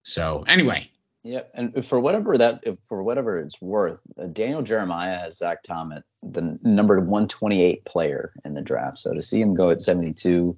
so 0.03 0.43
anyway. 0.47 0.89
Yeah, 1.23 1.41
and 1.55 1.83
for 1.83 1.99
whatever 1.99 2.37
that 2.37 2.63
for 2.87 3.01
whatever 3.01 3.39
it's 3.39 3.59
worth, 3.59 3.99
uh, 4.21 4.27
Daniel 4.27 4.61
Jeremiah 4.61 5.17
has 5.17 5.39
Zach 5.39 5.63
Tom 5.63 5.91
as 5.91 6.03
the 6.21 6.59
number 6.61 6.99
128 6.99 7.83
player 7.85 8.33
in 8.43 8.53
the 8.53 8.61
draft. 8.61 8.99
So 8.99 9.13
to 9.13 9.23
see 9.23 9.41
him 9.41 9.55
go 9.55 9.71
at 9.71 9.81
72 9.81 10.55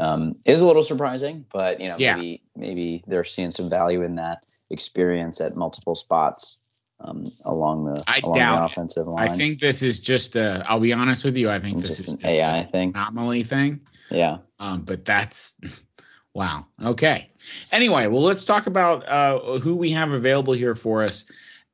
um, 0.00 0.34
is 0.44 0.62
a 0.62 0.66
little 0.66 0.82
surprising, 0.82 1.44
but 1.52 1.80
you 1.80 1.88
know 1.88 1.96
yeah. 1.98 2.16
maybe 2.16 2.42
maybe 2.56 3.04
they're 3.06 3.22
seeing 3.22 3.50
some 3.50 3.70
value 3.70 4.02
in 4.02 4.16
that 4.16 4.46
experience 4.70 5.40
at 5.40 5.54
multiple 5.54 5.94
spots 5.94 6.59
um, 7.00 7.30
along 7.44 7.84
the 7.86 8.02
I 8.06 8.18
along 8.18 8.34
doubt 8.34 8.58
the 8.58 8.64
offensive 8.66 9.06
line. 9.06 9.28
I 9.28 9.36
think 9.36 9.58
this 9.58 9.82
is 9.82 9.98
just 9.98 10.36
a. 10.36 10.64
I'll 10.66 10.80
be 10.80 10.92
honest 10.92 11.24
with 11.24 11.36
you. 11.36 11.50
I 11.50 11.58
think 11.58 11.80
this 11.80 12.00
is 12.00 12.08
an 12.08 12.18
AI 12.24 12.64
thing, 12.64 12.90
anomaly 12.90 13.42
thing. 13.44 13.80
Yeah. 14.10 14.38
Um, 14.58 14.82
but 14.82 15.04
that's 15.04 15.54
wow. 16.34 16.66
Okay. 16.82 17.30
Anyway, 17.72 18.06
well, 18.06 18.22
let's 18.22 18.44
talk 18.44 18.66
about 18.66 19.08
uh, 19.08 19.58
who 19.58 19.74
we 19.74 19.90
have 19.90 20.12
available 20.12 20.52
here 20.52 20.74
for 20.74 21.02
us 21.02 21.24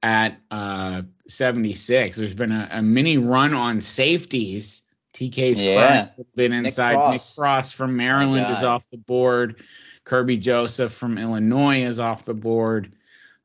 at 0.02 0.38
uh, 0.50 1.02
76. 1.26 2.16
There's 2.16 2.34
been 2.34 2.52
a, 2.52 2.68
a 2.70 2.82
mini 2.82 3.18
run 3.18 3.54
on 3.54 3.80
safeties. 3.80 4.82
TK's 5.14 5.60
yeah. 5.60 6.10
been 6.34 6.52
inside. 6.52 6.92
Nick 6.92 6.98
Frost, 6.98 7.12
Nick 7.12 7.34
Frost 7.34 7.74
from 7.74 7.96
Maryland 7.96 8.50
is 8.50 8.62
off 8.62 8.88
the 8.90 8.98
board. 8.98 9.62
Kerby 10.04 10.38
Joseph 10.38 10.92
from 10.92 11.18
Illinois 11.18 11.82
is 11.82 11.98
off 11.98 12.24
the 12.24 12.34
board. 12.34 12.94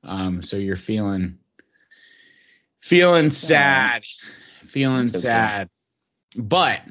Um, 0.04 0.42
so 0.42 0.58
you're 0.58 0.76
feeling 0.76 1.40
Feeling 2.82 3.30
sad. 3.30 4.04
Feeling 4.66 5.08
sad. 5.08 5.70
But 6.36 6.82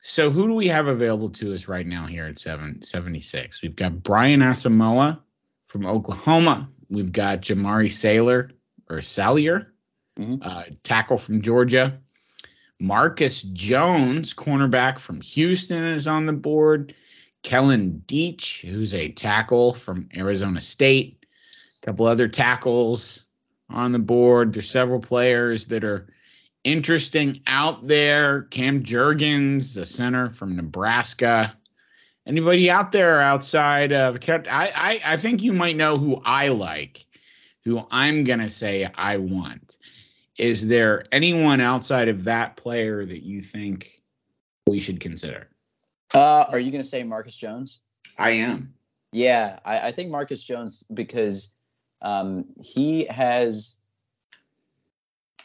so 0.00 0.30
who 0.30 0.48
do 0.48 0.54
we 0.54 0.68
have 0.68 0.86
available 0.86 1.28
to 1.30 1.52
us 1.52 1.68
right 1.68 1.86
now 1.86 2.06
here 2.06 2.26
at 2.26 2.38
776? 2.38 3.62
We've 3.62 3.76
got 3.76 4.02
Brian 4.02 4.40
Asamoah 4.40 5.20
from 5.66 5.86
Oklahoma. 5.86 6.68
We've 6.88 7.12
got 7.12 7.42
Jamaree 7.42 7.92
Salyer 7.92 8.50
or 8.88 9.02
Salyer, 9.02 9.72
mm-hmm. 10.18 10.36
uh, 10.42 10.64
tackle 10.82 11.18
from 11.18 11.42
Georgia. 11.42 11.98
Marcus 12.80 13.42
Jones, 13.42 14.34
cornerback 14.34 14.98
from 14.98 15.20
Houston, 15.20 15.84
is 15.84 16.06
on 16.06 16.26
the 16.26 16.32
board. 16.32 16.94
Kellen 17.42 18.02
Diesch, 18.06 18.66
who's 18.66 18.94
a 18.94 19.12
tackle 19.12 19.74
from 19.74 20.08
Arizona 20.16 20.60
State. 20.60 21.26
A 21.82 21.86
couple 21.86 22.06
other 22.06 22.28
tackles 22.28 23.23
on 23.70 23.92
the 23.92 23.98
board. 23.98 24.52
There's 24.52 24.70
several 24.70 25.00
players 25.00 25.66
that 25.66 25.84
are 25.84 26.06
interesting 26.64 27.40
out 27.46 27.86
there. 27.86 28.42
Cam 28.44 28.82
Jurgens, 28.82 29.74
the 29.74 29.86
center 29.86 30.30
from 30.30 30.56
Nebraska. 30.56 31.56
Anybody 32.26 32.70
out 32.70 32.90
there 32.90 33.20
outside 33.20 33.92
of 33.92 34.18
I, 34.28 34.42
I 34.50 35.00
I 35.04 35.16
think 35.18 35.42
you 35.42 35.52
might 35.52 35.76
know 35.76 35.98
who 35.98 36.22
I 36.24 36.48
like, 36.48 37.04
who 37.64 37.86
I'm 37.90 38.24
gonna 38.24 38.50
say 38.50 38.90
I 38.94 39.18
want. 39.18 39.76
Is 40.38 40.66
there 40.66 41.04
anyone 41.12 41.60
outside 41.60 42.08
of 42.08 42.24
that 42.24 42.56
player 42.56 43.04
that 43.04 43.22
you 43.22 43.42
think 43.42 44.02
we 44.66 44.80
should 44.80 45.00
consider? 45.00 45.48
Uh, 46.14 46.46
are 46.48 46.58
you 46.58 46.72
gonna 46.72 46.82
say 46.82 47.02
Marcus 47.02 47.36
Jones? 47.36 47.80
I 48.16 48.30
am. 48.30 48.72
Yeah, 49.12 49.60
I, 49.64 49.88
I 49.88 49.92
think 49.92 50.10
Marcus 50.10 50.42
Jones 50.42 50.82
because 50.92 51.54
um, 52.04 52.44
he 52.62 53.06
has 53.06 53.76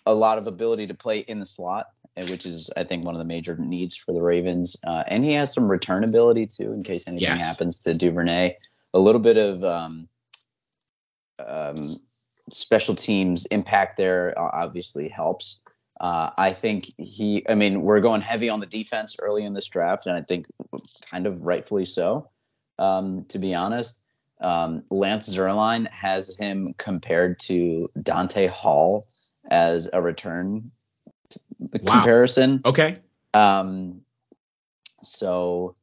a 0.05 0.13
lot 0.13 0.37
of 0.37 0.45
ability 0.45 0.87
to 0.87 0.93
play 0.93 1.19
in 1.19 1.39
the 1.39 1.45
slot, 1.45 1.87
which 2.29 2.45
is, 2.45 2.69
I 2.75 2.83
think, 2.83 3.05
one 3.05 3.15
of 3.15 3.19
the 3.19 3.25
major 3.25 3.55
needs 3.55 3.95
for 3.95 4.13
the 4.13 4.21
Ravens. 4.21 4.75
Uh, 4.85 5.03
and 5.07 5.23
he 5.23 5.33
has 5.33 5.53
some 5.53 5.69
return 5.69 6.03
ability 6.03 6.47
too, 6.47 6.73
in 6.73 6.83
case 6.83 7.07
anything 7.07 7.29
yes. 7.29 7.41
happens 7.41 7.79
to 7.79 7.93
Duvernay. 7.93 8.55
A 8.93 8.99
little 8.99 9.21
bit 9.21 9.37
of 9.37 9.63
um, 9.63 10.09
um, 11.47 11.97
special 12.51 12.95
teams 12.95 13.45
impact 13.47 13.97
there 13.97 14.33
obviously 14.37 15.07
helps. 15.07 15.61
Uh, 16.01 16.29
I 16.37 16.53
think 16.53 16.91
he, 16.97 17.45
I 17.49 17.55
mean, 17.55 17.81
we're 17.81 17.99
going 17.99 18.21
heavy 18.21 18.49
on 18.49 18.59
the 18.59 18.65
defense 18.65 19.15
early 19.21 19.43
in 19.43 19.53
this 19.53 19.67
draft, 19.67 20.05
and 20.05 20.15
I 20.15 20.21
think 20.21 20.47
kind 21.09 21.27
of 21.27 21.41
rightfully 21.41 21.85
so, 21.85 22.29
um, 22.79 23.25
to 23.29 23.39
be 23.39 23.53
honest. 23.53 24.01
Um, 24.41 24.83
Lance 24.89 25.29
Zierlein 25.29 25.89
has 25.91 26.35
him 26.37 26.73
compared 26.77 27.39
to 27.41 27.89
Dante 28.01 28.47
Hall 28.47 29.07
as 29.49 29.89
a 29.91 30.01
return 30.01 30.71
wow. 31.59 31.79
comparison. 31.83 32.61
Okay. 32.65 32.99
Um, 33.33 34.01
so 35.01 35.75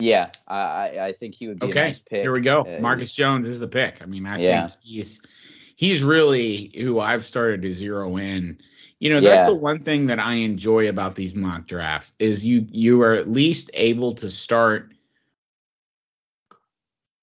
yeah, 0.00 0.30
I 0.46 0.98
I 1.00 1.14
think 1.18 1.34
he 1.34 1.48
would 1.48 1.58
be 1.58 1.66
okay. 1.66 1.80
a 1.80 1.84
nice 1.84 1.98
pick. 1.98 2.22
Here 2.22 2.32
we 2.32 2.40
go. 2.40 2.60
Uh, 2.60 2.78
Marcus 2.80 3.12
Jones 3.12 3.48
is 3.48 3.58
the 3.58 3.68
pick. 3.68 4.00
I 4.00 4.06
mean, 4.06 4.26
I 4.26 4.38
yeah. 4.38 4.68
think 4.68 4.80
he's 4.82 5.20
he's 5.76 6.02
really 6.02 6.72
who 6.76 7.00
I've 7.00 7.24
started 7.24 7.62
to 7.62 7.72
zero 7.72 8.16
in. 8.16 8.58
You 9.00 9.10
know, 9.10 9.20
that's 9.20 9.34
yeah. 9.34 9.46
the 9.46 9.54
one 9.54 9.80
thing 9.80 10.06
that 10.06 10.18
I 10.18 10.34
enjoy 10.34 10.88
about 10.88 11.14
these 11.14 11.34
mock 11.34 11.66
drafts 11.66 12.12
is 12.18 12.44
you 12.44 12.66
you 12.70 13.02
are 13.02 13.14
at 13.14 13.28
least 13.28 13.70
able 13.74 14.12
to 14.16 14.30
start 14.30 14.92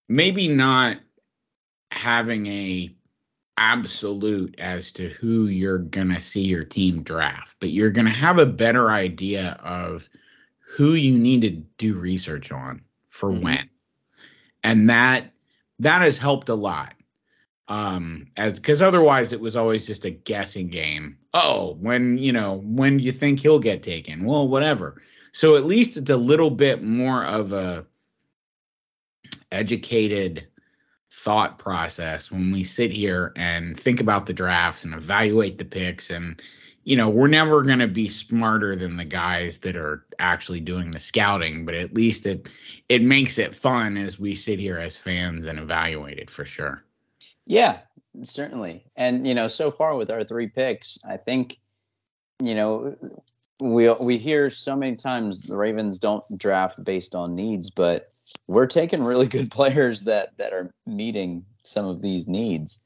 maybe 0.07 0.47
not 0.47 0.97
having 1.91 2.47
a 2.47 2.95
absolute 3.57 4.55
as 4.59 4.91
to 4.91 5.09
who 5.09 5.47
you're 5.47 5.79
going 5.79 6.09
to 6.09 6.19
see 6.21 6.41
your 6.41 6.63
team 6.65 7.03
draft, 7.03 7.55
but 7.59 7.69
you're 7.71 7.91
going 7.91 8.05
to 8.05 8.11
have 8.11 8.37
a 8.37 8.45
better 8.45 8.91
idea 8.91 9.57
of 9.63 10.09
who 10.59 10.93
you 10.93 11.17
need 11.17 11.41
to 11.41 11.51
do 11.77 11.93
research 11.93 12.51
on 12.51 12.81
for 13.09 13.31
mm-hmm. 13.31 13.43
when. 13.43 13.69
and 14.63 14.89
that 14.89 15.31
that 15.79 16.01
has 16.01 16.17
helped 16.17 16.49
a 16.49 16.55
lot. 16.55 16.93
Um, 17.67 18.27
as 18.37 18.53
because 18.53 18.81
otherwise 18.81 19.31
it 19.31 19.39
was 19.39 19.55
always 19.55 19.87
just 19.87 20.05
a 20.05 20.11
guessing 20.11 20.67
game. 20.67 21.17
Oh, 21.33 21.77
when 21.79 22.17
you 22.17 22.31
know 22.31 22.61
when 22.63 22.99
you 22.99 23.11
think 23.11 23.39
he'll 23.39 23.59
get 23.59 23.83
taken, 23.83 24.25
well, 24.25 24.47
whatever. 24.47 25.01
So 25.31 25.55
at 25.55 25.65
least 25.65 25.97
it's 25.97 26.09
a 26.09 26.17
little 26.17 26.51
bit 26.51 26.83
more 26.83 27.25
of 27.25 27.53
a 27.53 27.85
educated 29.51 30.47
thought 31.11 31.57
process 31.57 32.29
when 32.29 32.51
we 32.51 32.63
sit 32.63 32.91
here 32.91 33.31
and 33.35 33.79
think 33.79 33.99
about 33.99 34.25
the 34.25 34.33
drafts 34.33 34.83
and 34.83 34.93
evaluate 34.93 35.57
the 35.57 35.65
picks. 35.65 36.09
And 36.09 36.41
you 36.85 36.95
know 36.95 37.09
we're 37.09 37.27
never 37.27 37.63
going 37.63 37.79
to 37.79 37.87
be 37.87 38.07
smarter 38.07 38.75
than 38.75 38.95
the 38.95 39.05
guys 39.05 39.57
that 39.59 39.75
are 39.75 40.05
actually 40.19 40.59
doing 40.59 40.91
the 40.91 40.99
scouting 40.99 41.65
but 41.65 41.73
at 41.73 41.93
least 41.93 42.25
it 42.25 42.47
it 42.87 43.01
makes 43.01 43.37
it 43.37 43.55
fun 43.55 43.97
as 43.97 44.19
we 44.19 44.35
sit 44.35 44.59
here 44.59 44.77
as 44.77 44.95
fans 44.95 45.47
and 45.47 45.59
evaluate 45.59 46.19
it 46.19 46.29
for 46.29 46.45
sure. 46.45 46.83
Yeah 47.45 47.79
certainly. 48.23 48.85
And 48.95 49.27
you 49.27 49.35
know 49.35 49.47
so 49.47 49.71
far 49.71 49.95
with 49.95 50.09
our 50.09 50.23
three 50.23 50.47
picks 50.47 50.97
i 51.07 51.17
think 51.17 51.57
you 52.41 52.55
know 52.55 52.95
we 53.59 53.89
we 53.93 54.17
hear 54.17 54.49
so 54.49 54.75
many 54.75 54.95
times 54.95 55.43
the 55.43 55.57
ravens 55.57 55.99
don't 55.99 56.23
draft 56.37 56.81
based 56.83 57.15
on 57.15 57.35
needs 57.35 57.69
but 57.69 58.11
we're 58.47 58.67
taking 58.67 59.03
really 59.03 59.27
good 59.27 59.51
players 59.51 60.01
that 60.01 60.37
that 60.37 60.53
are 60.53 60.73
meeting 60.85 61.45
some 61.63 61.85
of 61.85 62.01
these 62.01 62.27
needs. 62.27 62.81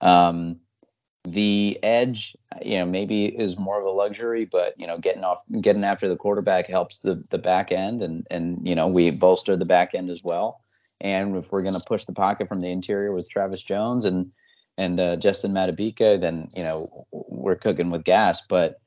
Um, 0.00 0.60
the 1.24 1.78
edge, 1.82 2.34
you 2.62 2.78
know, 2.78 2.86
maybe 2.86 3.26
is 3.26 3.58
more 3.58 3.78
of 3.78 3.84
a 3.84 3.90
luxury, 3.90 4.46
but 4.46 4.72
you 4.78 4.86
know, 4.86 4.98
getting 4.98 5.22
off, 5.22 5.42
getting 5.60 5.84
after 5.84 6.08
the 6.08 6.16
quarterback 6.16 6.66
helps 6.66 7.00
the 7.00 7.22
the 7.30 7.38
back 7.38 7.72
end, 7.72 8.00
and 8.02 8.26
and 8.30 8.66
you 8.66 8.74
know, 8.74 8.88
we 8.88 9.10
bolster 9.10 9.56
the 9.56 9.64
back 9.64 9.94
end 9.94 10.10
as 10.10 10.22
well. 10.24 10.62
And 11.00 11.36
if 11.36 11.50
we're 11.50 11.62
going 11.62 11.74
to 11.74 11.80
push 11.86 12.04
the 12.04 12.12
pocket 12.12 12.48
from 12.48 12.60
the 12.60 12.70
interior 12.70 13.12
with 13.12 13.28
Travis 13.28 13.62
Jones 13.62 14.04
and 14.04 14.32
and 14.78 14.98
uh, 14.98 15.16
Justin 15.16 15.52
Madubuike, 15.52 16.20
then 16.20 16.48
you 16.54 16.62
know 16.62 17.06
we're 17.12 17.56
cooking 17.56 17.90
with 17.90 18.04
gas. 18.04 18.40
But 18.48 18.80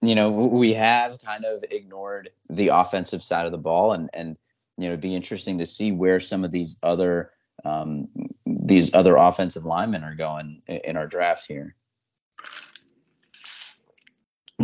you 0.00 0.14
know, 0.14 0.30
we 0.30 0.72
have 0.72 1.20
kind 1.20 1.44
of 1.44 1.64
ignored 1.70 2.30
the 2.48 2.68
offensive 2.68 3.22
side 3.22 3.44
of 3.44 3.52
the 3.52 3.58
ball, 3.58 3.92
and 3.92 4.08
and 4.14 4.36
you 4.82 4.88
know, 4.88 4.94
it'd 4.94 5.00
be 5.00 5.14
interesting 5.14 5.58
to 5.58 5.66
see 5.66 5.92
where 5.92 6.18
some 6.18 6.44
of 6.44 6.50
these 6.50 6.76
other 6.82 7.30
um, 7.64 8.08
these 8.44 8.92
other 8.94 9.16
offensive 9.16 9.64
linemen 9.64 10.02
are 10.02 10.14
going 10.14 10.62
in 10.66 10.96
our 10.96 11.06
draft 11.06 11.44
here. 11.46 11.76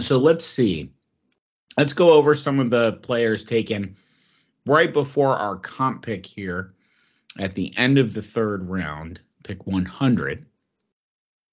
So 0.00 0.18
let's 0.18 0.44
see. 0.44 0.92
Let's 1.76 1.92
go 1.92 2.12
over 2.12 2.34
some 2.34 2.58
of 2.58 2.70
the 2.70 2.94
players 2.94 3.44
taken 3.44 3.96
right 4.66 4.92
before 4.92 5.36
our 5.36 5.56
comp 5.56 6.04
pick 6.04 6.26
here 6.26 6.74
at 7.38 7.54
the 7.54 7.72
end 7.76 7.98
of 7.98 8.14
the 8.14 8.22
third 8.22 8.68
round, 8.68 9.20
pick 9.44 9.66
100. 9.66 10.46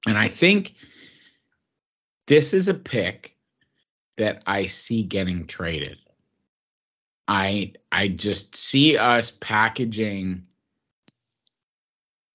And 0.08 0.18
I 0.18 0.28
think 0.28 0.74
this 2.28 2.54
is 2.54 2.68
a 2.68 2.74
pick 2.74 3.36
that 4.18 4.42
I 4.48 4.66
see 4.66 5.04
getting 5.04 5.46
traded. 5.46 5.98
I 7.28 7.74
I 7.92 8.10
just 8.10 8.56
see 8.56 8.98
us 8.98 9.32
packaging 9.32 10.46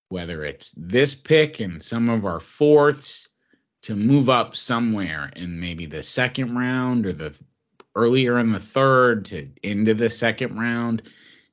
whether 0.08 0.44
it's 0.44 0.74
this 0.76 1.14
pick 1.14 1.60
and 1.60 1.80
some 1.80 2.08
of 2.08 2.24
our 2.24 2.40
fourths 2.40 3.28
to 3.82 3.94
move 3.94 4.28
up 4.28 4.56
somewhere 4.56 5.30
in 5.36 5.58
maybe 5.58 5.86
the 5.86 6.02
second 6.02 6.56
round 6.56 7.06
or 7.06 7.12
the 7.12 7.32
earlier 7.94 8.38
in 8.38 8.52
the 8.52 8.60
third 8.60 9.24
to 9.24 9.48
into 9.62 9.94
the 9.94 10.10
second 10.10 10.58
round 10.58 11.02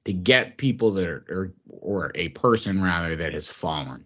to 0.05 0.13
get 0.13 0.57
people 0.57 0.91
that 0.91 1.07
are 1.07 1.25
or, 1.29 1.53
or 1.69 2.11
a 2.15 2.29
person 2.29 2.81
rather 2.81 3.15
that 3.15 3.33
has 3.33 3.47
fallen. 3.47 4.03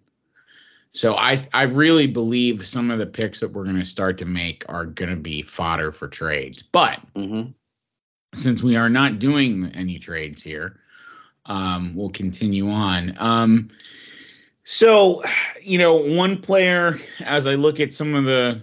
So 0.91 1.15
I 1.15 1.47
I 1.53 1.63
really 1.63 2.07
believe 2.07 2.67
some 2.67 2.91
of 2.91 2.99
the 2.99 3.05
picks 3.05 3.39
that 3.39 3.53
we're 3.53 3.63
going 3.63 3.79
to 3.79 3.85
start 3.85 4.17
to 4.17 4.25
make 4.25 4.65
are 4.67 4.85
going 4.85 5.11
to 5.11 5.21
be 5.21 5.41
fodder 5.41 5.93
for 5.93 6.09
trades. 6.09 6.61
But 6.61 6.99
mm-hmm 7.15 7.51
since 8.33 8.63
we 8.63 8.75
are 8.75 8.89
not 8.89 9.19
doing 9.19 9.71
any 9.73 9.99
trades 9.99 10.41
here, 10.41 10.79
um, 11.45 11.95
we'll 11.95 12.09
continue 12.09 12.69
on. 12.69 13.13
Um, 13.17 13.69
so, 14.63 15.21
you 15.61 15.77
know, 15.77 15.95
one 15.95 16.37
player, 16.37 16.99
as 17.21 17.45
I 17.45 17.55
look 17.55 17.79
at 17.79 17.93
some 17.93 18.15
of 18.15 18.25
the 18.25 18.61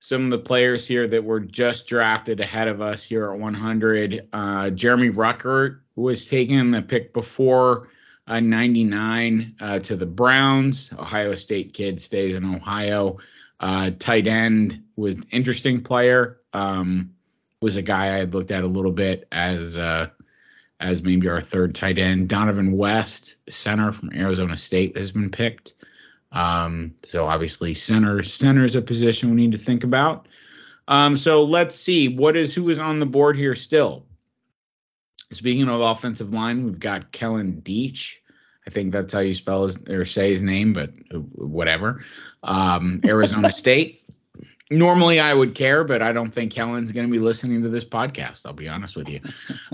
some 0.00 0.26
of 0.26 0.30
the 0.30 0.38
players 0.38 0.86
here 0.86 1.08
that 1.08 1.24
were 1.24 1.40
just 1.40 1.86
drafted 1.86 2.38
ahead 2.38 2.68
of 2.68 2.82
us 2.82 3.02
here 3.02 3.32
at 3.32 3.38
100, 3.38 4.28
uh, 4.34 4.68
Jeremy 4.68 5.08
Ruckert 5.08 5.80
was 5.96 6.26
taken 6.26 6.70
the 6.70 6.82
pick 6.82 7.14
before 7.14 7.88
uh, 8.26 8.38
99 8.38 9.54
uh, 9.60 9.78
to 9.78 9.96
the 9.96 10.04
Browns. 10.04 10.92
Ohio 10.98 11.34
State 11.34 11.72
kid 11.72 12.02
stays 12.02 12.34
in 12.34 12.44
Ohio. 12.44 13.16
Uh, 13.60 13.92
tight 13.98 14.26
end 14.26 14.82
was 14.96 15.16
interesting 15.30 15.82
player. 15.82 16.40
Um, 16.52 17.13
was 17.64 17.76
a 17.76 17.82
guy 17.82 18.14
I 18.14 18.18
had 18.18 18.34
looked 18.34 18.50
at 18.50 18.62
a 18.62 18.68
little 18.68 18.92
bit 18.92 19.26
as 19.32 19.78
uh, 19.78 20.10
as 20.78 21.02
maybe 21.02 21.28
our 21.28 21.40
third 21.40 21.74
tight 21.74 21.98
end. 21.98 22.28
Dohnovan 22.28 22.76
West, 22.76 23.36
center 23.48 23.90
from 23.90 24.12
Arizona 24.14 24.56
State, 24.56 24.96
has 24.98 25.10
been 25.10 25.30
picked. 25.30 25.72
Um, 26.30 26.94
so 27.04 27.24
obviously 27.24 27.72
center 27.72 28.22
center 28.22 28.64
is 28.64 28.76
a 28.76 28.82
position 28.82 29.30
we 29.30 29.36
need 29.36 29.52
to 29.52 29.58
think 29.58 29.82
about. 29.82 30.28
Um, 30.86 31.16
so 31.16 31.42
let's 31.42 31.74
see 31.74 32.08
what 32.08 32.36
is 32.36 32.54
who 32.54 32.68
is 32.68 32.78
on 32.78 33.00
the 33.00 33.06
board 33.06 33.36
here 33.36 33.54
still. 33.54 34.04
Speaking 35.32 35.68
of 35.68 35.80
offensive 35.80 36.34
line, 36.34 36.64
we've 36.64 36.78
got 36.78 37.12
Kellen 37.12 37.62
Diesch. 37.62 38.16
I 38.66 38.70
think 38.70 38.92
that's 38.92 39.12
how 39.12 39.20
you 39.20 39.34
spell 39.34 39.66
his 39.66 39.78
or 39.88 40.04
say 40.04 40.30
his 40.30 40.42
name, 40.42 40.74
but 40.74 40.90
whatever. 41.32 42.04
Um, 42.42 43.00
Arizona 43.06 43.50
State 43.62 44.03
normally 44.70 45.20
I 45.20 45.34
would 45.34 45.54
care, 45.54 45.84
but 45.84 46.02
I 46.02 46.12
don't 46.12 46.30
think 46.30 46.52
Kellen's 46.52 46.92
going 46.92 47.06
to 47.06 47.12
be 47.12 47.18
listening 47.18 47.62
to 47.62 47.68
this 47.68 47.84
podcast. 47.84 48.46
I'll 48.46 48.52
be 48.52 48.68
honest 48.68 48.96
with 48.96 49.08
you. 49.08 49.20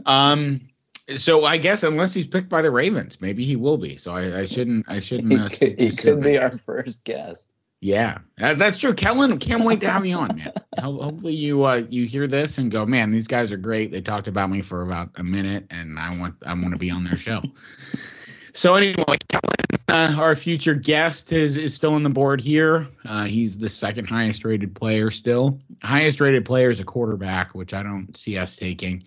um, 0.06 0.60
so 1.16 1.44
I 1.44 1.56
guess 1.56 1.82
unless 1.82 2.14
he's 2.14 2.26
picked 2.26 2.48
by 2.48 2.62
the 2.62 2.70
Ravens, 2.70 3.20
maybe 3.20 3.44
he 3.44 3.56
will 3.56 3.78
be. 3.78 3.96
So 3.96 4.14
I, 4.14 4.40
I 4.40 4.46
shouldn't. 4.46 4.86
I 4.88 5.00
shouldn't. 5.00 5.32
Uh, 5.32 5.48
he 5.48 5.56
could, 5.56 5.80
he 5.80 5.96
could 5.96 6.22
be 6.22 6.38
our 6.38 6.56
first 6.56 7.04
guest. 7.04 7.54
Yeah, 7.80 8.18
uh, 8.40 8.54
that's 8.54 8.76
true. 8.76 8.92
Kellen, 8.92 9.38
can't 9.38 9.64
wait 9.64 9.80
to 9.80 9.90
have 9.90 10.04
you 10.04 10.14
on, 10.14 10.36
man. 10.36 10.52
Hopefully 10.78 11.32
you 11.32 11.64
uh, 11.64 11.82
you 11.88 12.04
hear 12.04 12.26
this 12.26 12.58
and 12.58 12.70
go, 12.70 12.84
man, 12.84 13.10
these 13.10 13.26
guys 13.26 13.50
are 13.52 13.56
great. 13.56 13.90
They 13.90 14.02
talked 14.02 14.28
about 14.28 14.50
me 14.50 14.60
for 14.60 14.82
about 14.82 15.08
a 15.16 15.24
minute, 15.24 15.66
and 15.70 15.98
I 15.98 16.18
want 16.18 16.34
I 16.44 16.52
want 16.52 16.72
to 16.72 16.78
be 16.78 16.90
on 16.90 17.04
their 17.04 17.16
show. 17.16 17.40
So 18.52 18.74
anyway, 18.74 19.16
Kellen, 19.28 19.80
uh, 19.88 20.14
our 20.18 20.34
future 20.34 20.74
guest 20.74 21.32
is 21.32 21.56
is 21.56 21.74
still 21.74 21.94
on 21.94 22.02
the 22.02 22.10
board 22.10 22.40
here. 22.40 22.86
Uh, 23.04 23.24
he's 23.24 23.56
the 23.56 23.68
second 23.68 24.06
highest 24.06 24.44
rated 24.44 24.74
player 24.74 25.10
still. 25.10 25.60
Highest 25.82 26.20
rated 26.20 26.44
player 26.44 26.70
is 26.70 26.80
a 26.80 26.84
quarterback, 26.84 27.54
which 27.54 27.74
I 27.74 27.82
don't 27.82 28.16
see 28.16 28.36
us 28.38 28.56
taking. 28.56 29.04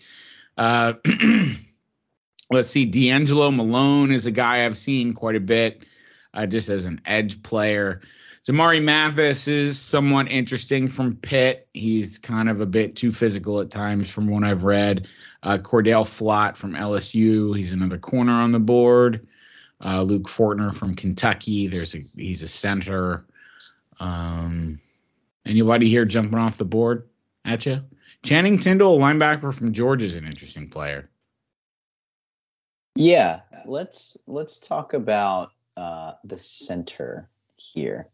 Uh, 0.57 0.93
let's 2.51 2.69
see, 2.69 2.85
D'Angelo 2.85 3.51
Malone 3.51 4.11
is 4.11 4.25
a 4.25 4.31
guy 4.31 4.65
I've 4.65 4.77
seen 4.77 5.13
quite 5.13 5.35
a 5.35 5.41
bit, 5.41 5.85
uh, 6.33 6.45
just 6.45 6.69
as 6.69 6.85
an 6.85 7.01
edge 7.05 7.43
player. 7.43 8.01
Damari 8.47 8.83
Mathis 8.83 9.47
is 9.47 9.79
somewhat 9.79 10.27
interesting 10.27 10.89
from 10.89 11.15
Pitt. 11.15 11.67
He's 11.73 12.17
kind 12.17 12.49
of 12.49 12.59
a 12.59 12.65
bit 12.65 12.95
too 12.95 13.11
physical 13.11 13.61
at 13.61 13.71
times, 13.71 14.09
from 14.09 14.27
what 14.27 14.43
I've 14.43 14.65
read. 14.65 15.07
Uh, 15.41 15.57
Cordale 15.57 16.05
Flott 16.05 16.55
from 16.55 16.73
LSU. 16.73 17.55
He's 17.57 17.71
another 17.73 17.97
corner 17.97 18.33
on 18.33 18.51
the 18.51 18.59
board 18.59 19.27
uh, 19.83 20.01
Luke 20.01 20.27
Fortner 20.27 20.73
from 20.73 20.95
Kentucky. 20.95 21.67
There's 21.67 21.95
a 21.95 21.99
he's 22.15 22.41
a 22.41 22.47
center. 22.47 23.25
Um, 23.99 24.79
anybody 25.45 25.89
here 25.89 26.05
jumping 26.05 26.37
off 26.37 26.57
the 26.57 26.65
board 26.65 27.07
at 27.45 27.65
you? 27.65 27.81
Channing 28.23 28.57
Tindall, 28.57 28.99
linebacker 28.99 29.53
from 29.53 29.73
Georgia, 29.73 30.05
is 30.05 30.15
an 30.15 30.25
interesting 30.25 30.69
player. 30.69 31.09
Yeah, 32.95 33.41
let's 33.65 34.17
let's 34.27 34.59
talk 34.59 34.93
about 34.93 35.51
uh, 35.75 36.13
the 36.23 36.37
center 36.37 37.29
here 37.57 38.07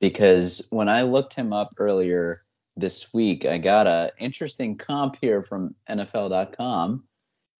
because 0.00 0.66
when 0.70 0.88
I 0.88 1.02
looked 1.02 1.32
him 1.32 1.52
up 1.52 1.70
earlier 1.78 2.42
this 2.76 3.14
week, 3.14 3.46
I 3.46 3.56
got 3.56 3.86
a 3.86 4.12
interesting 4.18 4.76
comp 4.76 5.16
here 5.20 5.42
from 5.42 5.74
NFL.com. 5.88 7.04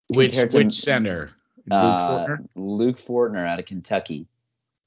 Which 0.09 0.37
which 0.53 0.75
center? 0.75 1.31
Luke 1.66 1.83
uh, 1.83 2.09
Fortner? 2.09 2.48
Luke 2.55 2.98
Fortner 2.98 3.46
out 3.46 3.59
of 3.59 3.66
Kentucky. 3.66 4.26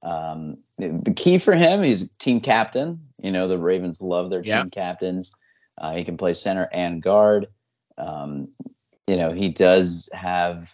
Um, 0.02 0.58
the 0.78 1.14
key 1.16 1.38
for 1.38 1.54
him, 1.54 1.84
he's 1.84 2.10
team 2.14 2.40
captain. 2.40 3.02
You 3.22 3.32
know, 3.32 3.48
the 3.48 3.58
Ravens 3.58 4.02
love 4.02 4.30
their 4.30 4.42
team 4.42 4.70
captains. 4.70 5.36
Uh, 5.78 5.94
he 5.94 6.04
can 6.04 6.18
play 6.18 6.34
center 6.34 6.70
and 6.72 7.02
guard. 7.02 7.48
Um, 7.98 8.50
you 9.08 9.18
know, 9.18 9.34
he 9.34 9.50
does 9.50 10.10
have 10.14 10.74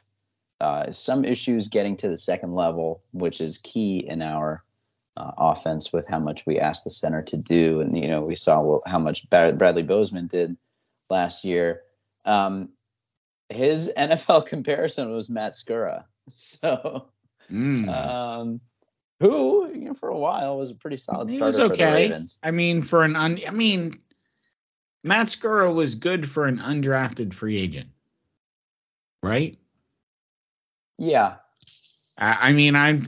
uh, 0.61 0.91
some 0.91 1.25
issues 1.25 1.67
getting 1.67 1.97
to 1.97 2.07
the 2.07 2.17
second 2.17 2.53
level, 2.53 3.01
which 3.11 3.41
is 3.41 3.59
key 3.63 4.05
in 4.07 4.21
our 4.21 4.63
uh, 5.17 5.31
offense 5.37 5.91
with 5.91 6.07
how 6.07 6.19
much 6.19 6.45
we 6.45 6.59
ask 6.59 6.83
the 6.83 6.89
center 6.89 7.21
to 7.23 7.37
do. 7.37 7.81
And, 7.81 7.97
you 7.97 8.07
know, 8.07 8.21
we 8.21 8.35
saw 8.35 8.79
how 8.85 8.99
much 8.99 9.29
Bradley 9.29 9.83
Bozeman 9.83 10.27
did 10.27 10.55
last 11.09 11.43
year. 11.43 11.81
Um, 12.25 12.69
his 13.49 13.91
NFL 13.97 14.47
comparison 14.47 15.11
was 15.11 15.29
Matt 15.29 15.53
Skura. 15.53 16.05
So 16.35 17.09
Mm. 17.51 17.87
um, 17.87 18.59
who 19.19 19.69
you 19.71 19.81
know, 19.81 19.93
for 19.93 20.09
a 20.09 20.17
while 20.17 20.57
was 20.57 20.71
a 20.71 20.75
pretty 20.75 20.97
solid 20.97 21.29
He 21.29 21.35
starter 21.35 21.45
was 21.45 21.57
for 21.57 21.67
the 21.67 21.73
okay. 21.83 21.93
Ravens. 22.05 22.39
I 22.41 22.49
mean, 22.49 22.81
for 22.81 23.03
an 23.03 23.15
un, 23.15 23.39
I 23.47 23.51
mean, 23.51 23.99
Matt 25.03 25.27
Skura 25.27 25.71
was 25.71 25.93
good 25.93 26.27
for 26.27 26.45
an 26.47 26.57
undrafted 26.57 27.33
free 27.35 27.57
agent, 27.57 27.89
right? 29.21 29.55
Yeah, 30.97 31.35
I, 32.17 32.49
I 32.49 32.51
mean, 32.53 32.75
I'm, 32.75 33.05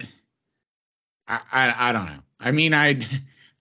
I, 1.28 1.42
I, 1.52 1.90
I 1.90 1.92
don't 1.92 2.06
know. 2.06 2.20
I 2.40 2.52
mean, 2.52 2.74
I, 2.76 2.94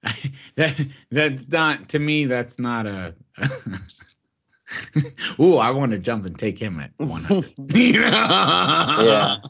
that 0.57 0.87
that's 1.11 1.49
not 1.49 1.89
to 1.91 1.99
me. 1.99 2.27
That's 2.27 2.59
not 2.59 2.87
a. 2.87 3.15
Ooh, 5.41 5.57
I 5.57 5.71
want 5.71 5.93
to 5.93 5.99
jump 5.99 6.27
and 6.27 6.39
take 6.39 6.59
him 6.59 6.81
at 6.81 6.91
100. 6.99 7.55
Yeah. 7.75 9.39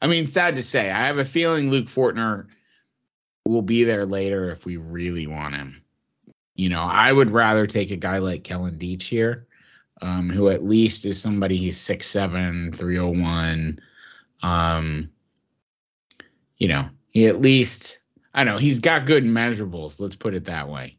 I 0.00 0.06
mean, 0.06 0.28
sad 0.28 0.56
to 0.56 0.62
say, 0.62 0.90
I 0.90 1.06
have 1.06 1.18
a 1.18 1.24
feeling 1.24 1.70
Luke 1.70 1.86
Fortner 1.86 2.46
will 3.44 3.62
be 3.62 3.84
there 3.84 4.06
later 4.06 4.50
if 4.50 4.64
we 4.64 4.76
really 4.76 5.26
want 5.26 5.54
him. 5.54 5.82
You 6.54 6.68
know, 6.68 6.82
I 6.82 7.12
would 7.12 7.30
rather 7.30 7.66
take 7.66 7.90
a 7.90 7.96
guy 7.96 8.18
like 8.18 8.44
Kellen 8.44 8.78
Diesch 8.78 9.02
here, 9.02 9.48
um, 10.00 10.30
who 10.30 10.50
at 10.50 10.64
least 10.64 11.04
is 11.04 11.20
somebody 11.20 11.56
he's 11.56 11.78
6'7, 11.78 12.76
301. 12.76 13.80
Um, 14.42 15.10
you 16.58 16.68
know, 16.68 16.88
he 17.08 17.26
at 17.26 17.40
least, 17.40 18.00
I 18.34 18.44
know, 18.44 18.58
he's 18.58 18.78
got 18.78 19.06
good 19.06 19.24
measurables. 19.24 19.98
Let's 19.98 20.16
put 20.16 20.34
it 20.34 20.44
that 20.44 20.68
way. 20.68 20.98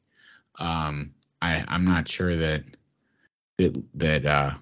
Um, 0.57 1.13
I, 1.41 1.63
I'm 1.67 1.85
not 1.85 2.07
sure 2.07 2.35
that 2.35 2.63
that 3.57 3.83
that 3.95 4.25
uh, 4.25 4.53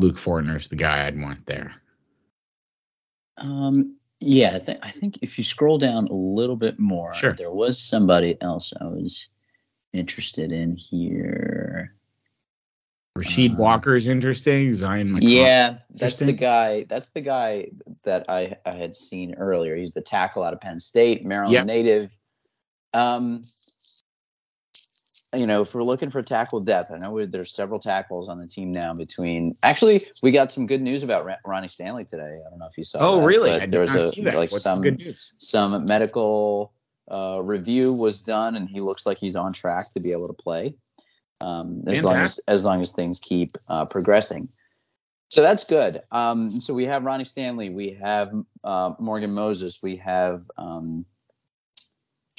Luke 0.00 0.16
Fortner's 0.16 0.68
the 0.68 0.76
guy 0.76 1.06
I'd 1.06 1.20
want 1.20 1.46
there. 1.46 1.72
Um, 3.38 3.96
yeah, 4.20 4.56
I, 4.56 4.58
th- 4.60 4.78
I 4.82 4.90
think 4.90 5.18
if 5.22 5.36
you 5.38 5.44
scroll 5.44 5.78
down 5.78 6.06
a 6.08 6.14
little 6.14 6.56
bit 6.56 6.78
more, 6.78 7.12
Sure. 7.14 7.32
there 7.32 7.50
was 7.52 7.78
somebody 7.78 8.40
else 8.40 8.72
I 8.80 8.84
was 8.84 9.28
interested 9.92 10.52
in 10.52 10.76
here. 10.76 11.94
Rasheed 13.18 13.52
Uh, 13.54 13.56
Walker's 13.62 14.06
interesting. 14.06 14.72
Zion 14.74 15.10
McCollum. 15.10 15.34
Yeah, 15.34 15.78
that's 15.90 16.18
the 16.18 16.32
guy. 16.32 16.84
That's 16.88 17.10
the 17.10 17.20
guy 17.20 17.68
that 18.04 18.24
I 18.28 18.56
I 18.64 18.70
had 18.72 18.94
seen 18.96 19.34
earlier. 19.34 19.76
He's 19.76 19.92
the 19.92 20.00
tackle 20.00 20.42
out 20.42 20.54
of 20.54 20.60
Penn 20.60 20.80
State, 20.80 21.24
Maryland 21.24 21.52
Yep. 21.52 21.66
native. 21.66 22.18
Um, 22.94 23.44
you 25.34 25.46
know, 25.46 25.62
if 25.62 25.74
we're 25.74 25.82
looking 25.82 26.10
for 26.10 26.22
tackle 26.22 26.60
depth, 26.60 26.90
I 26.90 26.98
know 26.98 27.24
there's 27.24 27.52
several 27.52 27.80
tackles 27.80 28.28
on 28.28 28.38
the 28.38 28.46
team 28.46 28.70
now. 28.70 28.92
Between 28.92 29.56
actually, 29.62 30.06
we 30.22 30.30
got 30.30 30.52
some 30.52 30.66
good 30.66 30.82
news 30.82 31.02
about 31.02 31.26
Ronnie 31.46 31.68
Stanley 31.68 32.04
today. 32.04 32.40
I 32.46 32.50
don't 32.50 32.58
know 32.58 32.68
if 32.70 32.76
you 32.76 32.84
saw. 32.84 32.98
Oh, 33.00 33.20
that, 33.20 33.26
really? 33.26 33.50
I 33.52 33.60
did 33.60 33.70
there 33.70 33.80
was 33.80 33.94
not 33.94 34.02
a 34.02 34.08
see 34.08 34.22
that. 34.22 34.34
like 34.34 34.52
What's 34.52 34.64
some 34.64 34.82
good 34.82 34.98
news? 34.98 35.32
some 35.38 35.86
medical 35.86 36.72
uh, 37.10 37.40
review 37.42 37.92
was 37.92 38.20
done, 38.20 38.56
and 38.56 38.68
he 38.68 38.80
looks 38.80 39.06
like 39.06 39.18
he's 39.18 39.36
on 39.36 39.52
track 39.52 39.90
to 39.92 40.00
be 40.00 40.12
able 40.12 40.28
to 40.28 40.34
play, 40.34 40.74
um, 41.40 41.82
as 41.86 42.02
long 42.02 42.16
as 42.16 42.38
as 42.46 42.64
long 42.64 42.82
as 42.82 42.92
things 42.92 43.18
keep 43.18 43.56
uh, 43.68 43.86
progressing. 43.86 44.48
So 45.30 45.40
that's 45.40 45.64
good. 45.64 46.02
Um, 46.10 46.60
so 46.60 46.74
we 46.74 46.84
have 46.84 47.04
Ronnie 47.04 47.24
Stanley, 47.24 47.70
we 47.70 47.98
have 48.02 48.30
uh, 48.64 48.92
Morgan 48.98 49.32
Moses, 49.32 49.80
we 49.82 49.96
have 49.96 50.44
um, 50.58 51.06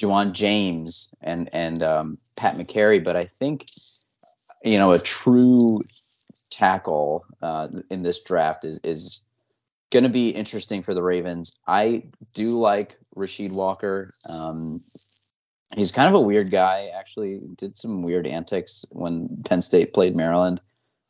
Ja'Wuan 0.00 0.32
James, 0.32 1.12
and 1.20 1.50
and 1.52 1.82
um, 1.82 2.18
Pat 2.36 2.56
Mekari. 2.56 3.02
But 3.02 3.16
I 3.16 3.26
think 3.26 3.66
you 4.64 4.78
know 4.78 4.92
a 4.92 4.98
true 4.98 5.82
tackle 6.50 7.24
uh, 7.42 7.68
in 7.90 8.02
this 8.02 8.22
draft 8.22 8.64
is 8.64 8.80
is 8.84 9.20
going 9.90 10.04
to 10.04 10.10
be 10.10 10.30
interesting 10.30 10.82
for 10.82 10.94
the 10.94 11.02
Ravens. 11.02 11.60
I 11.66 12.04
do 12.32 12.58
like 12.58 12.98
Rasheed 13.16 13.52
Walker. 13.52 14.12
Um, 14.26 14.82
he's 15.76 15.92
kind 15.92 16.08
of 16.08 16.14
a 16.14 16.20
weird 16.20 16.50
guy. 16.50 16.90
Actually, 16.96 17.40
did 17.56 17.76
some 17.76 18.02
weird 18.02 18.26
antics 18.26 18.84
when 18.90 19.42
Penn 19.44 19.62
State 19.62 19.92
played 19.92 20.16
Maryland. 20.16 20.60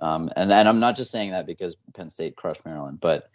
Um, 0.01 0.31
and 0.37 0.53
and 0.53 0.69
I'm 0.69 0.81
not 0.81 0.97
just 0.97 1.11
saying 1.11 1.31
that 1.31 1.47
because 1.47 1.77
Penn 1.95 2.11
State 2.11 2.37
crushed 2.37 2.65
Maryland, 2.65 3.01
but 3.01 3.31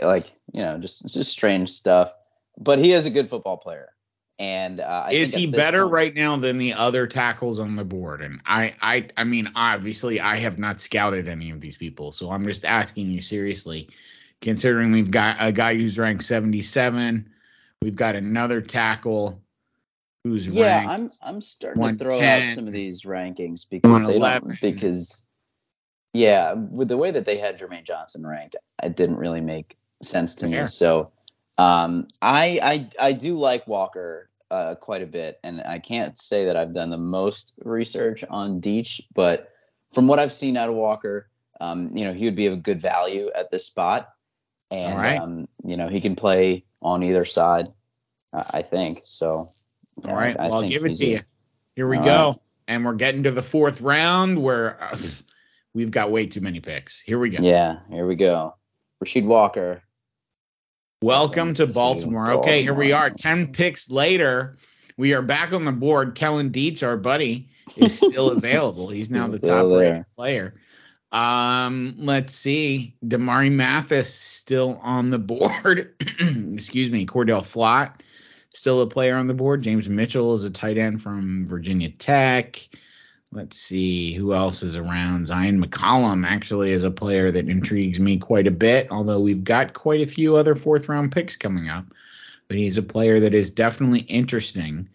like 0.00 0.32
you 0.52 0.60
know 0.60 0.78
just 0.78 1.06
just 1.12 1.30
strange 1.30 1.70
stuff. 1.70 2.12
But 2.56 2.78
he 2.78 2.92
is 2.92 3.06
a 3.06 3.10
good 3.10 3.30
football 3.30 3.56
player. 3.56 3.90
And 4.38 4.78
uh, 4.80 5.04
I 5.06 5.10
Is 5.10 5.34
he 5.34 5.46
better 5.46 5.82
point- 5.82 5.92
right 5.92 6.14
now 6.14 6.36
than 6.36 6.58
the 6.58 6.74
other 6.74 7.06
tackles 7.06 7.58
on 7.58 7.74
the 7.74 7.84
board? 7.84 8.22
And 8.22 8.40
I, 8.46 8.74
I, 8.80 9.08
I 9.16 9.24
mean, 9.24 9.50
obviously, 9.56 10.20
I 10.20 10.36
have 10.38 10.58
not 10.58 10.80
scouted 10.80 11.26
any 11.28 11.50
of 11.50 11.60
these 11.60 11.76
people, 11.76 12.12
so 12.12 12.30
I'm 12.30 12.44
just 12.46 12.64
asking 12.64 13.08
you 13.10 13.20
seriously. 13.20 13.88
Considering 14.40 14.92
we've 14.92 15.10
got 15.10 15.36
a 15.40 15.50
guy 15.50 15.74
who's 15.74 15.98
ranked 15.98 16.22
77, 16.22 17.28
we've 17.82 17.96
got 17.96 18.14
another 18.14 18.60
tackle 18.60 19.42
who's 20.22 20.46
Yeah, 20.46 20.78
ranked. 20.78 20.90
I'm 20.92 21.10
I'm 21.20 21.40
starting 21.40 21.98
to 21.98 22.04
throw 22.04 22.20
out 22.20 22.54
some 22.54 22.68
of 22.68 22.72
these 22.72 23.02
rankings 23.02 23.68
because 23.68 24.06
they 24.06 24.18
don't 24.20 24.60
because 24.60 25.26
yeah, 26.12 26.52
with 26.52 26.86
the 26.86 26.96
way 26.96 27.10
that 27.10 27.24
they 27.24 27.38
had 27.38 27.58
Jermaine 27.58 27.84
Johnson 27.84 28.24
ranked, 28.24 28.54
it 28.80 28.94
didn't 28.94 29.16
really 29.16 29.40
make 29.40 29.76
sense 30.02 30.36
to 30.36 30.46
me. 30.46 30.66
So 30.68 31.10
um 31.56 32.06
I 32.22 32.60
I 32.62 33.08
I 33.08 33.12
do 33.12 33.36
like 33.36 33.66
Walker 33.66 34.27
uh 34.50 34.74
quite 34.74 35.02
a 35.02 35.06
bit 35.06 35.38
and 35.44 35.60
I 35.60 35.78
can't 35.78 36.18
say 36.18 36.46
that 36.46 36.56
I've 36.56 36.72
done 36.72 36.90
the 36.90 36.98
most 36.98 37.58
research 37.64 38.24
on 38.28 38.60
Diesch, 38.60 39.00
but 39.14 39.50
from 39.92 40.06
what 40.06 40.18
I've 40.18 40.32
seen 40.32 40.56
out 40.56 40.68
of 40.68 40.74
Walker, 40.74 41.28
um, 41.60 41.90
you 41.96 42.04
know, 42.04 42.12
he 42.12 42.24
would 42.24 42.34
be 42.34 42.46
of 42.46 42.62
good 42.62 42.80
value 42.80 43.30
at 43.34 43.50
this 43.50 43.66
spot. 43.66 44.08
And 44.70 44.98
right. 44.98 45.18
um, 45.18 45.48
you 45.64 45.76
know, 45.76 45.88
he 45.88 46.00
can 46.00 46.14
play 46.14 46.64
on 46.82 47.02
either 47.02 47.24
side, 47.24 47.68
uh, 48.32 48.44
I 48.50 48.62
think. 48.62 49.02
So 49.04 49.50
yeah, 50.04 50.10
All 50.10 50.16
right, 50.16 50.36
I 50.38 50.46
well, 50.46 50.62
I'll 50.62 50.68
give 50.68 50.84
it 50.84 50.96
to 50.96 51.06
you. 51.06 51.20
Here 51.74 51.88
we 51.88 51.96
All 51.98 52.04
go. 52.04 52.28
right. 52.28 52.36
And 52.68 52.84
we're 52.84 52.94
getting 52.94 53.22
to 53.22 53.30
the 53.30 53.42
fourth 53.42 53.80
round 53.80 54.42
where 54.42 54.82
uh, 54.82 54.98
we've 55.72 55.90
got 55.90 56.10
way 56.10 56.26
too 56.26 56.42
many 56.42 56.60
picks. 56.60 57.00
Here 57.00 57.18
we 57.18 57.30
go. 57.30 57.38
Yeah, 57.40 57.78
here 57.90 58.06
we 58.06 58.14
go. 58.14 58.56
Rasheed 59.02 59.24
Walker. 59.24 59.82
Welcome 61.02 61.54
to 61.54 61.66
Baltimore. 61.68 62.32
Okay, 62.32 62.62
here 62.62 62.74
we 62.74 62.90
are. 62.90 63.08
10 63.08 63.52
picks 63.52 63.88
later. 63.88 64.56
We 64.96 65.12
are 65.14 65.22
back 65.22 65.52
on 65.52 65.64
the 65.64 65.70
board. 65.70 66.16
Kellen 66.16 66.50
Diesch, 66.50 66.82
our 66.82 66.96
buddy, 66.96 67.48
is 67.76 67.96
still 67.96 68.30
available. 68.36 68.88
He's 68.88 69.08
now 69.08 69.28
the 69.28 69.38
top 69.38 69.70
rated 69.70 70.04
player. 70.16 70.54
Um, 71.12 71.94
let's 71.98 72.34
see. 72.34 72.96
Damari 73.06 73.52
Mathis 73.52 74.12
still 74.12 74.80
on 74.82 75.10
the 75.10 75.18
board. 75.18 75.94
Excuse 76.20 76.90
me. 76.90 77.06
Cordale 77.06 77.46
Flott 77.46 78.00
still 78.52 78.80
a 78.80 78.86
player 78.88 79.14
on 79.14 79.28
the 79.28 79.34
board. 79.34 79.62
James 79.62 79.88
Mitchell 79.88 80.34
is 80.34 80.42
a 80.42 80.50
tight 80.50 80.78
end 80.78 81.00
from 81.00 81.46
Virginia 81.46 81.90
Tech. 81.90 82.68
Let's 83.30 83.58
see 83.58 84.14
who 84.14 84.32
else 84.32 84.62
is 84.62 84.74
around. 84.74 85.26
Zion 85.26 85.62
McCollum 85.62 86.26
actually 86.26 86.72
is 86.72 86.82
a 86.82 86.90
player 86.90 87.30
that 87.30 87.48
intrigues 87.48 88.00
me 88.00 88.16
quite 88.18 88.46
a 88.46 88.52
bit, 88.52 88.88
although 88.90 89.20
we've 89.20 89.44
got 89.44 89.74
quite 89.74 90.00
a 90.00 90.10
few 90.10 90.36
other 90.36 90.54
fourth 90.54 90.88
round 90.88 91.12
picks 91.12 91.36
coming 91.36 91.68
up. 91.68 91.84
But 92.48 92.56
he's 92.56 92.78
a 92.78 92.82
player 92.82 93.20
that 93.20 93.34
is 93.34 93.50
definitely 93.50 94.00
interesting. 94.00 94.88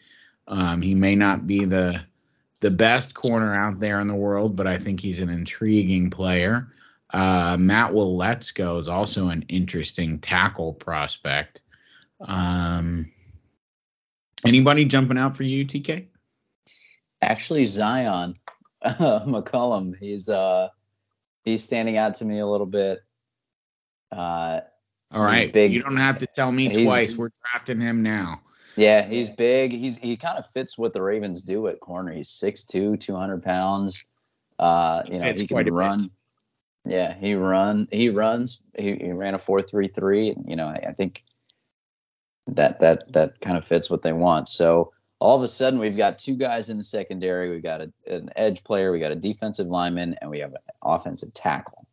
Um, 0.48 0.82
he 0.82 0.96
may 0.96 1.16
not 1.16 1.46
be 1.46 1.66
the 1.66 2.02
the 2.62 2.72
best 2.72 3.14
corner 3.14 3.54
out 3.54 3.80
there 3.80 4.00
in 4.00 4.08
the 4.08 4.16
world, 4.16 4.56
but 4.56 4.68
I 4.68 4.80
think 4.80 5.02
he's 5.02 5.20
an 5.20 5.30
intriguing 5.30 6.10
player. 6.10 6.72
Uh, 7.10 7.58
Matt 7.60 7.92
Waletzko 7.92 8.80
is 8.80 8.88
also 8.88 9.28
an 9.28 9.44
interesting 9.50 10.18
tackle 10.20 10.74
prospect. 10.74 11.62
Um, 12.22 13.12
anybody 14.46 14.86
jumping 14.86 15.18
out 15.18 15.36
for 15.36 15.44
you, 15.44 15.66
TK? 15.66 16.06
Actually, 17.24 17.66
Zion 17.66 18.38
McCollum. 18.86 19.98
He's 19.98 20.30
uh 20.30 20.70
he's 21.44 21.64
standing 21.64 21.98
out 21.98 22.16
to 22.16 22.26
me 22.26 22.40
a 22.40 22.48
little 22.48 22.68
bit. 22.68 23.04
Uh, 24.12 24.62
All 25.12 25.24
right, 25.24 25.52
big. 25.52 25.74
you 25.74 25.82
don't 25.82 25.98
have 25.98 26.20
to 26.20 26.28
tell 26.28 26.52
me 26.52 26.84
twice. 26.86 27.16
We're 27.16 27.32
drafting 27.52 27.80
him 27.82 28.04
now. 28.04 28.42
yeah, 28.76 29.06
he's 29.06 29.30
big. 29.30 29.72
He's 29.72 29.98
he 29.98 30.18
kind 30.18 30.38
of 30.38 30.46
fits 30.48 30.78
what 30.78 30.94
the 30.94 31.02
Ravens 31.02 31.44
do 31.44 31.68
at 31.68 31.80
corner. 31.80 32.12
He's 32.12 32.30
6'2", 32.30 33.00
200 33.00 33.44
pounds. 33.44 34.06
Uh, 34.60 35.04
you 35.08 35.20
know, 35.20 35.34
he 35.34 35.48
can 35.48 35.64
bit. 35.64 35.74
run. 35.74 36.12
Yeah, 36.86 37.14
he 37.14 37.34
run. 37.36 37.88
He 37.92 38.10
runs. 38.10 38.62
He, 38.78 38.96
he 38.96 39.12
ran 39.12 39.36
a 39.36 39.40
four 39.40 39.62
three 39.62 39.88
three. 39.88 40.36
You 40.46 40.56
know, 40.56 40.68
I, 40.68 40.90
I 40.90 40.94
think 40.94 41.24
that 42.48 42.80
that 42.80 43.12
that 43.14 43.40
kind 43.40 43.58
of 43.58 43.66
fits 43.66 43.90
what 43.90 44.02
they 44.02 44.14
want. 44.14 44.50
So 44.50 44.93
all 45.24 45.38
of 45.38 45.44
a 45.44 45.48
sudden, 45.48 45.80
we've 45.80 45.96
got 45.96 46.20
two 46.20 46.36
guys 46.36 46.70
in 46.70 46.78
the 46.78 46.84
secondary. 46.84 47.50
We've 47.50 47.64
got 47.64 47.80
a, 47.80 47.94
an 48.08 48.30
edge 48.36 48.62
player. 48.66 48.92
We 48.92 49.00
got 49.00 49.14
a 49.14 49.16
defensive 49.16 49.68
lineman, 49.68 50.18
and 50.22 50.30
we 50.30 50.40
have 50.40 50.52
an 50.52 50.60
offensive 50.84 51.34
tackle. 51.34 51.88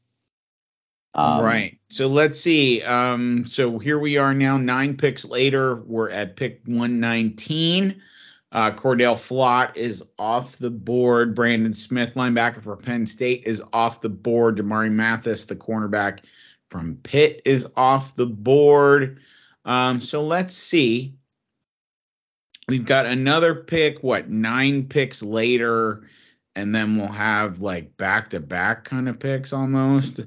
Um, 1.15 1.45
right. 1.45 1.79
So 1.91 2.09
let's 2.09 2.41
see. 2.41 2.83
Um, 2.83 3.47
so 3.47 3.79
here 3.79 4.01
we 4.01 4.17
are 4.17 4.35
now, 4.35 4.57
nine 4.57 4.97
picks 4.97 5.25
later. 5.25 5.77
We're 5.87 6.11
at 6.11 6.35
pick 6.35 6.63
119. 6.65 8.03
Uh, 8.51 8.73
Cordale 8.73 9.15
Flott 9.15 9.77
is 9.77 10.03
off 10.19 10.59
the 10.59 10.71
board. 10.71 11.37
Brandon 11.37 11.73
Smith, 11.73 12.15
linebacker 12.17 12.61
for 12.61 12.77
Penn 12.77 13.07
State, 13.07 13.45
is 13.47 13.63
off 13.73 14.01
the 14.01 14.09
board. 14.09 14.59
Damari 14.59 14.91
Mathis, 14.91 15.45
the 15.45 15.55
cornerback 15.55 16.25
from 16.69 16.99
Pitt 17.05 17.43
is 17.45 17.65
off 17.77 18.17
the 18.17 18.27
board. 18.27 19.21
Um, 19.65 20.01
so 20.01 20.27
let's 20.27 20.57
see. 20.57 21.15
We've 22.71 22.85
got 22.87 23.07
another 23.07 23.55
pick, 23.55 24.03
what, 24.05 24.31
nine 24.31 24.87
picks 24.87 25.23
later, 25.23 26.05
and 26.55 26.73
then 26.73 26.97
we'll 26.97 27.09
have 27.09 27.61
like 27.61 27.97
back 27.97 28.31
to 28.31 28.39
back 28.39 28.85
kind 28.85 29.09
of 29.09 29.19
picks 29.19 29.53
almost. 29.53 30.21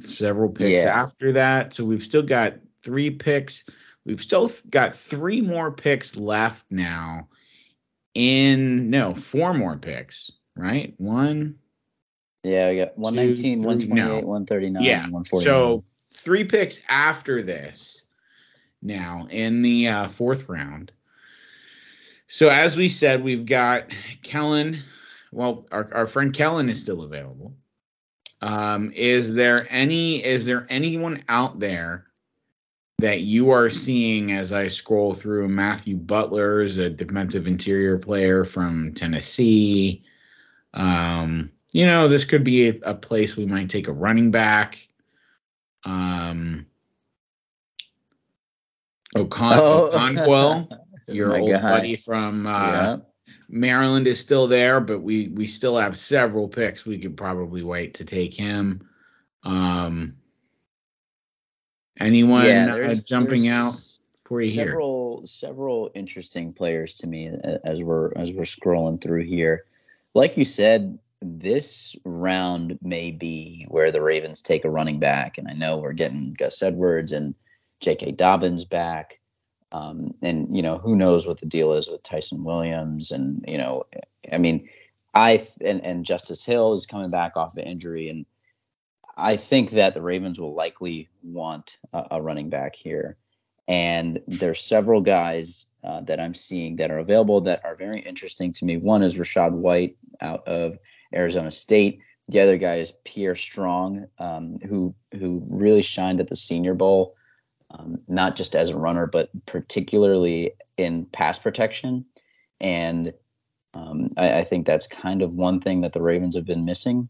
Several 0.00 0.50
picks 0.50 0.82
Yeah. 0.82 1.02
after 1.02 1.32
that. 1.32 1.72
So 1.72 1.86
we've 1.86 2.02
still 2.02 2.22
got 2.22 2.54
three 2.82 3.10
picks. 3.10 3.64
We've 4.04 4.20
still 4.20 4.52
got 4.70 4.96
three 4.96 5.40
more 5.40 5.72
picks 5.72 6.14
left 6.14 6.64
now. 6.70 7.28
In 8.14 8.90
no, 8.90 9.14
four 9.14 9.54
more 9.54 9.76
picks, 9.78 10.30
right? 10.56 10.92
One, 10.98 11.56
Yeah, 12.44 12.70
we 12.70 12.76
got 12.76 12.98
119, 12.98 13.58
three, 13.60 13.66
128, 13.66 14.22
no. 14.22 14.26
139, 14.26 14.82
yeah. 14.82 15.00
149. 15.02 15.44
So 15.44 15.84
three 16.12 16.44
picks 16.44 16.80
after 16.88 17.42
this 17.42 18.02
now 18.82 19.26
in 19.30 19.62
the 19.62 19.88
uh, 19.88 20.08
fourth 20.08 20.48
round. 20.50 20.92
So 22.28 22.48
as 22.50 22.76
we 22.76 22.88
said, 22.88 23.24
we've 23.24 23.46
got 23.46 23.84
Kellen. 24.22 24.82
Well, 25.32 25.66
our, 25.72 25.88
our 25.92 26.06
friend 26.06 26.32
Kellen 26.32 26.68
is 26.68 26.80
still 26.80 27.02
available. 27.02 27.54
Um, 28.40 28.92
is 28.94 29.32
there 29.32 29.66
any 29.70 30.24
is 30.24 30.44
there 30.44 30.66
anyone 30.70 31.24
out 31.28 31.58
there 31.58 32.04
that 32.98 33.22
you 33.22 33.50
are 33.50 33.68
seeing 33.70 34.32
as 34.32 34.52
I 34.52 34.68
scroll 34.68 35.14
through? 35.14 35.48
Matthew 35.48 35.96
Butler 35.96 36.62
is 36.62 36.76
a 36.76 36.88
defensive 36.90 37.46
interior 37.46 37.98
player 37.98 38.44
from 38.44 38.92
Tennessee. 38.94 40.04
Um, 40.74 41.50
you 41.72 41.84
know, 41.86 42.08
this 42.08 42.24
could 42.24 42.44
be 42.44 42.68
a, 42.68 42.78
a 42.84 42.94
place 42.94 43.36
we 43.36 43.46
might 43.46 43.70
take 43.70 43.88
a 43.88 43.92
running 43.92 44.30
back. 44.30 44.78
Um, 45.84 46.66
Ocon- 49.16 49.56
Oh. 49.56 49.90
Okonkwo, 49.92 50.68
your 51.08 51.28
My 51.28 51.40
old 51.40 51.50
guy. 51.50 51.60
buddy 51.60 51.96
from 51.96 52.46
uh, 52.46 52.50
yeah. 52.50 52.96
Maryland 53.48 54.06
is 54.06 54.20
still 54.20 54.46
there, 54.46 54.80
but 54.80 55.00
we 55.00 55.28
we 55.28 55.46
still 55.46 55.76
have 55.76 55.96
several 55.96 56.48
picks. 56.48 56.84
We 56.84 56.98
could 56.98 57.16
probably 57.16 57.62
wait 57.62 57.94
to 57.94 58.04
take 58.04 58.34
him. 58.34 58.88
Um, 59.44 60.16
anyone 61.98 62.46
yeah, 62.46 62.74
uh, 62.74 62.94
jumping 63.04 63.42
there's 63.42 63.52
out 63.52 63.98
for 64.24 64.40
you 64.40 64.50
here? 64.50 64.66
several 64.66 65.22
several 65.26 65.90
interesting 65.94 66.52
players 66.52 66.94
to 66.96 67.06
me 67.06 67.30
as 67.64 67.82
we're 67.82 68.12
as 68.16 68.32
we're 68.32 68.42
scrolling 68.42 69.00
through 69.00 69.24
here. 69.24 69.64
Like 70.14 70.36
you 70.36 70.44
said, 70.44 70.98
this 71.20 71.96
round 72.04 72.78
may 72.82 73.10
be 73.10 73.66
where 73.68 73.92
the 73.92 74.02
Ravens 74.02 74.42
take 74.42 74.64
a 74.64 74.70
running 74.70 74.98
back, 74.98 75.38
and 75.38 75.48
I 75.48 75.52
know 75.52 75.78
we're 75.78 75.92
getting 75.92 76.34
Gus 76.34 76.62
Edwards 76.62 77.12
and 77.12 77.34
J.K. 77.80 78.12
Dobbins 78.12 78.64
back. 78.64 79.20
Um, 79.72 80.14
and 80.22 80.54
you 80.56 80.62
know 80.62 80.78
who 80.78 80.96
knows 80.96 81.26
what 81.26 81.40
the 81.40 81.46
deal 81.46 81.72
is 81.74 81.88
with 81.88 82.02
Ty'Son 82.02 82.42
Williams, 82.42 83.10
and 83.10 83.44
you 83.46 83.58
know, 83.58 83.84
I 84.32 84.38
mean, 84.38 84.68
I 85.14 85.46
and 85.60 85.84
and 85.84 86.04
Justice 86.04 86.44
Hill 86.44 86.72
is 86.74 86.86
coming 86.86 87.10
back 87.10 87.36
off 87.36 87.56
of 87.56 87.64
injury, 87.64 88.08
and 88.08 88.24
I 89.16 89.36
think 89.36 89.70
that 89.72 89.94
the 89.94 90.02
Ravens 90.02 90.38
will 90.38 90.54
likely 90.54 91.08
want 91.22 91.78
a, 91.92 92.04
a 92.12 92.22
running 92.22 92.48
back 92.48 92.74
here. 92.74 93.16
And 93.66 94.20
there's 94.26 94.62
several 94.62 95.02
guys 95.02 95.66
uh, 95.84 96.00
that 96.02 96.20
I'm 96.20 96.34
seeing 96.34 96.76
that 96.76 96.90
are 96.90 96.98
available 96.98 97.40
that 97.42 97.62
are 97.64 97.76
very 97.76 98.00
interesting 98.00 98.52
to 98.52 98.64
me. 98.64 98.78
One 98.78 99.02
is 99.02 99.16
Rachaad 99.16 99.52
White 99.52 99.96
out 100.22 100.46
of 100.48 100.78
Arizona 101.14 101.50
State. 101.50 102.00
The 102.28 102.40
other 102.40 102.56
guy 102.56 102.76
is 102.76 102.92
Pierre 103.04 103.36
Strong, 103.36 104.06
um, 104.18 104.58
who 104.66 104.94
who 105.12 105.42
really 105.48 105.82
shined 105.82 106.20
at 106.20 106.28
the 106.28 106.36
Senior 106.36 106.74
Bowl, 106.74 107.14
um, 107.70 108.00
not 108.08 108.36
just 108.36 108.54
as 108.56 108.70
a 108.70 108.76
runner, 108.76 109.06
but 109.06 109.30
particularly 109.46 110.52
in 110.76 111.06
pass 111.06 111.38
protection. 111.38 112.06
And 112.60 113.12
um, 113.74 114.08
I, 114.16 114.40
I 114.40 114.44
think 114.44 114.66
that's 114.66 114.86
kind 114.86 115.22
of 115.22 115.32
one 115.32 115.60
thing 115.60 115.82
that 115.82 115.92
the 115.92 116.02
Ravens 116.02 116.34
have 116.34 116.46
been 116.46 116.64
missing. 116.64 117.08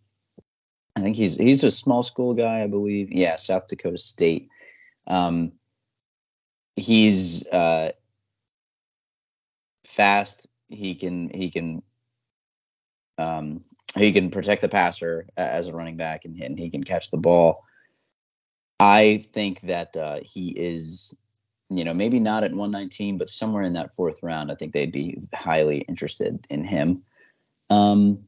I 0.96 1.00
think 1.00 1.16
he's 1.16 1.36
he's 1.36 1.62
a 1.62 1.70
small 1.70 2.02
school 2.02 2.34
guy, 2.34 2.62
I 2.62 2.66
believe. 2.66 3.12
Yeah, 3.12 3.36
South 3.36 3.68
Dakota 3.68 3.98
State. 3.98 4.48
Um, 5.06 5.52
he's 6.74 7.46
uh, 7.48 7.92
fast. 9.86 10.46
He 10.66 10.96
can 10.96 11.30
he 11.30 11.50
can 11.50 11.82
um, 13.16 13.64
he 13.94 14.12
can 14.12 14.30
protect 14.30 14.62
the 14.62 14.68
passer 14.68 15.26
as 15.36 15.68
a 15.68 15.72
running 15.72 15.96
back, 15.96 16.24
and, 16.24 16.36
and 16.42 16.58
he 16.58 16.68
can 16.68 16.82
catch 16.82 17.10
the 17.10 17.16
ball. 17.16 17.64
I 18.80 19.26
think 19.32 19.60
that 19.62 19.96
uh, 19.96 20.20
he 20.22 20.50
is, 20.50 21.16
you 21.68 21.84
know, 21.84 21.94
maybe 21.94 22.20
not 22.20 22.44
at 22.44 22.52
119, 22.52 23.18
but 23.18 23.30
somewhere 23.30 23.62
in 23.62 23.72
that 23.74 23.94
fourth 23.94 24.22
round. 24.22 24.52
I 24.52 24.54
think 24.54 24.72
they'd 24.72 24.92
be 24.92 25.20
highly 25.34 25.78
interested 25.80 26.46
in 26.48 26.64
him. 26.64 27.02
Um, 27.70 28.20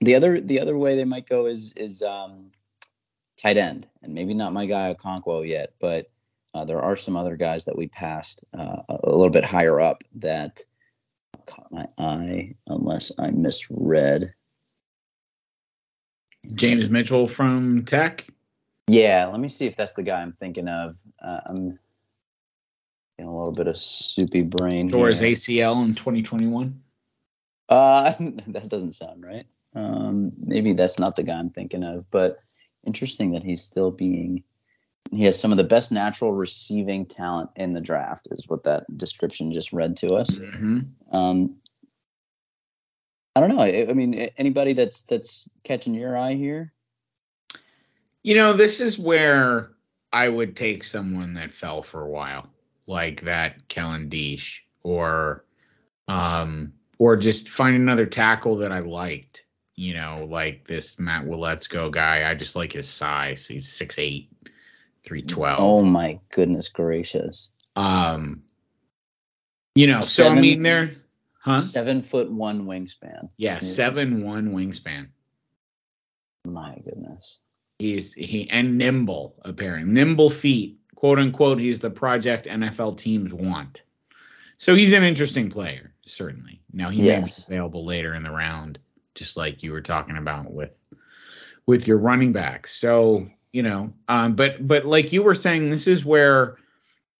the 0.00 0.14
other 0.14 0.40
the 0.40 0.60
other 0.60 0.76
way 0.78 0.94
they 0.94 1.04
might 1.04 1.28
go 1.28 1.46
is 1.46 1.72
is 1.76 2.02
um, 2.02 2.52
tight 3.36 3.56
end, 3.56 3.88
and 4.02 4.14
maybe 4.14 4.32
not 4.32 4.52
my 4.52 4.64
guy 4.66 4.94
Okonkwo 4.94 5.46
yet, 5.46 5.74
but 5.80 6.06
uh, 6.54 6.64
there 6.64 6.80
are 6.80 6.96
some 6.96 7.16
other 7.16 7.36
guys 7.36 7.64
that 7.64 7.76
we 7.76 7.88
passed 7.88 8.44
uh, 8.56 8.82
a 8.88 8.98
a 9.04 9.10
little 9.10 9.30
bit 9.30 9.44
higher 9.44 9.80
up 9.80 10.04
that 10.16 10.62
caught 11.46 11.72
my 11.72 11.86
eye, 11.98 12.54
unless 12.68 13.10
I 13.18 13.30
misread. 13.30 14.32
James 16.54 16.88
Mitchell 16.88 17.26
from 17.26 17.84
Tech. 17.84 18.24
Yeah, 18.88 19.26
let 19.26 19.40
me 19.40 19.48
see 19.48 19.66
if 19.66 19.76
that's 19.76 19.94
the 19.94 20.02
guy 20.02 20.20
I'm 20.20 20.32
thinking 20.32 20.68
of. 20.68 20.96
Uh, 21.22 21.40
I'm 21.46 21.78
getting 23.16 23.30
a 23.30 23.38
little 23.38 23.52
bit 23.52 23.66
of 23.66 23.76
soupy 23.76 24.42
brain. 24.42 24.92
Or 24.94 25.08
his. 25.08 25.20
ACL 25.20 25.84
in 25.84 25.94
2021. 25.94 26.80
Uh, 27.68 28.14
that 28.48 28.68
doesn't 28.68 28.94
sound 28.94 29.24
right. 29.24 29.46
Um, 29.74 30.32
maybe 30.38 30.72
that's 30.72 30.98
not 30.98 31.16
the 31.16 31.22
guy 31.22 31.38
I'm 31.38 31.50
thinking 31.50 31.84
of, 31.84 32.10
but 32.10 32.38
interesting 32.86 33.32
that 33.32 33.44
he's 33.44 33.62
still 33.62 33.90
being. 33.90 34.42
He 35.10 35.24
has 35.24 35.38
some 35.38 35.52
of 35.52 35.56
the 35.58 35.64
best 35.64 35.90
natural 35.90 36.32
receiving 36.32 37.06
talent 37.06 37.50
in 37.56 37.72
the 37.72 37.80
draft, 37.80 38.28
is 38.30 38.48
what 38.48 38.64
that 38.64 38.84
description 38.98 39.52
just 39.52 39.72
read 39.72 39.96
to 39.98 40.14
us. 40.14 40.30
Mhm. 40.30 40.88
Um, 41.12 41.56
I 43.34 43.40
don't 43.40 43.54
know. 43.54 43.62
I, 43.62 43.86
I 43.88 43.92
mean, 43.92 44.14
anybody 44.36 44.72
that's 44.72 45.04
that's 45.04 45.48
catching 45.64 45.94
your 45.94 46.16
eye 46.16 46.34
here? 46.34 46.72
You 48.22 48.34
know, 48.34 48.52
this 48.52 48.80
is 48.80 48.98
where 48.98 49.70
I 50.12 50.28
would 50.28 50.56
take 50.56 50.84
someone 50.84 51.34
that 51.34 51.52
fell 51.52 51.82
for 51.82 52.02
a 52.02 52.08
while, 52.08 52.50
like 52.86 53.22
that 53.22 53.68
Kellen 53.68 54.10
Diesch, 54.10 54.58
or 54.82 55.44
um, 56.08 56.72
or 56.98 57.16
just 57.16 57.48
find 57.48 57.76
another 57.76 58.06
tackle 58.06 58.56
that 58.58 58.72
I 58.72 58.80
liked. 58.80 59.44
You 59.76 59.94
know, 59.94 60.26
like 60.28 60.66
this 60.66 60.98
Matt 60.98 61.24
Waletzko 61.24 61.92
guy. 61.92 62.28
I 62.28 62.34
just 62.34 62.56
like 62.56 62.72
his 62.72 62.88
size. 62.88 63.46
He's 63.46 63.68
6'8", 63.68 64.28
312. 65.04 65.60
Oh 65.60 65.82
my 65.82 66.18
goodness 66.32 66.68
gracious! 66.68 67.50
Um, 67.76 68.42
you 69.76 69.86
know, 69.86 70.00
so 70.00 70.24
I 70.24 70.28
Seven- 70.28 70.40
mean, 70.40 70.62
there, 70.64 70.90
huh? 71.38 71.60
Seven 71.60 72.02
foot 72.02 72.28
one 72.30 72.66
wingspan. 72.66 73.28
Yeah, 73.36 73.60
seven 73.60 74.24
one 74.24 74.50
wingspan. 74.52 75.08
My 76.44 76.76
goodness. 76.84 77.40
He's 77.78 78.12
he 78.12 78.48
and 78.50 78.76
nimble 78.76 79.36
apparently 79.44 79.92
nimble 79.92 80.30
feet, 80.30 80.78
quote 80.96 81.18
unquote. 81.18 81.60
He's 81.60 81.78
the 81.78 81.90
project 81.90 82.46
NFL 82.46 82.98
teams 82.98 83.32
want. 83.32 83.82
So 84.58 84.74
he's 84.74 84.92
an 84.92 85.04
interesting 85.04 85.48
player, 85.48 85.92
certainly. 86.04 86.60
Now 86.72 86.90
he 86.90 87.02
Yes. 87.02 87.46
may 87.48 87.54
be 87.54 87.56
available 87.56 87.86
later 87.86 88.14
in 88.14 88.24
the 88.24 88.30
round, 88.32 88.80
just 89.14 89.36
like 89.36 89.62
you 89.62 89.70
were 89.70 89.80
talking 89.80 90.16
about 90.16 90.52
with 90.52 90.70
with 91.66 91.86
your 91.86 91.98
running 91.98 92.32
backs. 92.32 92.74
So 92.74 93.28
you 93.52 93.62
know, 93.62 93.92
um, 94.08 94.34
but 94.34 94.66
but 94.66 94.84
like 94.84 95.12
you 95.12 95.22
were 95.22 95.34
saying, 95.36 95.70
this 95.70 95.86
is 95.86 96.04
where 96.04 96.56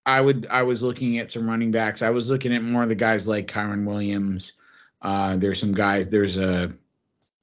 I 0.05 0.19
would 0.19 0.45
I 0.49 0.63
was 0.63 0.81
looking 0.83 1.19
at 1.19 1.31
some 1.31 1.49
running 1.49 1.71
backs. 1.71 2.01
I 2.01 2.09
was 2.09 2.29
looking 2.29 2.53
at 2.53 2.63
more 2.63 2.83
of 2.83 2.89
the 2.89 2.95
guys 2.95 3.27
like 3.27 3.47
Kyren 3.47 3.87
Williams. 3.87 4.53
Uh, 5.01 5.37
there's 5.37 5.59
some 5.59 5.73
guys. 5.73 6.07
There's 6.09 6.35
a 6.35 6.71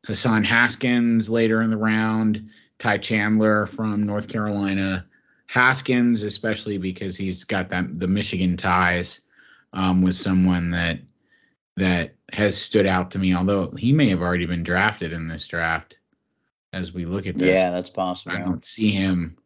Hassan 0.06 0.44
Haskins 0.44 1.30
later 1.30 1.62
in 1.62 1.70
the 1.70 1.76
round. 1.78 2.50
Ty 2.78 2.98
Chandler 2.98 3.66
from 3.66 4.04
North 4.04 4.28
Carolina. 4.28 5.06
Haskins, 5.46 6.22
especially 6.22 6.76
because 6.76 7.16
he's 7.16 7.44
got 7.44 7.70
that 7.70 8.00
the 8.00 8.08
Michigan 8.08 8.56
ties, 8.56 9.20
um, 9.72 10.02
was 10.02 10.18
someone 10.18 10.70
that 10.72 10.98
that 11.76 12.14
has 12.32 12.58
stood 12.58 12.86
out 12.86 13.12
to 13.12 13.18
me. 13.18 13.34
Although 13.34 13.70
he 13.70 13.92
may 13.92 14.08
have 14.08 14.22
already 14.22 14.46
been 14.46 14.64
drafted 14.64 15.12
in 15.12 15.28
this 15.28 15.46
draft, 15.46 15.96
as 16.72 16.92
we 16.92 17.04
look 17.04 17.26
at 17.26 17.36
this. 17.36 17.56
Yeah, 17.56 17.70
that's 17.70 17.90
possible. 17.90 18.36
I 18.36 18.40
don't 18.40 18.64
see 18.64 18.90
him. 18.90 19.38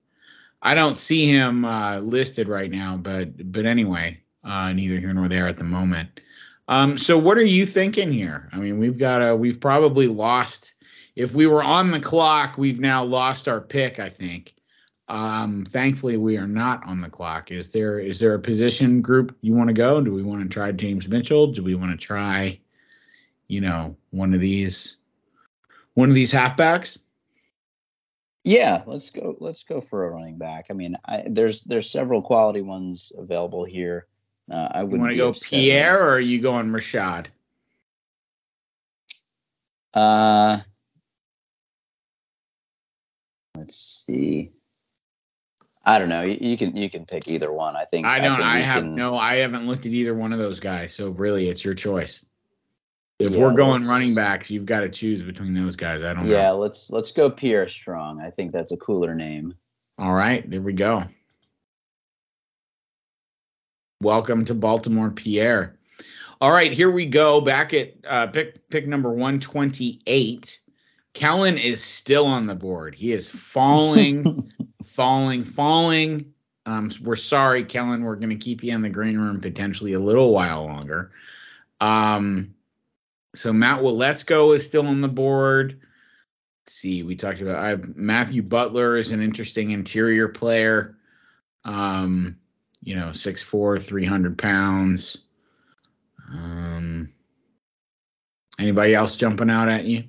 I 0.62 0.74
don't 0.74 0.98
see 0.98 1.30
him 1.30 1.64
uh, 1.64 2.00
listed 2.00 2.48
right 2.48 2.70
now, 2.70 2.96
but 2.96 3.52
but 3.52 3.66
anyway, 3.66 4.20
uh, 4.44 4.72
neither 4.72 4.98
here 4.98 5.12
nor 5.12 5.28
there 5.28 5.46
at 5.46 5.58
the 5.58 5.64
moment. 5.64 6.20
Um, 6.68 6.98
so 6.98 7.18
what 7.18 7.36
are 7.38 7.44
you 7.44 7.66
thinking 7.66 8.12
here? 8.12 8.48
I 8.52 8.56
mean, 8.56 8.78
we've 8.78 8.98
got 8.98 9.20
a 9.20 9.34
we've 9.34 9.60
probably 9.60 10.06
lost. 10.06 10.72
If 11.16 11.32
we 11.32 11.46
were 11.46 11.62
on 11.62 11.90
the 11.90 12.00
clock, 12.00 12.56
we've 12.56 12.80
now 12.80 13.04
lost 13.04 13.48
our 13.48 13.60
pick. 13.60 13.98
I 13.98 14.08
think. 14.08 14.54
Um, 15.10 15.66
thankfully, 15.72 16.16
we 16.16 16.36
are 16.36 16.46
not 16.46 16.86
on 16.86 17.00
the 17.00 17.10
clock. 17.10 17.50
Is 17.50 17.72
there 17.72 17.98
is 17.98 18.20
there 18.20 18.34
a 18.34 18.38
position 18.38 19.02
group 19.02 19.36
you 19.40 19.52
want 19.52 19.68
to 19.68 19.74
go? 19.74 20.00
Do 20.00 20.14
we 20.14 20.22
want 20.22 20.42
to 20.44 20.48
try 20.48 20.70
James 20.70 21.08
Mitchell? 21.08 21.48
Do 21.48 21.64
we 21.64 21.74
want 21.74 21.90
to 21.90 21.96
try, 21.96 22.60
you 23.48 23.60
know, 23.60 23.96
one 24.10 24.32
of 24.34 24.40
these 24.40 24.96
one 25.94 26.10
of 26.10 26.14
these 26.14 26.32
halfbacks? 26.32 26.96
Yeah, 28.44 28.82
let's 28.86 29.10
go. 29.10 29.36
Let's 29.40 29.64
go 29.64 29.80
for 29.80 30.06
a 30.06 30.10
running 30.10 30.38
back. 30.38 30.66
I 30.70 30.74
mean, 30.74 30.96
I, 31.04 31.24
there's 31.26 31.62
there's 31.62 31.90
several 31.90 32.22
quality 32.22 32.62
ones 32.62 33.12
available 33.18 33.64
here. 33.64 34.06
Uh, 34.50 34.68
I 34.70 34.84
would 34.84 35.00
want 35.00 35.10
to 35.10 35.16
go 35.16 35.32
Pierre 35.32 36.00
or 36.00 36.14
are 36.14 36.20
you 36.20 36.40
going 36.40 36.68
Rachaad? 36.68 37.26
Uh, 39.92 40.60
let's 43.60 44.04
see. 44.06 44.52
I 45.84 45.98
don't 45.98 46.08
know. 46.08 46.22
You, 46.22 46.36
you, 46.40 46.56
can 46.56 46.76
you 46.76 46.90
can 46.90 47.06
pick 47.06 47.28
either 47.28 47.52
one. 47.52 47.76
I 47.76 47.84
think. 47.84 48.06
I 48.06 48.18
don't. 48.18 48.40
I, 48.40 48.58
I 48.58 48.60
have 48.60 48.82
can, 48.82 48.94
no. 48.94 49.16
I 49.16 49.36
haven't 49.36 49.66
looked 49.66 49.86
at 49.86 49.92
either 49.92 50.14
one 50.14 50.32
of 50.32 50.38
those 50.38 50.60
guys. 50.60 50.94
So 50.94 51.10
really, 51.10 51.48
it's 51.48 51.64
your 51.64 51.74
choice. 51.74 52.24
If 53.18 53.34
Yeah, 53.34 53.40
we're 53.40 53.54
going 53.54 53.86
running 53.86 54.14
backs, 54.14 54.50
you've 54.50 54.66
got 54.66 54.80
to 54.80 54.88
choose 54.88 55.22
between 55.22 55.52
those 55.54 55.76
guys. 55.76 56.02
I 56.02 56.14
don't 56.14 56.26
know. 56.26 56.32
Yeah, 56.32 56.50
let's 56.50 56.90
let's 56.90 57.12
go 57.12 57.30
Pierre 57.30 57.68
Strong. 57.68 58.20
I 58.20 58.30
think 58.30 58.52
that's 58.52 58.72
a 58.72 58.76
cooler 58.76 59.14
name. 59.14 59.54
All 59.98 60.14
right, 60.14 60.48
there 60.50 60.62
we 60.62 60.72
go. 60.72 61.04
Welcome 64.02 64.46
to 64.46 64.54
Baltimore, 64.54 65.10
Pierre. 65.10 65.78
All 66.40 66.50
right, 66.50 66.72
here 66.72 66.90
we 66.90 67.04
go. 67.04 67.42
Back 67.42 67.74
at 67.74 67.92
uh, 68.06 68.26
pick 68.28 68.68
pick 68.70 68.86
number 68.86 69.12
one 69.12 69.40
twenty 69.40 70.00
eight. 70.06 70.60
Kellen 71.14 71.58
is 71.58 71.82
still 71.82 72.26
on 72.26 72.46
the 72.46 72.54
board. 72.54 72.94
He 72.94 73.12
is 73.12 73.28
falling, 73.28 74.50
falling, 74.84 75.44
falling. 75.44 76.32
Um, 76.66 76.90
we're 77.02 77.16
sorry, 77.16 77.64
Kellen. 77.64 78.04
We're 78.04 78.16
going 78.16 78.30
to 78.30 78.36
keep 78.36 78.62
you 78.62 78.74
in 78.74 78.82
the 78.82 78.88
green 78.88 79.18
room 79.18 79.40
potentially 79.40 79.94
a 79.94 80.00
little 80.00 80.32
while 80.32 80.64
longer. 80.64 81.12
Um, 81.80 82.54
so 83.34 83.52
Matt 83.52 83.82
Let's 83.82 84.24
is 84.52 84.66
still 84.66 84.86
on 84.86 85.00
the 85.00 85.08
board. 85.08 85.80
Let's 86.62 86.74
see, 86.74 87.02
we 87.02 87.16
talked 87.16 87.40
about 87.40 87.56
I 87.56 87.68
have 87.70 87.96
Matthew 87.96 88.42
Butler 88.42 88.96
is 88.96 89.10
an 89.10 89.22
interesting 89.22 89.70
interior 89.70 90.28
player. 90.28 90.96
Um, 91.64 92.36
you 92.82 92.96
know, 92.96 93.08
6'4, 93.08 93.82
300 93.82 94.38
pounds. 94.38 95.18
Um, 96.32 97.12
anybody 98.58 98.94
else 98.94 99.16
jumping 99.16 99.50
out 99.50 99.68
at 99.68 99.84
you? 99.84 100.04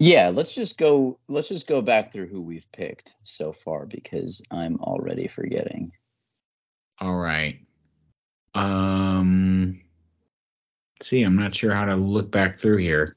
Yeah, 0.00 0.30
let's 0.30 0.54
just 0.54 0.78
go. 0.78 1.18
Let's 1.28 1.48
just 1.48 1.66
go 1.66 1.82
back 1.82 2.10
through 2.10 2.28
who 2.28 2.40
we've 2.40 2.66
picked 2.72 3.12
so 3.22 3.52
far 3.52 3.84
because 3.84 4.40
I'm 4.50 4.80
already 4.80 5.28
forgetting. 5.28 5.92
All 7.00 7.16
right. 7.16 7.60
Um, 8.54 9.80
let's 10.98 11.08
see, 11.08 11.22
I'm 11.22 11.36
not 11.36 11.54
sure 11.54 11.74
how 11.74 11.84
to 11.84 11.96
look 11.96 12.30
back 12.30 12.58
through 12.58 12.78
here. 12.78 13.14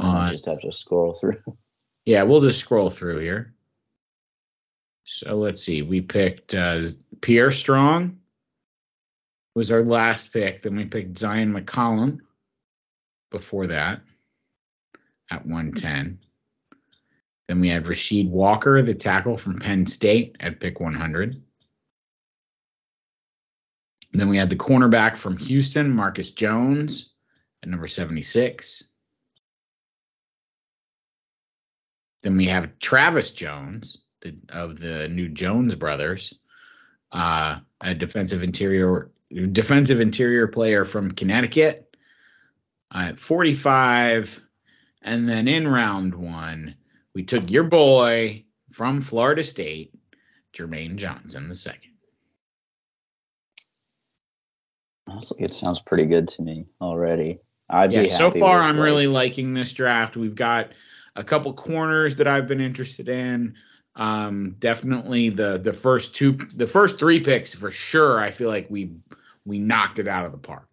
I 0.00 0.24
Uh, 0.24 0.28
just 0.28 0.46
have 0.46 0.60
to 0.62 0.72
scroll 0.72 1.12
through. 1.14 1.40
Yeah, 2.04 2.24
we'll 2.24 2.40
just 2.40 2.58
scroll 2.58 2.90
through 2.90 3.20
here. 3.20 3.54
So 5.04 5.36
let's 5.36 5.62
see. 5.62 5.82
We 5.82 6.00
picked 6.00 6.52
uh, 6.52 6.82
Pierre 7.20 7.52
Strong 7.52 8.18
was 9.54 9.70
our 9.70 9.84
last 9.84 10.32
pick. 10.32 10.62
Then 10.62 10.74
we 10.74 10.84
picked 10.84 11.14
Zyon 11.14 11.56
McCollum 11.56 12.18
before 13.30 13.68
that 13.68 14.00
at 15.32 15.46
110. 15.46 16.18
Then 17.48 17.60
we 17.60 17.68
had 17.68 17.84
Rasheed 17.84 18.28
Walker, 18.28 18.82
the 18.82 18.94
tackle 18.94 19.38
from 19.38 19.60
Penn 19.60 19.86
State, 19.86 20.36
at 20.40 20.60
pick 20.60 20.78
100. 20.78 21.42
Then 24.12 24.28
we 24.28 24.36
had 24.36 24.50
the 24.50 24.56
cornerback 24.56 25.16
from 25.16 25.38
Houston, 25.38 25.90
Marcus 25.90 26.30
Jones, 26.30 27.10
at 27.62 27.70
number 27.70 27.88
76. 27.88 28.84
Then 32.22 32.36
we 32.36 32.46
have 32.46 32.78
Travis 32.78 33.30
Jones 33.30 34.04
the, 34.20 34.36
of 34.50 34.78
the 34.78 35.08
new 35.08 35.28
Jones 35.28 35.74
brothers, 35.74 36.34
uh, 37.10 37.58
a 37.80 37.94
defensive 37.94 38.42
interior 38.42 39.10
defensive 39.52 39.98
interior 39.98 40.46
player 40.46 40.84
from 40.84 41.10
Connecticut 41.10 41.96
uh, 42.94 43.06
at 43.08 43.18
45. 43.18 44.42
And 45.02 45.28
then 45.28 45.48
in 45.48 45.66
round 45.66 46.14
one, 46.14 46.76
we 47.14 47.24
took 47.24 47.50
your 47.50 47.64
boy 47.64 48.44
from 48.72 49.00
Florida 49.00 49.44
State, 49.44 49.94
Jermaine 50.54 50.96
Johnson 50.96 51.48
the 51.48 51.54
second. 51.54 51.90
Honestly, 55.08 55.42
it 55.44 55.52
sounds 55.52 55.80
pretty 55.80 56.06
good 56.06 56.28
to 56.28 56.42
me 56.42 56.66
already. 56.80 57.40
I'd 57.68 57.92
yeah, 57.92 58.02
be 58.02 58.08
so 58.08 58.30
far 58.30 58.60
I'm 58.60 58.76
like- 58.76 58.84
really 58.84 59.06
liking 59.06 59.54
this 59.54 59.72
draft. 59.72 60.16
We've 60.16 60.34
got 60.34 60.70
a 61.16 61.24
couple 61.24 61.52
corners 61.54 62.16
that 62.16 62.28
I've 62.28 62.46
been 62.46 62.60
interested 62.60 63.08
in. 63.08 63.54
Um, 63.94 64.56
definitely 64.58 65.28
the 65.28 65.58
the 65.58 65.72
first 65.72 66.14
two, 66.14 66.38
the 66.56 66.66
first 66.66 66.98
three 66.98 67.20
picks 67.20 67.54
for 67.54 67.70
sure. 67.70 68.20
I 68.20 68.30
feel 68.30 68.48
like 68.48 68.66
we 68.70 68.92
we 69.44 69.58
knocked 69.58 69.98
it 69.98 70.08
out 70.08 70.24
of 70.24 70.32
the 70.32 70.38
park. 70.38 70.71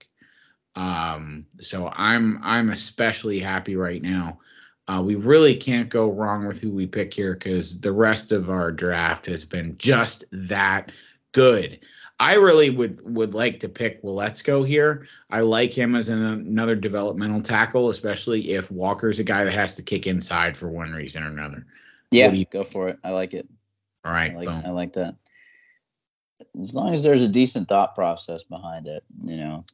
Um, 0.80 1.46
so 1.60 1.90
I'm 1.90 2.40
I'm 2.42 2.70
especially 2.70 3.38
happy 3.40 3.76
right 3.76 4.02
now. 4.02 4.40
Uh, 4.88 5.02
we 5.06 5.16
really 5.16 5.56
can't 5.56 5.90
go 5.90 6.10
wrong 6.10 6.48
with 6.48 6.60
who 6.62 6.72
we 6.72 6.88
pick 6.88 7.14
here 7.14 7.34
because 7.34 7.80
the 7.82 7.92
rest 7.92 8.32
of 8.32 8.50
our 8.50 8.72
draft 8.72 9.26
has 9.26 9.44
been 9.44 9.78
just 9.78 10.24
that 10.32 10.92
good. 11.34 11.80
I 12.18 12.36
really 12.36 12.70
would 12.70 13.02
would 13.14 13.34
like 13.34 13.60
to 13.60 13.68
pick 13.70 14.02
Waletzko 14.04 14.66
here. 14.66 15.06
I 15.30 15.42
like 15.42 15.74
him 15.74 15.96
as 15.96 16.08
an, 16.08 16.24
another 16.24 16.76
developmental 16.76 17.42
tackle, 17.42 17.90
especially 17.90 18.52
if 18.54 18.72
Walker's 18.72 19.20
a 19.20 19.24
guy 19.26 19.44
that 19.44 19.54
has 19.54 19.76
to 19.76 19.84
kick 19.84 20.08
inside 20.08 20.56
for 20.56 20.70
one 20.70 20.94
reason 20.94 21.24
or 21.24 21.28
another. 21.28 21.66
Yeah, 22.12 22.32
you- 22.32 22.46
go 22.46 22.64
for 22.64 22.88
it. 22.88 23.00
I 23.04 23.10
like 23.10 23.34
it. 23.34 23.48
All 24.06 24.14
right, 24.14 24.32
I 24.32 24.36
like 24.36 24.48
boom. 24.48 24.64
I 24.66 24.70
like 24.70 24.94
that. 24.94 25.16
As 26.62 26.74
long 26.74 26.94
as 26.94 27.04
there's 27.04 27.22
a 27.22 27.28
decent 27.28 27.68
thought 27.68 27.96
process 27.96 28.46
behind 28.46 28.88
it, 28.88 29.04
you 29.22 29.36
know. 29.36 29.66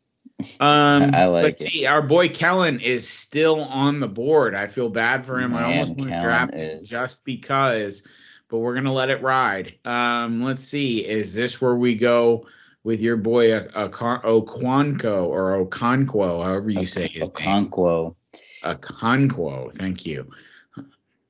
Um, 0.59 1.15
I 1.15 1.25
like 1.25 1.43
let's 1.43 1.61
it. 1.61 1.71
see. 1.71 1.85
Our 1.85 2.01
boy 2.01 2.29
Kellen 2.29 2.79
is 2.81 3.07
still 3.07 3.61
on 3.61 3.99
the 3.99 4.07
board. 4.07 4.53
I 4.53 4.67
feel 4.67 4.89
bad 4.89 5.25
for 5.25 5.39
him. 5.39 5.55
I 5.55 5.63
almost 5.63 5.97
want 5.97 6.11
to 6.11 6.19
draft 6.19 6.53
him 6.53 6.79
just 6.83 7.23
because, 7.23 8.03
but 8.49 8.59
we're 8.59 8.75
gonna 8.75 8.93
let 8.93 9.09
it 9.09 9.21
ride. 9.21 9.75
Um, 9.85 10.43
let's 10.43 10.63
see. 10.63 11.05
Is 11.05 11.33
this 11.33 11.61
where 11.61 11.75
we 11.75 11.95
go 11.95 12.45
with 12.83 12.99
your 12.99 13.17
boy 13.17 13.49
Oquanco 13.49 15.25
or 15.25 15.65
Oconquo, 15.65 16.43
however 16.43 16.69
you 16.69 16.85
say 16.85 17.07
his 17.07 17.21
name? 17.21 17.31
Okonkwo. 17.31 18.15
Oconquo. 18.63 19.73
Thank 19.73 20.05
you. 20.05 20.29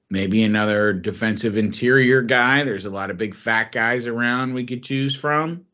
Maybe 0.10 0.44
another 0.44 0.94
defensive 0.94 1.58
interior 1.58 2.22
guy. 2.22 2.64
There's 2.64 2.86
a 2.86 2.90
lot 2.90 3.10
of 3.10 3.18
big 3.18 3.36
fat 3.36 3.72
guys 3.72 4.08
around 4.08 4.54
we 4.54 4.66
could 4.66 4.84
choose 4.84 5.16
from. 5.16 5.66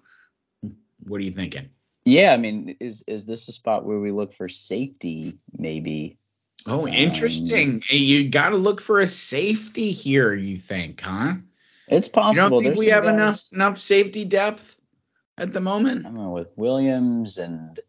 What 1.08 1.18
are 1.18 1.24
you 1.24 1.34
thinking? 1.34 1.71
Yeah, 2.06 2.34
I 2.34 2.38
mean, 2.38 2.76
is 2.80 3.04
is 3.08 3.26
this 3.26 3.48
a 3.48 3.52
spot 3.52 3.86
where 3.86 4.00
we 4.00 4.12
look 4.12 4.34
for 4.34 4.50
safety? 4.50 5.38
Maybe. 5.58 6.18
Oh, 6.66 6.82
Um, 6.88 6.94
interesting. 6.94 7.82
Hey, 7.86 7.98
You 7.98 8.30
got 8.30 8.50
to 8.50 8.56
look 8.56 8.82
for 8.82 9.00
a 9.00 9.08
safety 9.08 9.92
here. 9.92 10.34
You 10.34 10.58
think, 10.58 11.02
huh? 11.02 11.34
It's 11.88 12.08
You 12.08 12.14
possible. 12.14 12.50
don't 12.50 12.60
think 12.64 12.76
There's 12.76 12.80
we 12.80 12.88
have 12.92 13.04
guys- 13.04 13.14
enough 13.14 13.42
enough 13.54 13.78
safety 13.80 14.26
depth 14.26 14.78
at 15.38 15.54
the 15.54 15.60
moment? 15.62 16.04
don't 16.04 16.14
know 16.16 16.32
with 16.32 16.50
Williams 16.56 17.38
and 17.38 17.80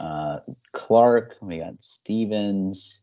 uh, 0.00 0.40
Clark. 0.72 1.36
We 1.40 1.58
got 1.58 1.82
Stephens. 1.82 3.00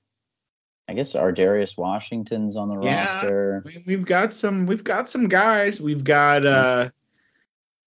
I 0.88 0.94
guess 0.94 1.14
our 1.14 1.32
Darius 1.32 1.78
Washington's 1.78 2.56
on 2.58 2.70
the 2.70 2.82
Yeah. 2.82 3.04
roster. 3.06 3.64
We- 3.66 3.84
We've 3.86 4.06
got 4.06 4.34
some. 4.34 4.66
We've 4.66 4.84
got 4.84 5.10
some 5.10 5.28
guys. 5.28 5.80
We've 5.80 6.04
got 6.04 6.46
uh, 6.48 6.90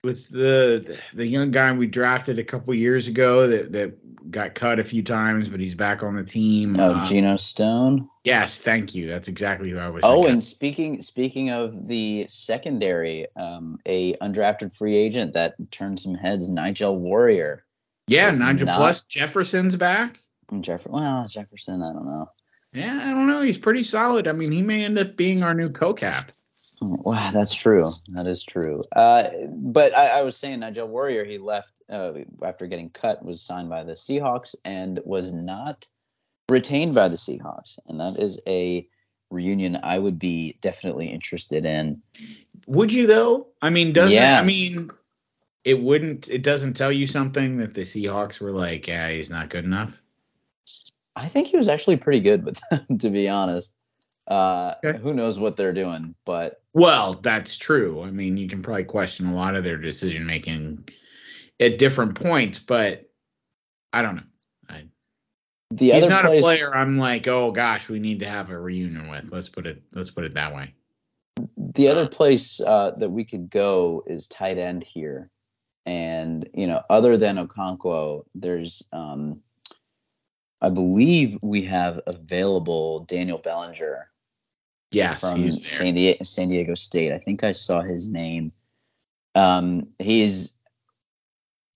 with 0.05 0.28
the 0.30 0.98
the 1.14 1.26
young 1.26 1.50
guy 1.50 1.72
we 1.72 1.86
drafted 1.86 2.38
a 2.38 2.44
couple 2.44 2.74
years 2.74 3.07
ago 3.07 3.46
that 3.46 3.70
that 3.72 4.30
got 4.30 4.55
cut 4.55 4.78
a 4.80 4.84
few 4.84 5.03
times, 5.03 5.48
but 5.48 5.61
he's 5.61 5.74
back 5.74 6.03
on 6.03 6.14
the 6.16 6.24
team. 6.24 6.78
Oh, 6.78 6.94
Uh, 6.94 7.05
Geno 7.05 7.36
Stone. 7.36 8.09
yes, 8.24 8.59
thank 8.59 8.94
you. 8.94 9.09
That's 9.09 9.28
exactly 9.28 9.70
who 9.70 9.78
I 9.78 9.88
was. 9.88 10.00
Oh, 10.05 10.26
and 10.26 10.42
speaking 10.42 11.00
speaking 11.03 11.50
of 11.50 11.86
the 11.86 12.26
secondary, 12.28 13.26
um, 13.36 13.78
a 13.86 14.14
undrafted 14.16 14.74
free 14.76 14.96
agent 14.96 15.32
that 15.34 15.55
turned 15.70 16.00
some 16.00 16.14
heads, 16.14 16.48
Nigel 16.48 16.98
Warrior. 16.98 17.64
yeah, 18.09 18.30
Nigel 18.32 18.66
not- 18.66 18.76
plus 18.78 19.03
Jefferson's 19.03 19.76
back. 19.76 20.18
Jeff, 20.61 20.86
well, 20.86 21.26
Jefferson, 21.28 21.80
I 21.82 21.92
don't 21.94 22.05
know. 22.05 22.28
Yeah, 22.74 23.00
I 23.05 23.11
don't 23.12 23.26
know. 23.26 23.40
He's 23.40 23.57
pretty 23.57 23.82
solid. 23.84 24.28
I 24.28 24.32
mean, 24.32 24.53
he 24.53 24.61
may 24.61 24.84
end 24.84 24.98
up 24.98 25.16
being 25.16 25.42
our 25.42 25.55
new 25.55 25.70
co-cap. 25.70 26.30
Wow, 26.83 27.30
that's 27.30 27.55
true. 27.55 27.93
That 28.09 28.26
is 28.26 28.43
true. 28.43 28.85
Uh, 28.95 29.28
but 29.49 29.97
I, 29.97 30.09
I 30.09 30.22
was 30.22 30.37
saying 30.37 30.61
Nigel 30.61 30.89
Warrior, 30.89 31.24
he 31.24 31.39
left 31.39 31.83
uh, 31.89 32.12
after 32.43 32.66
getting 32.66 32.91
cut, 32.91 33.24
was 33.24 33.41
signed 33.41 33.68
by 33.68 33.85
the 33.85 33.93
Seahawks 33.93 34.55
and 34.64 35.01
was 35.05 35.33
not 35.33 35.87
retained 36.49 36.95
by 36.95 37.09
the 37.09 37.16
Seahawks, 37.16 37.78
and 37.87 38.01
that 38.01 38.18
is 38.18 38.41
a 38.47 38.87
reunion 39.30 39.78
I 39.83 39.99
would 39.99 40.18
be 40.18 40.59
definitely 40.61 41.07
interested 41.07 41.64
in. 41.64 42.03
Would 42.66 42.93
you 42.93 43.07
though? 43.07 43.49
I 43.62 43.70
mean, 43.70 43.93
doesn't 43.93 44.12
Yeah. 44.12 44.41
I 44.41 44.45
mean 44.45 44.91
it 45.64 45.80
wouldn't 45.80 46.28
it 46.28 46.43
doesn't 46.43 46.74
tell 46.74 46.93
you 46.93 47.07
something 47.07 47.59
that 47.59 47.74
the 47.74 47.83
Seahawks 47.83 48.41
were 48.41 48.51
like, 48.53 48.89
yeah, 48.89 49.11
he's 49.11 49.30
not 49.30 49.51
good 49.51 49.64
enough. 49.64 49.93
I 51.14 51.28
think 51.28 51.49
he 51.49 51.57
was 51.57 51.68
actually 51.68 51.97
pretty 51.97 52.20
good 52.20 52.45
with 52.45 52.59
them, 52.70 52.99
to 52.99 53.11
be 53.11 53.28
honest. 53.28 53.76
Uh, 54.27 54.75
Okay. 54.85 54.99
Who 54.99 55.14
knows 55.14 55.39
what 55.39 55.57
they're 55.57 55.73
doing, 55.73 56.14
but 56.25 56.62
Well, 56.75 57.14
that's 57.14 57.57
true. 57.57 58.03
I 58.03 58.11
mean, 58.11 58.37
you 58.37 58.49
can 58.49 58.62
probably 58.62 58.85
question 58.85 59.27
a 59.27 59.35
lot 59.35 59.57
of 59.57 59.64
their 59.64 59.77
decision 59.77 60.27
making 60.27 60.89
at 61.61 61.79
different 61.79 62.14
points, 62.14 62.59
but 62.59 63.09
I 63.93 64.03
don't 64.03 64.16
know. 64.16 64.23
I, 64.68 64.85
the 65.70 65.93
he's 65.93 66.05
other 66.05 66.12
not 66.12 66.25
place, 66.25 66.41
a 66.41 66.43
player 66.43 66.75
I'm 66.75 66.99
like, 66.99 67.27
oh 67.29 67.51
gosh, 67.53 67.89
we 67.89 67.99
need 67.99 68.20
to 68.20 68.29
have 68.29 68.51
a 68.51 68.59
reunion 68.59 69.09
with. 69.11 69.31
Let's 69.31 69.49
put 69.49 69.66
it 69.66 69.83
let's 69.93 70.11
put 70.11 70.25
it 70.25 70.35
that 70.35 70.55
way. 70.55 70.75
the 71.57 71.89
other 71.89 72.07
place 72.07 72.61
uh, 72.61 72.93
that 72.99 73.11
we 73.11 73.25
could 73.25 73.51
go 73.51 74.03
is 74.07 74.29
tight 74.29 74.59
end 74.59 74.85
here, 74.85 75.31
and 75.87 76.49
you 76.55 76.66
know, 76.66 76.83
other 76.91 77.16
than 77.16 77.37
Okonkwo, 77.37 78.25
there's, 78.35 78.83
um, 78.93 79.41
I 80.61 80.68
believe 80.68 81.39
we 81.43 81.62
have 81.62 82.01
available 82.07 83.05
Daniel 83.05 83.39
Bellinger 83.39 84.09
Yes, 84.93 85.20
from. 85.20 85.53
San 85.53 85.95
Diego, 85.95 86.22
San 86.24 86.49
Diego 86.49 86.74
State. 86.74 87.12
I 87.12 87.18
think 87.18 87.45
I 87.45 87.53
saw 87.53 87.82
his 87.82 88.09
name. 88.09 88.53
Um, 89.34 89.88
he's 89.99 90.57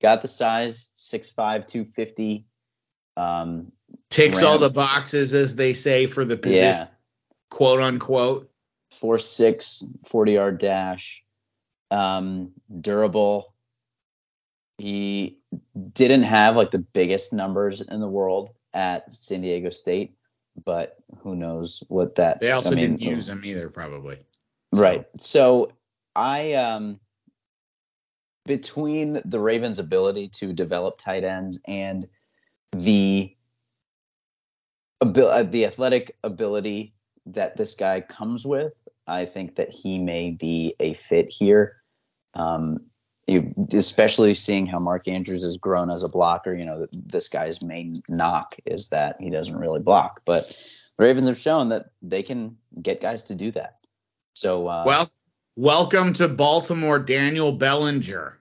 got 0.02 0.22
the 0.22 0.28
size, 0.28 0.90
6'5", 0.96 1.66
250. 1.66 2.46
Um, 3.16 3.72
Ticks 4.10 4.42
all 4.42 4.58
the 4.58 4.70
boxes, 4.70 5.32
as 5.32 5.56
they 5.56 5.72
say, 5.72 6.06
for 6.06 6.24
the 6.24 6.36
position, 6.36 6.64
yeah, 6.64 6.88
quote 7.50 7.80
unquote. 7.80 8.50
four 8.92 9.18
six, 9.18 9.84
40 10.06 10.32
yard 10.32 10.58
dash, 10.58 11.22
um, 11.90 12.52
durable. 12.80 13.54
He 14.78 15.38
didn't 15.94 16.24
have 16.24 16.56
like 16.56 16.70
the 16.70 16.78
biggest 16.78 17.32
numbers 17.32 17.80
in 17.80 18.00
the 18.00 18.08
world 18.08 18.50
at 18.74 19.12
San 19.12 19.40
Diego 19.40 19.70
State, 19.70 20.14
but 20.64 20.96
who 21.18 21.36
knows 21.36 21.82
what 21.88 22.14
that. 22.16 22.40
They 22.40 22.50
also 22.50 22.70
I 22.70 22.74
mean, 22.74 22.96
didn't 22.96 23.00
use 23.02 23.26
them 23.26 23.44
either, 23.44 23.68
probably. 23.68 24.18
Right. 24.72 25.07
So 25.18 25.72
I 26.14 26.52
um 26.54 27.00
between 28.46 29.20
the 29.24 29.40
Ravens' 29.40 29.78
ability 29.78 30.28
to 30.28 30.52
develop 30.52 30.98
tight 30.98 31.24
ends 31.24 31.59
and 31.66 32.07
the 32.72 33.34
abil- 35.02 35.28
uh, 35.28 35.42
the 35.42 35.66
athletic 35.66 36.16
ability 36.22 36.94
that 37.26 37.57
this 37.57 37.74
guy 37.74 38.00
comes 38.00 38.46
with, 38.46 38.72
I 39.07 39.26
think 39.26 39.57
that 39.57 39.70
he 39.70 39.98
may 39.98 40.30
be 40.30 40.74
a 40.80 40.94
fit 40.94 41.26
here. 41.28 41.76
Um, 42.34 42.86
you, 43.26 43.52
especially 43.72 44.34
seeing 44.34 44.66
how 44.66 44.78
Mark 44.78 45.08
Andrews 45.08 45.42
has 45.42 45.56
grown 45.56 45.90
as 45.90 46.02
a 46.02 46.08
blocker, 46.08 46.54
you 46.54 46.64
know, 46.64 46.86
this 46.92 47.28
guy's 47.28 47.60
main 47.62 48.02
knock 48.08 48.56
is 48.64 48.88
that 48.88 49.16
he 49.20 49.30
doesn't 49.30 49.56
really 49.56 49.80
block, 49.80 50.22
but 50.24 50.46
the 50.96 51.04
Ravens 51.04 51.26
have 51.26 51.38
shown 51.38 51.68
that 51.70 51.90
they 52.02 52.22
can 52.22 52.56
get 52.80 53.00
guys 53.00 53.24
to 53.24 53.34
do 53.34 53.50
that. 53.52 53.78
So, 54.34 54.68
uh, 54.68 54.84
Well, 54.86 55.10
welcome 55.56 56.14
to 56.14 56.28
Baltimore, 56.28 56.98
Daniel 56.98 57.52
Bellinger. 57.52 58.38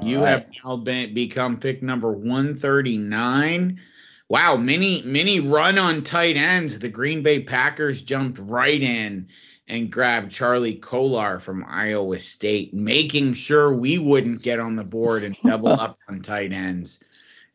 You 0.00 0.22
right. 0.22 0.30
have 0.30 0.46
now 0.64 0.76
been, 0.76 1.12
become 1.12 1.58
pick 1.58 1.82
number 1.82 2.12
139. 2.12 3.80
Wow, 4.28 4.56
many 4.56 5.02
many 5.02 5.40
run 5.40 5.76
on 5.76 6.02
tight 6.02 6.38
ends. 6.38 6.78
The 6.78 6.88
Green 6.88 7.22
Bay 7.22 7.42
Packers 7.42 8.00
jumped 8.00 8.38
right 8.38 8.80
in 8.80 9.28
and 9.72 9.90
grabbed 9.90 10.30
Charlie 10.30 10.74
Kolar 10.74 11.40
from 11.40 11.64
Iowa 11.66 12.18
State, 12.18 12.74
making 12.74 13.32
sure 13.32 13.72
we 13.72 13.96
wouldn't 13.96 14.42
get 14.42 14.60
on 14.60 14.76
the 14.76 14.84
board 14.84 15.24
and 15.24 15.34
double 15.42 15.68
up 15.72 15.98
on 16.10 16.20
tight 16.20 16.52
ends 16.52 17.00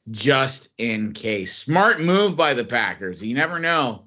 just 0.09 0.69
in 0.79 1.13
case. 1.13 1.55
Smart 1.55 2.01
move 2.01 2.35
by 2.35 2.55
the 2.55 2.65
Packers. 2.65 3.21
You 3.21 3.35
never 3.35 3.59
know. 3.59 4.05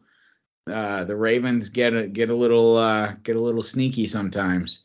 Uh, 0.69 1.05
the 1.05 1.15
Ravens 1.15 1.69
get 1.69 1.95
a 1.95 2.09
get 2.09 2.31
a 2.31 2.35
little 2.35 2.77
uh, 2.77 3.13
get 3.23 3.37
a 3.37 3.41
little 3.41 3.63
sneaky 3.63 4.09
sometimes. 4.09 4.85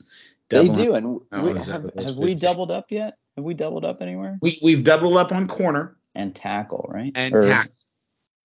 They 0.49 0.57
Double 0.57 0.73
do, 0.73 0.93
and 0.93 1.19
Oh, 1.31 1.51
we, 1.51 1.59
have, 1.59 1.89
have 1.95 2.15
we 2.17 2.35
doubled 2.35 2.69
up 2.69 2.91
yet? 2.91 3.17
Have 3.37 3.43
we 3.43 3.55
doubled 3.55 3.85
up 3.85 4.01
anywhere? 4.01 4.37
We 4.43 4.59
we've 4.61 4.83
doubled 4.83 5.17
up 5.17 5.31
on 5.31 5.47
corner. 5.47 5.97
And 6.13 6.33
tackle, 6.35 6.85
right? 6.93 7.11
and 7.15 7.33
Or- 7.35 7.41
tackle. 7.41 7.73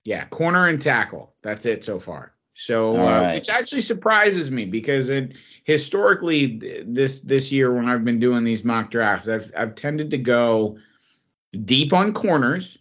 Yeah, 0.05 0.25
corner 0.25 0.69
and 0.69 0.81
tackle. 0.81 1.35
That's 1.43 1.67
it 1.67 1.85
so 1.85 2.01
far. 2.01 2.33
So, 2.55 2.97
uh, 2.97 3.05
right. 3.05 3.35
which 3.35 3.49
actually 3.49 3.83
surprises 3.83 4.51
me 4.51 4.67
because 4.67 5.09
it 5.09 5.35
historically 5.65 6.59
this 6.85 7.21
this 7.21 7.51
year 7.53 7.73
when 7.73 7.89
I've 7.89 8.05
been 8.05 8.21
doing 8.21 8.45
these 8.45 8.65
mock 8.65 8.91
drafts, 8.91 9.29
I've 9.29 9.51
I've 9.57 9.75
tended 9.75 10.11
to 10.11 10.19
go 10.19 10.79
deep 11.65 11.93
on 11.93 12.13
corners, 12.13 12.79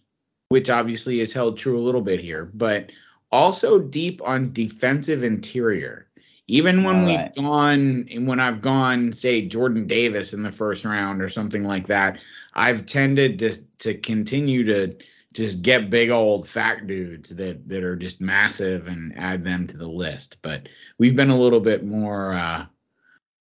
which 0.48 0.70
obviously 0.70 1.20
is 1.20 1.32
held 1.32 1.56
true 1.56 1.78
a 1.78 1.80
little 1.80 2.02
bit 2.02 2.20
here, 2.20 2.50
but 2.54 2.90
also 3.32 3.78
deep 3.78 4.20
on 4.24 4.52
defensive 4.52 5.22
interior. 5.22 6.06
Even 6.48 6.82
when 6.82 6.96
All 6.96 7.06
we've 7.06 7.16
right. 7.16 7.34
gone, 7.36 8.08
when 8.26 8.40
I've 8.40 8.60
gone, 8.60 9.12
say 9.12 9.46
Jordan 9.46 9.86
Davis 9.86 10.32
in 10.32 10.42
the 10.42 10.50
first 10.50 10.84
round 10.84 11.22
or 11.22 11.28
something 11.28 11.62
like 11.62 11.86
that, 11.86 12.18
I've 12.54 12.86
tended 12.86 13.38
to 13.38 13.56
to 13.78 13.94
continue 13.94 14.64
to 14.64 14.96
just 15.32 15.62
get 15.62 15.90
big 15.90 16.10
old 16.10 16.48
fat 16.48 16.86
dudes 16.86 17.30
that 17.30 17.68
that 17.68 17.84
are 17.84 17.96
just 17.96 18.20
massive 18.20 18.86
and 18.86 19.16
add 19.16 19.44
them 19.44 19.66
to 19.68 19.76
the 19.76 19.86
list. 19.86 20.36
But 20.42 20.68
we've 20.98 21.16
been 21.16 21.30
a 21.30 21.38
little 21.38 21.60
bit 21.60 21.84
more, 21.84 22.32
uh, 22.32 22.62
a 22.62 22.68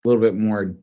little 0.06 0.22
bit 0.22 0.36
more 0.36 0.76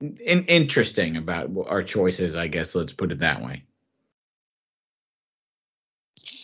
in, 0.00 0.44
interesting 0.44 1.16
about 1.16 1.50
our 1.68 1.82
choices, 1.82 2.36
I 2.36 2.48
guess. 2.48 2.74
Let's 2.74 2.92
put 2.92 3.12
it 3.12 3.20
that 3.20 3.42
way. 3.42 3.64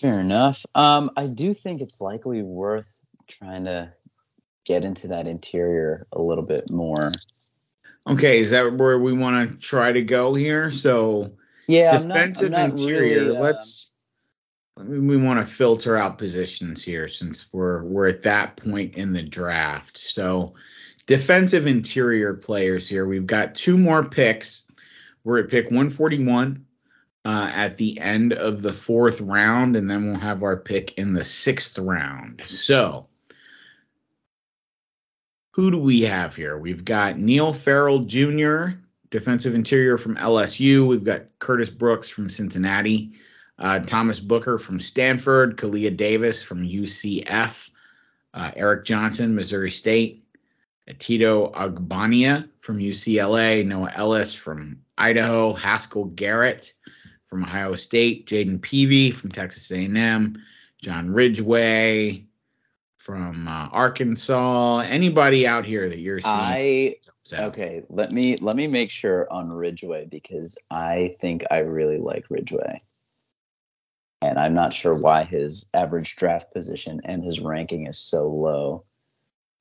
Fair 0.01 0.21
enough. 0.21 0.65
Um, 0.75 1.11
I 1.17 1.27
do 1.27 1.55
think 1.55 1.81
it's 1.81 2.01
likely 2.01 2.43
worth 2.43 2.91
trying 3.29 3.65
to 3.67 3.93
get 4.65 4.85
into 4.85 5.09
that 5.09 5.27
interior 5.27 6.07
a 6.13 6.21
little 6.21 6.45
bit 6.45 6.71
more. 6.71 7.13
Okay, 8.07 8.41
is 8.41 8.51
that 8.51 8.77
where 8.77 8.99
we 8.99 9.13
want 9.13 9.51
to 9.51 9.57
try 9.59 9.93
to 9.93 10.03
go 10.03 10.35
here? 10.35 10.71
So 10.71 11.33
Yeah, 11.67 11.97
I'm 11.97 12.09
not, 12.09 12.17
I'm 12.17 12.33
defensive 12.33 12.51
not 12.51 12.71
interior. 12.71 13.25
really, 13.25 13.37
uh, 13.37 13.41
let's. 13.41 13.91
We 14.77 14.99
we 15.01 15.17
want 15.19 15.39
to 15.39 15.55
filter 15.55 15.97
out 15.97 16.19
positions 16.19 16.83
here 16.83 17.07
since 17.07 17.53
we're 17.53 17.85
we're 17.85 18.09
at 18.09 18.23
that 18.23 18.57
point 18.57 18.95
in 18.95 19.13
the 19.13 19.23
draft. 19.23 19.99
So 19.99 20.55
defensive 21.07 21.67
interior 21.67 22.35
players 22.35 22.89
here. 22.89 23.07
We've 23.07 23.27
got 23.27 23.55
two 23.55 23.77
more 23.77 24.05
picks. 24.05 24.65
We're 25.25 25.41
at 25.41 25.51
pick 25.51 25.67
141 25.67 26.65
uh, 27.25 27.51
at 27.55 27.79
the 27.79 28.01
end 28.01 28.33
of 28.33 28.63
the 28.63 28.73
fourth 28.73 29.21
round, 29.21 29.77
and 29.77 29.89
then 29.89 30.07
we'll 30.07 30.21
have 30.21 30.43
our 30.43 30.57
pick 30.57 30.99
in 30.99 31.15
the 31.15 31.25
sixth 31.25 31.79
round. 31.79 32.43
So 32.47 33.07
who 35.53 35.71
do 35.71 35.79
we 35.79 36.03
have 36.03 36.35
here? 36.35 36.59
We've 36.59 36.85
got 36.85 37.19
Neil 37.19 37.53
Farrell 37.53 38.01
Jr., 38.01 38.71
defensive 39.13 39.55
interior 39.55 39.97
from 39.97 40.17
LSU. 40.17 40.89
We've 40.89 41.05
got 41.05 41.27
Curtis 41.39 41.71
Brooks 41.71 42.09
from 42.09 42.29
Cincinnati, 42.29 43.13
uh, 43.59 43.79
Thomas 43.81 44.19
Booker 44.19 44.59
from 44.59 44.81
Stanford, 44.81 45.57
Kalia 45.57 45.97
Davis 45.97 46.43
from 46.43 46.67
UCF, 46.67 47.55
uh, 48.35 48.51
Eric 48.57 48.85
Johnson, 48.85 49.35
Missouri 49.35 49.71
State, 49.71 50.25
Tito 50.99 51.53
Ogbonnia 51.53 52.49
from 52.61 52.79
UCLA, 52.79 53.65
Noah 53.65 53.93
Elliss 53.95 54.35
from 54.35 54.79
Idaho, 54.99 55.53
Haskell 55.53 56.07
Garrett 56.07 56.73
from 57.29 57.45
Ohio 57.45 57.77
State, 57.77 58.27
Jayden 58.27 58.59
Peevy 58.59 59.15
from 59.15 59.31
Texas 59.31 59.71
A&M, 59.71 60.43
John 60.81 61.11
Ridgeway 61.11 62.25
from 62.97 63.47
uh, 63.47 63.69
Arkansas. 63.69 64.81
Anybody 64.81 65.47
out 65.47 65.65
here 65.65 65.89
that 65.89 65.99
you're 65.99 66.21
seeing? 66.21 66.35
I 66.35 66.97
So, 67.25 67.37
okay. 67.45 67.83
Let 67.89 68.11
me 68.11 68.37
let 68.39 68.57
me 68.57 68.66
make 68.66 68.91
sure 68.91 69.33
on 69.33 69.53
Ridgeway 69.53 70.07
because 70.07 70.59
I 70.70 71.16
think 71.20 71.45
I 71.51 71.59
really 71.59 71.99
like 71.99 72.25
Ridgeway, 72.29 72.83
and 74.23 74.39
I'm 74.39 74.55
not 74.55 74.73
sure 74.73 74.95
why 74.95 75.25
his 75.25 75.66
average 75.73 76.16
draft 76.16 76.53
position 76.53 77.01
and 77.05 77.23
his 77.23 77.41
ranking 77.41 77.87
is 77.87 77.99
so 77.99 78.29
low. 78.29 78.85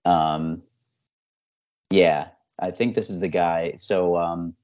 Um, 0.05 0.63
yeah, 1.91 2.29
I 2.57 2.71
think 2.71 2.95
this 2.95 3.09
is 3.09 3.19
the 3.19 3.27
guy. 3.27 3.73
So 3.77 4.17
um, 4.17 4.55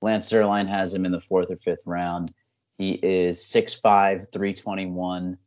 Lance 0.00 0.30
Zierlein 0.30 0.68
has 0.68 0.94
him 0.94 1.04
in 1.04 1.12
the 1.12 1.20
fourth 1.20 1.50
or 1.50 1.56
fifth 1.56 1.86
round. 1.86 2.32
He 2.78 2.92
is 2.92 3.40
6'5", 3.40 4.30
321. 4.32 5.38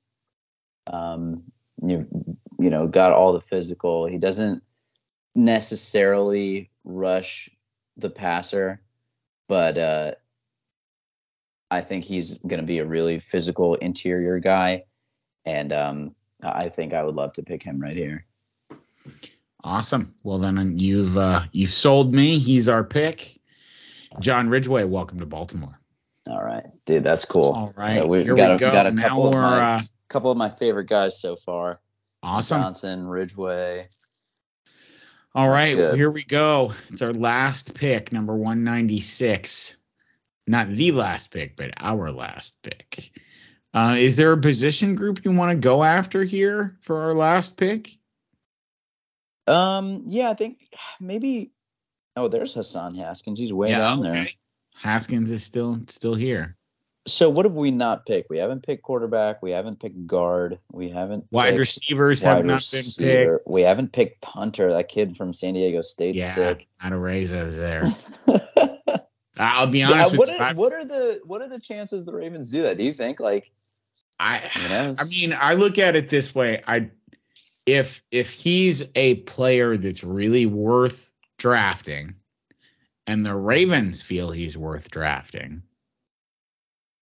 Um, 0.88 1.43
you, 1.82 2.07
you 2.60 2.70
know, 2.70 2.88
got 2.88 3.14
all 3.14 3.34
the 3.34 3.41
physical. 3.41 4.07
He 4.07 4.18
doesn't 4.18 4.64
necessarily 5.36 6.72
rush 6.89 7.49
the 7.97 8.09
passer, 8.09 8.81
but 9.47 9.77
uh, 9.77 10.11
I 11.71 11.81
think 11.81 12.03
he's 12.03 12.37
going 12.39 12.59
to 12.59 12.65
be 12.65 12.79
a 12.79 12.85
really 12.85 13.19
physical 13.19 13.75
interior 13.75 14.39
guy. 14.39 14.83
And 15.45 15.71
um, 15.71 16.15
I 16.41 16.69
think 16.69 16.93
I 16.93 17.03
would 17.03 17.15
love 17.15 17.33
to 17.33 17.43
pick 17.43 17.63
him 17.63 17.79
right 17.79 17.95
here. 17.95 18.25
Awesome. 19.63 20.13
Well, 20.23 20.37
then 20.37 20.77
you've 20.77 21.17
uh, 21.17 21.43
you've 21.51 21.71
sold 21.71 22.13
me. 22.13 22.39
He's 22.39 22.69
our 22.69 22.83
pick. 22.83 23.39
John 24.19 24.49
Ridgeway, 24.49 24.85
welcome 24.85 25.19
to 25.19 25.25
Baltimore. 25.25 25.79
All 26.29 26.43
right, 26.43 26.63
dude, 26.85 27.03
that's 27.03 27.25
cool. 27.25 27.53
All 27.55 27.73
right, 27.75 28.07
we've 28.07 28.23
here 28.23 28.35
got 28.35 28.49
we 28.49 28.55
a, 28.55 28.57
go. 28.59 28.71
got 28.71 28.85
a 28.87 28.91
now 28.91 29.09
couple 29.09 29.27
of 29.27 29.35
my, 29.35 29.75
uh, 29.75 29.81
couple 30.07 30.31
of 30.31 30.37
my 30.37 30.49
favorite 30.49 30.87
guys 30.87 31.19
so 31.19 31.35
far. 31.35 31.79
awesome. 32.23 32.61
Johnson, 32.61 33.07
Ridgeway. 33.07 33.87
All 35.36 35.49
right, 35.49 35.77
here 35.77 36.09
we 36.09 36.23
go. 36.23 36.73
It's 36.89 37.03
our 37.03 37.13
last 37.13 37.75
pick, 37.75 38.11
number 38.11 38.36
196. 38.36 39.77
Not 40.47 40.69
the 40.69 40.91
last 40.91 41.30
pick, 41.30 41.55
but 41.55 41.71
our 41.77 42.11
last 42.11 42.55
pick. 42.63 43.11
Uh, 43.71 43.95
is 43.99 44.15
there 44.15 44.34
a 44.34 44.38
position 44.38 44.95
group 44.95 45.23
you 45.23 45.32
want 45.32 45.51
to 45.51 45.57
go 45.57 45.84
after 45.84 46.23
here 46.23 46.77
for 46.82 47.01
our 47.01 47.13
last 47.13 47.55
pick? 47.55 47.91
Um, 49.45 50.03
yeah, 50.07 50.32
I 50.32 50.34
think 50.34 50.57
maybe. 50.99 51.51
Oh, 52.15 52.27
there's 52.27 52.53
Hassan 52.53 52.95
Haskins. 52.95 53.38
He's 53.38 53.53
way 53.53 53.69
down 53.69 53.99
there. 54.01 54.25
Haskins 54.75 55.32
is 55.32 55.43
still 55.43 55.80
still 55.88 56.15
here. 56.15 56.57
So 57.08 57.30
what 57.30 57.45
have 57.45 57.56
we 57.56 57.72
not 57.72 58.06
picked? 58.06 58.30
We 58.30 58.38
haven't 58.38 58.62
picked 58.64 58.84
quarterback. 58.84 59.41
We 59.41 59.52
haven't 59.52 59.80
picked 59.80 60.06
guard. 60.06 60.60
We 60.72 60.89
haven't 60.89 61.26
Wide 61.32 61.50
picked 61.52 61.60
receivers 61.60 62.24
wide 62.24 62.38
have 62.38 62.45
not 62.45 62.56
receiver. 62.56 63.08
been 63.08 63.38
picked. 63.38 63.47
We 63.50 63.62
haven't 63.62 63.91
picked 63.93 64.22
punter. 64.22 64.72
That 64.72 64.89
kid 64.89 65.18
from 65.18 65.34
San 65.34 65.54
Diego 65.56 65.82
State 65.82 66.16
yeah, 66.16 66.36
sick. 66.36 66.68
raise 66.91 67.32
is 67.32 67.56
there. 67.56 67.84
I'll 69.39 69.68
be 69.68 69.80
Yeah, 69.80 69.91
honest 69.91 70.18
what, 70.18 70.28
with 70.28 70.39
are, 70.39 70.54
what 70.54 70.74
are 70.74 70.86
the 70.86 71.22
what 71.26 71.41
are 71.41 71.47
the 71.47 71.60
chances 71.60 72.06
the 72.06 72.14
Ravens 72.14 72.52
do 72.52 72.62
that? 72.64 72.78
Do 72.78 72.84
you 72.84 72.93
think 72.93 73.20
like 73.20 73.52
I 74.20 74.50
you 74.62 74.70
know, 74.70 74.93
I 75.00 75.04
mean, 75.06 75.34
I 75.39 75.54
look 75.54 75.78
at 75.78 75.95
it 75.95 76.10
this 76.10 76.36
way. 76.36 76.62
I 76.68 76.91
if 77.66 78.04
if 78.12 78.32
he's 78.32 78.84
a 78.95 79.16
player 79.22 79.78
that's 79.78 80.04
really 80.04 80.45
worth 80.45 81.10
drafting 81.38 82.16
and 83.08 83.26
the 83.26 83.36
Ravens 83.36 84.02
feel 84.02 84.30
he's 84.32 84.58
worth 84.58 84.91
drafting, 84.91 85.64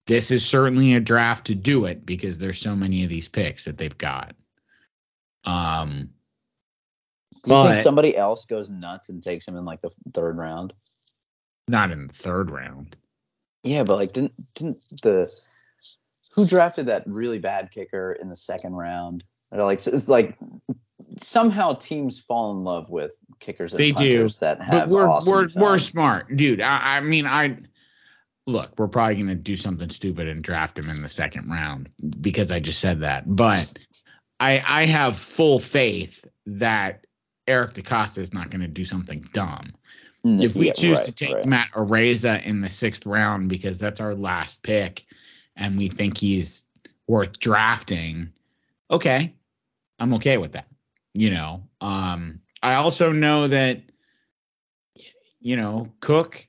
this 0.08 0.32
is 0.32 0.46
certainly 0.46 0.96
a 0.96 1.00
draft 1.00 1.48
to 1.48 1.56
do 1.56 1.86
it 1.86 2.06
because 2.06 2.38
there's 2.38 2.60
so 2.60 2.76
many 2.76 3.04
of 3.04 3.10
these 3.10 3.28
picks 3.28 3.66
that 3.66 3.78
they've 3.78 3.98
got. 3.98 4.36
Um 5.46 6.10
do 7.44 7.52
you 7.52 7.58
but- 7.58 7.74
think 7.74 7.84
somebody 7.84 8.18
else 8.18 8.46
goes 8.46 8.70
nuts 8.70 9.10
and 9.10 9.22
takes 9.22 9.48
him 9.48 9.56
in 9.56 9.66
like 9.66 9.82
the 9.82 9.92
third 10.14 10.38
round? 10.38 10.74
not 11.68 11.92
in 11.92 12.08
the 12.08 12.14
third 12.14 12.50
round. 12.50 12.96
Yeah, 13.64 13.84
but 13.84 13.96
like 13.96 14.14
didn't 14.14 14.34
didn't 14.56 14.82
the 15.04 15.32
who 16.34 16.46
drafted 16.46 16.86
that 16.86 17.04
really 17.08 17.40
bad 17.40 17.72
kicker 17.72 18.14
in 18.14 18.30
the 18.30 18.36
second 18.36 18.74
round? 18.74 19.24
Or 19.52 19.64
like 19.64 19.86
it's 19.86 20.08
like 20.08 20.38
somehow 21.18 21.74
teams 21.74 22.20
fall 22.20 22.52
in 22.52 22.64
love 22.64 22.90
with 22.90 23.14
kickers 23.40 23.74
They 23.74 23.92
do, 23.92 24.30
that 24.40 24.60
But 24.60 24.66
have 24.66 24.90
we're 24.90 25.10
awesome 25.10 25.32
we're 25.32 25.48
we're 25.56 25.80
smart, 25.80 26.36
dude. 26.36 26.62
I, 26.62 26.98
I 26.98 27.00
mean, 27.02 27.26
I 27.26 27.58
look. 28.48 28.72
We're 28.78 28.88
probably 28.88 29.18
gonna 29.18 29.36
do 29.36 29.56
something 29.56 29.90
stupid 29.90 30.28
and 30.28 30.44
draft 30.44 30.80
him 30.80 30.90
in 30.90 31.02
the 31.02 31.10
second 31.10 31.50
round 31.50 31.90
because 32.22 32.52
I 32.52 32.60
just 32.60 32.80
said 32.80 33.02
that. 33.02 33.24
But 33.28 33.78
I 34.40 34.64
I 34.66 34.86
have 34.86 35.18
full 35.18 35.60
faith 35.60 36.26
that 36.48 37.06
Eric 37.48 37.74
DeCosta 37.74 38.20
is 38.20 38.34
not 38.34 38.50
gonna 38.50 38.68
do 38.68 38.86
something 38.86 39.28
dumb. 39.34 39.74
Mm, 40.26 40.44
If 40.44 40.56
we 40.56 40.68
yeah, 40.68 40.74
choose 40.74 40.98
right, 40.98 41.06
to 41.06 41.12
take 41.12 41.36
right. 41.36 41.46
Matt 41.46 41.70
Araiza 41.74 42.44
in 42.44 42.62
the 42.62 42.70
sixth 42.70 43.06
round 43.06 43.50
because 43.50 43.78
that's 43.78 44.00
our 44.00 44.16
last 44.16 44.64
pick, 44.64 45.06
and 45.56 45.78
we 45.78 45.90
think 45.90 46.18
he's 46.18 46.64
worth 47.08 47.40
drafting, 47.40 48.32
okay, 48.92 49.34
I'm 50.00 50.14
okay 50.16 50.38
with 50.38 50.54
that. 50.54 50.68
You 51.14 51.32
know, 51.32 51.64
um, 51.82 52.42
I 52.62 52.76
also 52.76 53.12
know 53.12 53.48
that, 53.48 53.82
you 55.40 55.56
know, 55.56 55.88
Cook, 56.00 56.48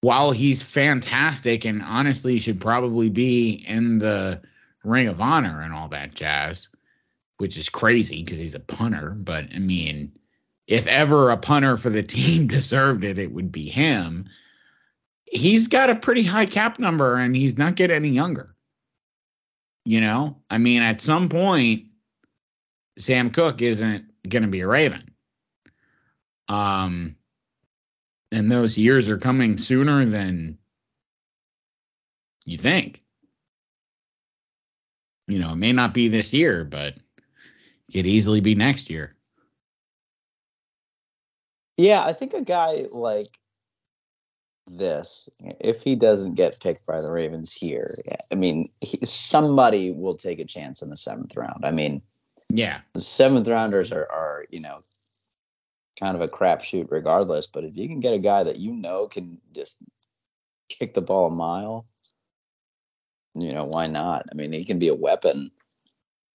while 0.00 0.30
he's 0.32 0.62
fantastic 0.62 1.64
and 1.64 1.82
honestly 1.82 2.38
should 2.38 2.60
probably 2.60 3.08
be 3.08 3.64
in 3.66 3.98
the 3.98 4.40
Ring 4.84 5.08
of 5.08 5.20
Honor 5.20 5.62
and 5.62 5.74
all 5.74 5.88
that 5.88 6.14
jazz, 6.14 6.68
which 7.38 7.56
is 7.56 7.68
crazy 7.68 8.22
because 8.22 8.38
he's 8.38 8.54
a 8.54 8.60
punter. 8.60 9.14
But 9.16 9.44
I 9.54 9.58
mean, 9.58 10.12
if 10.66 10.86
ever 10.86 11.30
a 11.30 11.36
punter 11.36 11.76
for 11.76 11.90
the 11.90 12.02
team 12.04 12.46
deserved 12.46 13.04
it, 13.04 13.18
it 13.18 13.32
would 13.32 13.50
be 13.50 13.68
him. 13.68 14.28
He's 15.24 15.68
got 15.68 15.90
a 15.90 15.94
pretty 15.94 16.22
high 16.22 16.46
cap 16.46 16.78
number 16.78 17.16
and 17.16 17.36
he's 17.36 17.58
not 17.58 17.74
getting 17.74 17.96
any 17.96 18.08
younger. 18.10 18.54
You 19.84 20.00
know, 20.00 20.36
I 20.50 20.58
mean, 20.58 20.82
at 20.82 21.00
some 21.00 21.28
point, 21.28 21.84
Sam 22.98 23.30
Koch 23.30 23.60
isn't 23.62 24.04
going 24.28 24.42
to 24.42 24.48
be 24.48 24.60
a 24.60 24.66
Raven. 24.66 25.14
Um, 26.48 27.16
and 28.32 28.50
those 28.50 28.76
years 28.76 29.08
are 29.08 29.18
coming 29.18 29.56
sooner 29.56 30.04
than 30.04 30.58
you 32.44 32.58
think. 32.58 33.02
You 35.26 35.38
know, 35.38 35.52
it 35.52 35.56
may 35.56 35.72
not 35.72 35.94
be 35.94 36.08
this 36.08 36.32
year, 36.32 36.64
but 36.64 36.94
it 36.96 37.92
could 37.92 38.06
easily 38.06 38.40
be 38.40 38.54
next 38.54 38.88
year. 38.90 39.14
Yeah, 41.76 42.04
I 42.04 42.12
think 42.12 42.34
a 42.34 42.42
guy 42.42 42.86
like 42.90 43.38
this, 44.70 45.28
if 45.60 45.82
he 45.82 45.94
doesn't 45.94 46.34
get 46.34 46.60
picked 46.60 46.84
by 46.86 47.00
the 47.00 47.10
Ravens 47.10 47.52
here, 47.52 47.98
I 48.30 48.34
mean, 48.34 48.70
he, 48.80 48.98
somebody 49.04 49.92
will 49.92 50.16
take 50.16 50.40
a 50.40 50.44
chance 50.44 50.82
in 50.82 50.90
the 50.90 50.96
seventh 50.96 51.36
round. 51.36 51.64
I 51.64 51.70
mean, 51.70 52.02
Yeah. 52.50 52.80
seventh 52.96 53.48
rounders 53.48 53.92
are, 53.92 54.10
are 54.10 54.44
you 54.50 54.60
know, 54.60 54.82
kind 55.98 56.14
of 56.14 56.22
a 56.22 56.28
crapshoot 56.28 56.90
regardless. 56.90 57.46
But 57.46 57.64
if 57.64 57.76
you 57.76 57.88
can 57.88 58.00
get 58.00 58.14
a 58.14 58.18
guy 58.18 58.44
that 58.44 58.58
you 58.58 58.72
know 58.72 59.08
can 59.08 59.40
just 59.54 59.76
kick 60.68 60.94
the 60.94 61.00
ball 61.00 61.26
a 61.26 61.30
mile, 61.30 61.86
you 63.34 63.52
know, 63.52 63.64
why 63.64 63.86
not? 63.86 64.26
I 64.30 64.34
mean, 64.34 64.52
he 64.52 64.64
can 64.64 64.78
be 64.78 64.88
a 64.88 64.94
weapon. 64.94 65.50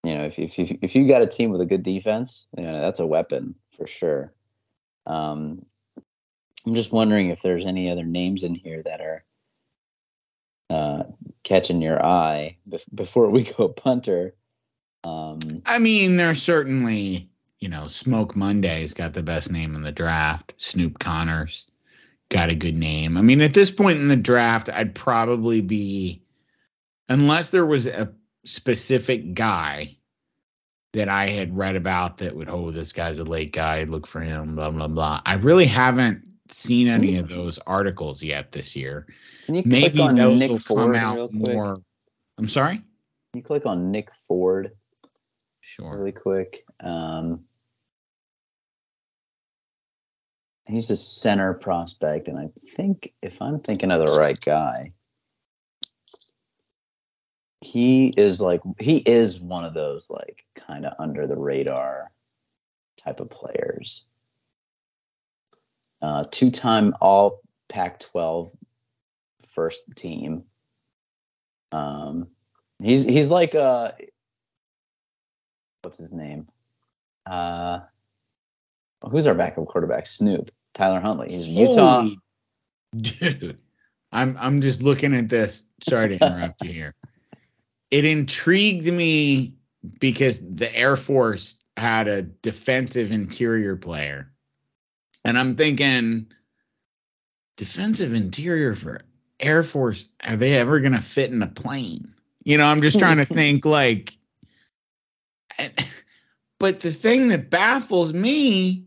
You 0.04 0.16
know, 0.16 0.26
if 0.26 0.40
if 0.40 0.60
if, 0.60 0.72
if 0.82 0.96
you 0.96 1.08
got 1.08 1.22
a 1.22 1.28
team 1.28 1.50
with 1.50 1.62
a 1.62 1.66
good 1.66 1.84
defense, 1.84 2.48
you 2.58 2.64
know, 2.64 2.82
that's 2.82 3.00
a 3.00 3.08
weapon 3.08 3.56
for 3.72 3.88
sure. 3.88 4.34
Um, 5.06 5.66
I'm 6.66 6.76
just 6.76 6.92
wondering 6.92 7.30
if 7.30 7.42
there's 7.42 7.66
any 7.66 7.90
other 7.90 8.06
names 8.06 8.44
in 8.44 8.56
here 8.56 8.82
that 8.84 9.02
are 9.02 9.24
uh, 10.70 11.04
catching 11.44 11.82
your 11.82 12.04
eye 12.04 12.58
bef- 12.70 12.86
before 12.94 13.30
we 13.30 13.44
go 13.44 13.68
punter. 13.70 14.34
Um, 15.04 15.62
I 15.66 15.80
mean, 15.80 16.16
there's 16.16 16.42
certainly, 16.42 17.30
you 17.64 17.70
know, 17.70 17.88
Smoke 17.88 18.36
Monday's 18.36 18.94
got 18.94 19.14
the 19.14 19.24
best 19.24 19.50
name 19.50 19.74
in 19.74 19.84
the 19.84 19.92
draft. 19.92 20.54
Snoop 20.58 21.00
Conner 21.00 21.48
got 22.28 22.50
a 22.50 22.56
good 22.56 22.76
name. 22.76 23.16
I 23.16 23.22
mean, 23.22 23.40
at 23.40 23.54
this 23.54 23.72
point 23.72 24.00
in 24.00 24.10
the 24.10 24.18
draft, 24.18 24.68
I'd 24.68 24.94
probably 24.94 25.62
be, 25.62 26.22
unless 27.08 27.52
there 27.52 27.66
was 27.66 27.88
a 27.88 28.14
specific 28.44 29.34
guy 29.34 29.96
that 30.92 31.08
I 31.08 31.30
had 31.30 31.56
read 31.56 31.78
about 31.78 32.18
that 32.18 32.36
would, 32.36 32.50
oh, 32.50 32.70
this 32.70 32.92
guy's 32.92 33.20
a 33.20 33.24
late 33.24 33.54
guy, 33.54 33.86
look 33.86 34.08
for 34.08 34.20
him, 34.20 34.58
blah, 34.58 34.70
blah, 34.70 34.90
blah. 34.90 35.22
I 35.26 35.36
really 35.36 35.66
haven't 35.66 36.28
seen 36.50 36.90
any 36.90 37.16
of 37.16 37.30
those 37.30 37.60
articles 37.60 38.22
yet 38.22 38.52
this 38.52 38.76
year. 38.76 39.08
can 39.46 39.56
you 39.56 39.64
Maybe 39.66 40.00
click 40.00 40.10
on 40.10 40.16
those 40.16 40.38
Nick 40.38 40.50
will 40.50 40.60
Ford 40.60 40.80
come 40.80 40.96
out 40.96 41.32
more. 41.32 41.78
I'm 42.38 42.50
sorry? 42.50 42.76
Can 42.76 42.84
you 43.36 43.42
click 43.42 43.66
on 43.66 43.90
Nick 43.90 44.12
Ford 44.28 44.72
Sure. 45.62 45.98
really 45.98 46.12
quick? 46.12 46.66
Um, 46.82 47.46
he's 50.66 50.90
a 50.90 50.98
center 50.98 51.54
prospect, 51.54 52.28
and 52.28 52.38
I 52.38 52.50
think 52.76 53.14
if 53.22 53.42
I'm 53.42 53.60
thinking 53.60 53.92
of 53.92 54.06
the 54.06 54.16
right 54.16 54.40
guy, 54.40 54.94
he 57.62 58.14
is 58.18 58.42
like 58.42 58.62
he 58.80 58.98
is 58.98 59.40
one 59.40 59.66
of 59.66 59.74
those 59.74 60.10
like 60.10 60.46
kind 60.56 60.86
of 60.86 60.94
under 61.00 61.28
the 61.28 61.38
radar 61.38 62.12
type 62.98 63.20
of 63.20 63.30
players. 63.30 64.06
Uh, 66.02 66.26
two-time 66.30 66.94
All 67.00 67.40
Pac-12 67.70 68.54
first 69.48 69.80
team. 69.96 70.44
Um, 71.72 72.28
he's 72.82 73.04
he's 73.04 73.30
like 73.30 73.56
uh, 73.56 73.92
what's 75.82 75.98
his 75.98 76.12
name? 76.12 76.48
Uh, 77.26 77.80
who's 79.10 79.28
our 79.28 79.36
backup 79.36 79.68
quarterback? 79.68 80.08
Snoop 80.08 80.52
Tyler 80.74 81.00
Huntley. 81.00 81.32
He's 81.32 81.48
Utah. 81.48 82.02
Holy- 82.02 82.20
dude. 82.96 83.58
I'm 84.12 84.38
I'm 84.40 84.62
just 84.62 84.82
looking 84.82 85.16
at 85.16 85.30
this. 85.30 85.64
Sorry 85.88 86.10
to 86.10 86.26
interrupt 86.26 86.64
you 86.64 86.72
here. 86.72 86.96
It 87.90 88.06
intrigued 88.06 88.86
me 88.86 89.56
because 90.00 90.40
the 90.40 90.74
Air 90.76 90.96
Force 90.96 91.56
had 91.76 92.08
a 92.08 92.22
defensive 92.22 93.12
interior 93.12 93.76
player. 93.76 94.32
And 95.26 95.38
I'm 95.38 95.56
thinking 95.56 96.28
defensive 97.58 98.14
interior 98.14 98.76
for 98.76 99.02
Air 99.40 99.64
Force, 99.64 100.06
are 100.26 100.36
they 100.36 100.54
ever 100.54 100.80
gonna 100.80 101.02
fit 101.02 101.32
in 101.32 101.42
a 101.42 101.48
plane? 101.48 102.14
You 102.44 102.58
know, 102.58 102.66
I'm 102.66 102.82
just 102.82 103.00
trying 103.00 103.18
to 103.18 103.26
think 103.34 103.66
like 103.66 104.16
but 106.60 106.80
the 106.80 106.92
thing 106.92 107.30
that 107.30 107.50
baffles 107.50 108.14
me 108.14 108.86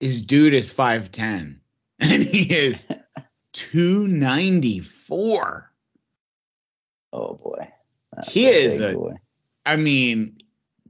is 0.00 0.22
dude 0.22 0.54
is 0.54 0.72
5'10 0.72 1.58
and 2.00 2.22
he 2.24 2.52
is 2.52 2.86
294. 3.52 5.70
Oh 7.12 7.34
boy. 7.34 7.68
That's 8.14 8.32
He 8.32 8.46
is 8.46 8.80
a- 8.80 8.92
boy. 8.94 9.14
I 9.66 9.76
mean, 9.76 10.38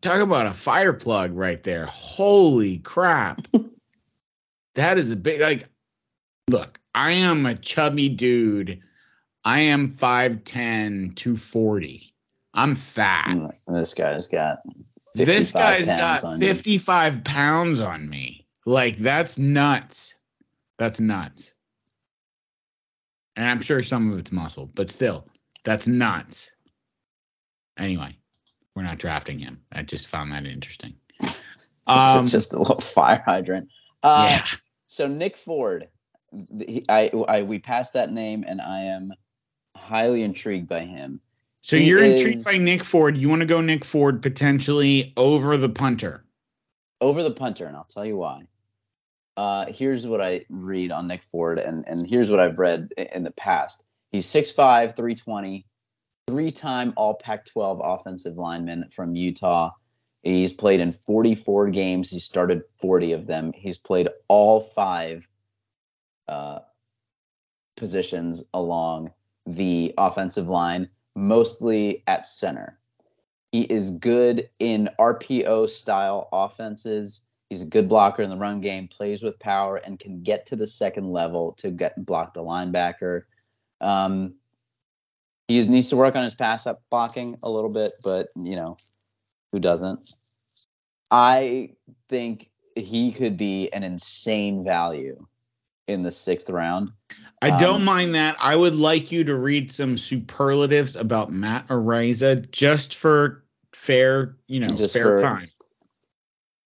talk 0.01 0.21
about 0.21 0.47
a 0.47 0.55
fire 0.55 0.93
plug 0.93 1.33
right 1.35 1.63
there. 1.63 1.87
Holy 1.87 2.79
crap. 2.79 3.47
that 4.75 4.99
is 4.99 5.11
a 5.11 5.17
big 5.17 5.41
like 5.41 5.69
look, 6.49 6.79
I 6.95 7.13
am 7.13 7.47
a 7.47 7.55
chubby 7.57 8.09
dude. 8.09 8.81
I 9.45 9.61
am 9.61 9.97
5'10, 9.97 11.17
240. 11.17 12.15
I'm 12.53 12.75
fat. 12.77 13.27
Mm, 13.29 13.53
This 13.69 13.95
guy's 13.95 14.29
got. 14.29 14.59
This 15.15 15.53
guy's 15.53 15.87
got 15.87 16.39
55 16.39 17.25
pounds 17.25 17.81
on 17.81 18.09
me. 18.09 18.40
Like 18.67 18.99
that's 18.99 19.39
nuts. 19.39 20.15
That's 20.79 21.01
nuts. 21.01 21.55
And 23.37 23.49
I'm 23.49 23.63
sure 23.63 23.83
some 23.83 24.13
of 24.13 24.19
it's 24.19 24.33
muscle, 24.33 24.71
but 24.75 24.91
still, 24.91 25.27
that's 25.65 25.87
nuts. 25.87 26.51
Anyway, 27.79 28.17
we're 28.75 28.83
not 28.83 28.99
drafting 28.99 29.39
him. 29.39 29.61
I 29.73 29.83
just 29.83 30.09
found 30.09 30.33
that 30.33 30.47
interesting. 30.47 30.95
Um, 31.87 32.25
it's 32.25 32.33
just 32.33 32.53
a 32.53 32.59
little 32.59 32.81
fire 32.81 33.23
hydrant. 33.25 33.69
Uh, 34.03 34.27
yeah. 34.29 34.47
So 34.87 35.07
Nick 35.07 35.37
Ford, 35.37 35.89
he, 36.31 36.85
I, 36.89 37.11
I, 37.29 37.43
we 37.43 37.59
passed 37.59 37.95
that 37.95 38.13
name, 38.13 38.45
and 38.47 38.61
I 38.61 38.81
am 38.83 39.13
highly 39.77 40.23
intrigued 40.23 40.69
by 40.69 40.81
him. 40.81 41.21
So 41.63 41.77
he 41.77 41.85
you're 41.85 42.03
is- 42.03 42.21
intrigued 42.21 42.45
by 42.45 42.59
Nick 42.59 42.85
Ford. 42.85 43.17
You 43.17 43.29
want 43.29 43.41
to 43.41 43.47
go 43.47 43.61
Nick 43.61 43.85
Ford 43.85 44.23
potentially 44.23 45.13
over 45.17 45.57
the 45.57 45.69
punter. 45.69 46.25
Over 47.01 47.23
the 47.23 47.31
punter, 47.31 47.67
and 47.67 47.77
I'll 47.77 47.85
tell 47.85 48.05
you 48.05 48.17
why. 48.17 48.43
Uh, 49.37 49.67
here's 49.69 50.07
what 50.07 50.21
I 50.21 50.45
read 50.51 50.91
on 50.91 51.09
Nick 51.09 51.23
Ford, 51.23 51.59
and, 51.59 51.87
and 51.87 52.07
here's 52.07 52.31
what 52.31 52.41
I've 52.41 52.59
read 52.59 52.93
in 52.97 53.23
the 53.23 53.31
past. 53.31 53.85
He's 54.11 54.27
6'5, 54.27 54.97
320, 54.97 55.67
three 56.27 56.51
time 56.51 56.93
All 56.97 57.15
Pac 57.15 57.47
12 57.47 57.81
offensive 57.83 58.37
lineman 58.37 58.89
from 58.93 59.15
Utah. 59.15 59.71
He's 60.23 60.53
played 60.53 60.81
in 60.81 60.93
44 60.93 61.71
games. 61.71 62.11
He 62.11 62.19
started 62.19 62.63
40 62.81 63.13
of 63.13 63.27
them. 63.27 63.53
He's 63.55 63.79
played 63.79 64.09
all 64.29 64.61
five 64.61 65.27
uh, 66.29 66.61
positions 67.77 68.45
along 68.53 69.13
the 69.47 69.95
offensive 69.97 70.49
line, 70.49 70.91
mostly 71.17 72.03
at 72.07 72.27
center. 72.27 72.79
He 73.53 73.63
is 73.63 73.91
good 73.91 74.49
in 74.61 74.91
RPO 74.99 75.69
style 75.69 76.29
offenses. 76.33 77.23
He's 77.49 77.63
a 77.63 77.67
good 77.67 77.89
blocker 77.89 78.23
in 78.23 78.31
the 78.31 78.37
run 78.37 78.61
game, 78.61 78.87
plays 78.87 79.23
with 79.23 79.39
power, 79.41 79.77
and 79.77 79.99
can 79.99 80.23
get 80.23 80.47
to 80.47 80.57
the 80.57 80.69
second 80.69 81.11
level 81.11 81.53
to 81.59 81.71
get 81.71 82.05
block 82.05 82.33
the 82.33 82.43
linebacker. 82.43 83.23
Um, 83.81 84.35
he 85.49 85.67
needs 85.67 85.89
to 85.89 85.97
work 85.97 86.15
on 86.15 86.23
his 86.23 86.35
pass 86.35 86.67
up 86.69 86.83
blocking 86.91 87.39
a 87.43 87.51
little 87.51 87.71
bit, 87.71 87.95
but 88.05 88.29
you 88.37 88.55
know, 88.55 88.77
who 89.51 89.59
doesn't? 89.59 90.13
I 91.11 91.71
think 92.09 92.51
he 92.77 93.11
could 93.11 93.37
be 93.37 93.69
an 93.73 93.83
insane 93.83 94.63
value 94.63 95.27
in 95.91 96.03
the 96.03 96.11
sixth 96.11 96.49
round. 96.51 96.91
I 97.43 97.57
don't 97.59 97.77
Um, 97.77 97.85
mind 97.85 98.15
that. 98.15 98.37
I 98.39 98.55
would 98.55 98.77
like 98.77 99.11
you 99.11 99.25
to 99.25 99.37
read 99.37 99.73
some 99.73 99.97
superlatives 99.97 100.95
about 100.97 101.33
Matt 101.33 101.67
Araiza 101.69 102.51
just 102.51 102.95
for 102.97 103.45
fair, 103.73 104.37
you 104.47 104.61
know, 104.61 104.69
Just 104.69 104.93
fair 104.95 105.17
for- 105.19 105.23
time. 105.23 105.49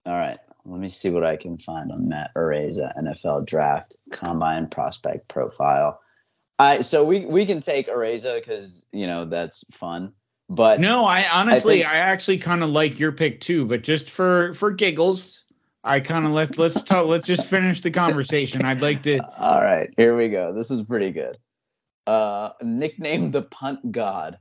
All 0.06 0.14
right, 0.14 0.36
let 0.66 0.80
me 0.80 0.88
see 0.88 1.10
what 1.10 1.24
I 1.24 1.36
can 1.36 1.56
find 1.58 1.90
on 1.92 2.08
Matt 2.08 2.32
Araiza 2.34 2.92
NFL 2.98 3.46
Draft 3.46 3.96
Combine 4.12 4.66
Prospect 4.66 5.28
Profile. 5.28 6.00
I 6.58 6.82
so 6.82 7.04
we 7.04 7.24
we 7.26 7.46
can 7.46 7.60
take 7.60 7.88
Araiza 7.88 8.34
because 8.34 8.86
you 8.92 9.06
know 9.06 9.24
that's 9.24 9.64
fun, 9.72 10.12
but 10.48 10.78
No, 10.80 11.04
I 11.04 11.24
honestly, 11.32 11.76
think- 11.78 11.88
I, 11.88 11.96
actually 11.98 12.38
kind 12.38 12.62
of 12.62 12.70
like 12.70 12.98
your 12.98 13.12
pick 13.12 13.40
too, 13.40 13.64
but 13.64 13.82
just 13.82 14.10
for 14.10 14.52
for 14.54 14.70
giggles, 14.72 15.43
I 15.86 16.00
kind 16.00 16.24
of 16.26 16.32
let 16.32 16.56
let's 16.58 16.80
talk. 16.82 17.06
Let's 17.06 17.26
just 17.26 17.46
finish 17.46 17.82
the 17.82 17.90
conversation. 17.90 18.64
I'd 18.64 18.80
like 18.80 19.02
to. 19.02 19.18
All 19.38 19.60
right, 19.62 19.92
here 19.98 20.16
we 20.16 20.30
go. 20.30 20.52
This 20.54 20.70
is 20.70 20.82
pretty 20.86 21.10
good. 21.12 21.36
Uh, 22.06 22.50
nicknamed 22.62 23.32
the 23.34 23.42
Punt 23.42 23.92
God. 23.92 24.38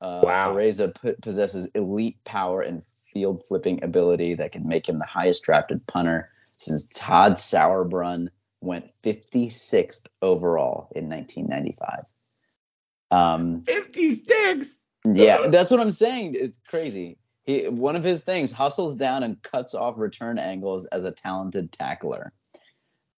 Uh, 0.00 0.20
Wow. 0.24 0.54
Araiza 0.54 1.00
p- 1.00 1.12
possesses 1.22 1.66
elite 1.74 2.16
power 2.24 2.62
and 2.62 2.82
field 3.12 3.44
flipping 3.46 3.84
ability 3.84 4.34
that 4.34 4.50
can 4.52 4.66
make 4.66 4.88
him 4.88 4.98
the 4.98 5.04
highest 5.06 5.42
drafted 5.44 5.86
punter 5.86 6.30
since 6.58 6.88
Todd 6.88 7.34
Sauerbrunn 7.34 8.28
went 8.62 8.86
56th 9.04 10.06
overall 10.22 10.88
in 10.96 11.08
1995. 11.08 12.04
Um, 13.10 13.62
Fifty 13.64 14.14
sticks. 14.16 14.76
yeah, 15.04 15.48
that's 15.48 15.70
what 15.70 15.80
I'm 15.80 15.92
saying. 15.92 16.34
It's 16.34 16.58
crazy. 16.68 17.18
He 17.44 17.68
one 17.68 17.96
of 17.96 18.04
his 18.04 18.20
things 18.20 18.52
hustles 18.52 18.94
down 18.94 19.22
and 19.22 19.40
cuts 19.42 19.74
off 19.74 19.98
return 19.98 20.38
angles 20.38 20.86
as 20.86 21.04
a 21.04 21.10
talented 21.10 21.72
tackler. 21.72 22.32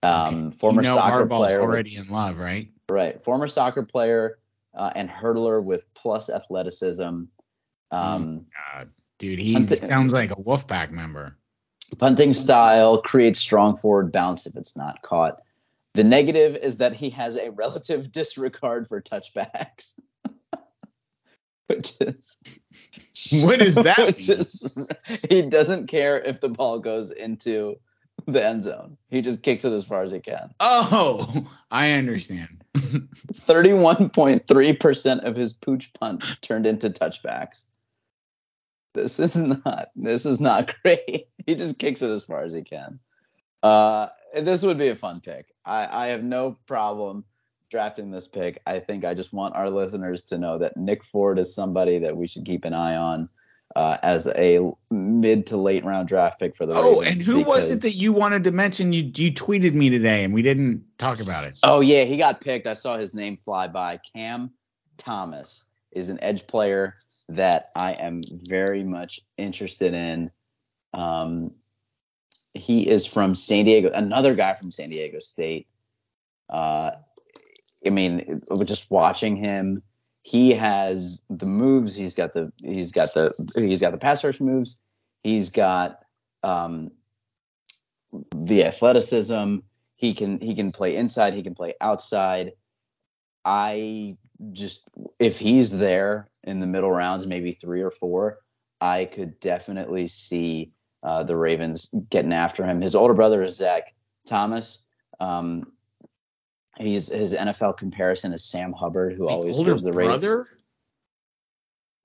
Um, 0.02 0.52
former 0.52 0.82
you 0.82 0.88
know 0.88 0.96
soccer 0.96 1.26
Harbaugh's 1.26 1.36
player, 1.36 1.60
with- 1.60 1.70
already 1.70 1.96
in 1.96 2.08
love, 2.08 2.38
right? 2.38 2.68
right? 2.88 3.22
Former 3.22 3.46
soccer 3.46 3.82
player 3.82 4.38
uh, 4.74 4.92
and 4.94 5.08
hurdler 5.08 5.62
with 5.62 5.84
plus 5.94 6.30
athleticism. 6.30 7.24
Um, 7.90 8.46
God, 8.72 8.90
dude, 9.18 9.38
he 9.38 9.66
sounds 9.66 10.12
like 10.12 10.30
a 10.30 10.36
Wolfpack 10.36 10.90
member. 10.90 11.36
Punting 11.98 12.32
style 12.32 13.00
creates 13.00 13.38
strong 13.38 13.76
forward 13.76 14.10
bounce 14.10 14.46
if 14.46 14.56
it's 14.56 14.76
not 14.76 15.02
caught. 15.02 15.40
The 15.94 16.04
negative 16.04 16.56
is 16.56 16.78
that 16.78 16.92
he 16.94 17.10
has 17.10 17.36
a 17.36 17.50
relative 17.52 18.10
disregard 18.10 18.88
for 18.88 19.00
touchbacks. 19.00 19.98
Which 21.66 21.94
is 22.00 22.38
What 23.44 23.60
does 23.60 23.74
that 23.74 23.98
which 24.06 24.28
mean? 24.28 24.38
is 24.40 24.62
he 25.30 25.42
doesn't 25.42 25.86
care 25.86 26.20
if 26.20 26.40
the 26.40 26.48
ball 26.48 26.78
goes 26.78 27.10
into 27.10 27.76
the 28.26 28.44
end 28.44 28.62
zone. 28.62 28.96
He 29.08 29.22
just 29.22 29.42
kicks 29.42 29.64
it 29.64 29.72
as 29.72 29.84
far 29.84 30.02
as 30.02 30.12
he 30.12 30.20
can. 30.20 30.54
Oh, 30.60 31.46
I 31.70 31.92
understand. 31.92 32.64
31.3% 32.76 35.24
of 35.24 35.36
his 35.36 35.52
pooch 35.52 35.92
punts 35.94 36.36
turned 36.40 36.66
into 36.66 36.90
touchbacks. 36.90 37.66
This 38.94 39.18
is 39.18 39.36
not 39.36 39.88
this 39.96 40.26
is 40.26 40.40
not 40.40 40.74
great. 40.82 41.28
He 41.46 41.54
just 41.54 41.78
kicks 41.78 42.02
it 42.02 42.10
as 42.10 42.24
far 42.24 42.42
as 42.42 42.52
he 42.52 42.62
can. 42.62 42.98
Uh 43.62 44.08
this 44.34 44.62
would 44.62 44.78
be 44.78 44.88
a 44.88 44.96
fun 44.96 45.20
pick. 45.20 45.46
I, 45.64 45.86
I 45.86 46.06
have 46.08 46.22
no 46.22 46.58
problem 46.66 47.24
drafting 47.74 48.12
this 48.12 48.28
pick. 48.28 48.62
I 48.68 48.78
think 48.78 49.04
I 49.04 49.14
just 49.14 49.32
want 49.32 49.56
our 49.56 49.68
listeners 49.68 50.22
to 50.26 50.38
know 50.38 50.58
that 50.58 50.76
Nick 50.76 51.02
Ford 51.02 51.40
is 51.40 51.52
somebody 51.52 51.98
that 51.98 52.16
we 52.16 52.28
should 52.28 52.44
keep 52.44 52.64
an 52.64 52.72
eye 52.72 52.94
on 52.94 53.28
uh, 53.74 53.96
as 54.00 54.28
a 54.28 54.60
mid 54.92 55.44
to 55.48 55.56
late 55.56 55.84
round 55.84 56.06
draft 56.06 56.38
pick 56.38 56.54
for 56.54 56.66
the 56.66 56.74
Oh, 56.74 57.00
Ravens 57.00 57.18
and 57.18 57.26
who 57.26 57.42
was 57.42 57.72
it 57.72 57.82
that 57.82 57.94
you 57.96 58.12
wanted 58.12 58.44
to 58.44 58.52
mention? 58.52 58.92
You 58.92 59.10
you 59.16 59.32
tweeted 59.32 59.74
me 59.74 59.90
today, 59.90 60.22
and 60.22 60.32
we 60.32 60.40
didn't 60.40 60.84
talk 60.98 61.20
about 61.20 61.48
it. 61.48 61.58
Oh 61.64 61.80
yeah, 61.80 62.04
he 62.04 62.16
got 62.16 62.40
picked. 62.40 62.68
I 62.68 62.74
saw 62.74 62.96
his 62.96 63.12
name 63.12 63.40
fly 63.44 63.66
by. 63.66 63.98
Cam 64.14 64.52
Thomas 64.96 65.64
is 65.90 66.10
an 66.10 66.20
edge 66.22 66.46
player 66.46 66.94
that 67.30 67.72
I 67.74 67.94
am 67.94 68.22
very 68.30 68.84
much 68.84 69.20
interested 69.36 69.94
in. 69.94 70.30
Um, 70.92 71.50
he 72.52 72.88
is 72.88 73.04
from 73.04 73.34
San 73.34 73.64
Diego, 73.64 73.90
another 73.92 74.36
guy 74.36 74.54
from 74.54 74.70
San 74.70 74.90
Diego 74.90 75.18
State. 75.18 75.66
Uh, 76.48 76.92
I 77.86 77.90
mean, 77.90 78.42
just 78.64 78.90
watching 78.90 79.36
him, 79.36 79.82
he 80.22 80.52
has 80.52 81.22
the 81.28 81.46
moves. 81.46 81.94
He's 81.94 82.14
got 82.14 82.32
the 82.32 82.50
he's 82.62 82.92
got 82.92 83.12
the 83.14 83.32
he's 83.54 83.80
got 83.80 83.92
the 83.92 83.98
pass 83.98 84.24
rush 84.24 84.40
moves. 84.40 84.80
He's 85.22 85.50
got 85.50 86.00
um, 86.42 86.90
the 88.34 88.64
athleticism. 88.64 89.58
He 89.96 90.14
can 90.14 90.40
he 90.40 90.54
can 90.54 90.72
play 90.72 90.96
inside. 90.96 91.34
He 91.34 91.42
can 91.42 91.54
play 91.54 91.74
outside. 91.80 92.52
I 93.44 94.16
just 94.52 94.82
if 95.18 95.38
he's 95.38 95.70
there 95.76 96.30
in 96.42 96.60
the 96.60 96.66
middle 96.66 96.90
rounds, 96.90 97.26
maybe 97.26 97.52
three 97.52 97.82
or 97.82 97.90
four, 97.90 98.38
I 98.80 99.04
could 99.04 99.38
definitely 99.40 100.08
see 100.08 100.72
uh, 101.02 101.22
the 101.22 101.36
Ravens 101.36 101.94
getting 102.08 102.32
after 102.32 102.64
him. 102.64 102.80
His 102.80 102.94
older 102.94 103.14
brother 103.14 103.42
is 103.42 103.56
Zach 103.56 103.94
Thomas. 104.26 104.80
Um, 105.20 105.73
he's 106.78 107.08
his 107.08 107.34
NFL 107.34 107.76
comparison 107.76 108.32
is 108.32 108.44
Sam 108.44 108.72
Hubbard, 108.72 109.12
who 109.14 109.26
The 109.26 109.32
always 109.32 109.58
older 109.58 109.72
gives 109.72 109.84
the 109.84 109.92
Ravens. 109.92 110.20
brother. 110.20 110.46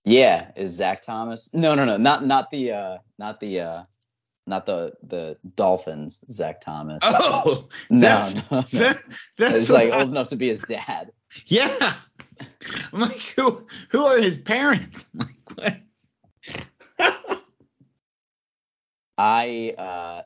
Yeah, 0.05 0.51
is 0.55 0.72
Zach 0.72 1.01
Thomas? 1.01 1.53
No, 1.53 1.76
no, 1.76 1.86
no, 1.86 1.97
not 1.97 2.26
not 2.26 2.49
the 2.49 2.72
uh, 2.72 2.97
not 3.17 3.39
the 3.39 3.59
uh, 3.61 3.84
not 4.47 4.65
the 4.65 4.93
the 5.03 5.38
Dolphins. 5.55 6.24
Zach 6.32 6.61
Thomas. 6.61 6.99
Oh, 7.03 7.67
no, 7.89 7.99
that's- 7.99 8.36
no, 8.51 8.57
no. 8.74 8.80
that, 8.80 9.03
that's 9.38 9.55
He's 9.55 9.70
like 9.70 9.91
I- 9.91 9.99
old 9.99 10.09
enough 10.09 10.30
to 10.30 10.36
be 10.36 10.47
his 10.47 10.61
dad. 10.61 11.11
Yeah. 11.45 11.93
I'm 12.91 13.01
like, 13.01 13.20
who 13.36 13.67
who 13.89 14.03
are 14.05 14.17
his 14.20 14.38
parents? 14.39 15.05
I'm 15.13 15.30
like, 15.57 15.82
what? 16.97 17.41
I 19.17 19.76
uh, 19.78 20.22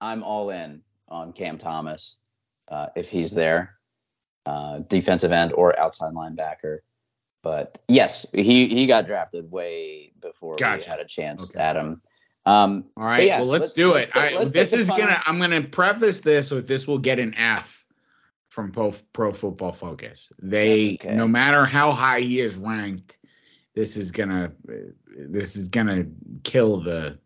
I'm 0.00 0.22
all 0.22 0.50
in 0.50 0.82
on 1.08 1.32
Cam 1.32 1.58
Thomas 1.58 2.16
uh, 2.70 2.86
if 2.96 3.08
he's 3.10 3.32
there, 3.32 3.76
uh, 4.46 4.78
defensive 4.88 5.32
end 5.32 5.52
or 5.52 5.78
outside 5.78 6.12
linebacker. 6.14 6.78
But 7.42 7.78
yes, 7.88 8.26
he 8.34 8.66
he 8.66 8.86
got 8.86 9.06
drafted 9.06 9.50
way 9.50 10.12
before 10.20 10.56
Gotcha. 10.56 10.84
we 10.84 10.90
had 10.90 11.00
a 11.00 11.04
chance 11.06 11.50
Okay. 11.50 11.60
at 11.62 11.76
him. 11.76 12.02
Um, 12.46 12.86
All 12.96 13.04
right, 13.04 13.26
yeah, 13.26 13.38
well 13.38 13.48
let's, 13.48 13.62
let's- 13.62 13.72
do 13.74 13.92
let's 13.92 14.08
it. 14.08 14.16
I, 14.16 14.32
let's 14.34 14.50
this 14.50 14.72
is 14.72 14.88
fun. 14.88 15.00
gonna 15.00 15.22
I'm 15.26 15.38
gonna 15.38 15.62
preface 15.62 16.20
this 16.20 16.50
with 16.50 16.66
this 16.66 16.86
will 16.86 16.98
get 16.98 17.18
an 17.18 17.34
F 17.34 17.84
from 18.48 18.72
Pro, 18.72 18.92
Pro 19.12 19.32
Football 19.32 19.72
Focus. 19.72 20.30
They 20.38 20.94
okay. 20.94 21.14
no 21.14 21.28
matter 21.28 21.64
how 21.64 21.92
high 21.92 22.20
he 22.20 22.40
is 22.40 22.54
ranked, 22.56 23.18
this 23.74 23.96
is 23.96 24.10
gonna 24.10 24.52
this 25.16 25.56
is 25.56 25.68
gonna 25.68 26.06
kill 26.44 26.80
the 26.80 27.18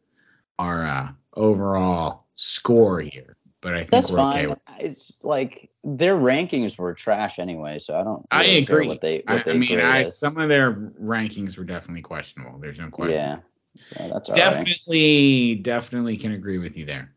our 0.58 0.86
uh, 0.86 1.08
overall 1.34 2.26
score 2.36 3.00
here. 3.00 3.36
But 3.64 3.72
I 3.72 3.78
think 3.78 3.90
that's 3.92 4.10
fine. 4.10 4.50
okay. 4.50 4.60
It's 4.78 5.24
like 5.24 5.70
their 5.82 6.16
rankings 6.16 6.76
were 6.76 6.92
trash 6.92 7.38
anyway, 7.38 7.78
so 7.78 7.98
I 7.98 8.04
don't. 8.04 8.26
I 8.30 8.42
really 8.44 8.66
care 8.66 8.76
agree. 8.76 8.88
What 8.88 9.00
they 9.00 9.22
I, 9.26 9.36
what 9.36 9.44
they 9.46 9.52
I 9.52 9.54
mean, 9.54 9.80
I 9.80 10.10
some 10.10 10.36
of 10.36 10.50
their 10.50 10.74
rankings 11.02 11.56
were 11.56 11.64
definitely 11.64 12.02
questionable. 12.02 12.58
There's 12.58 12.78
no 12.78 12.90
question. 12.90 13.14
yeah, 13.14 13.38
so 13.76 14.10
that's 14.12 14.28
all 14.28 14.36
right. 14.36 14.66
definitely, 14.66 15.54
definitely 15.62 16.18
can 16.18 16.32
agree 16.32 16.58
with 16.58 16.76
you 16.76 16.84
there. 16.84 17.10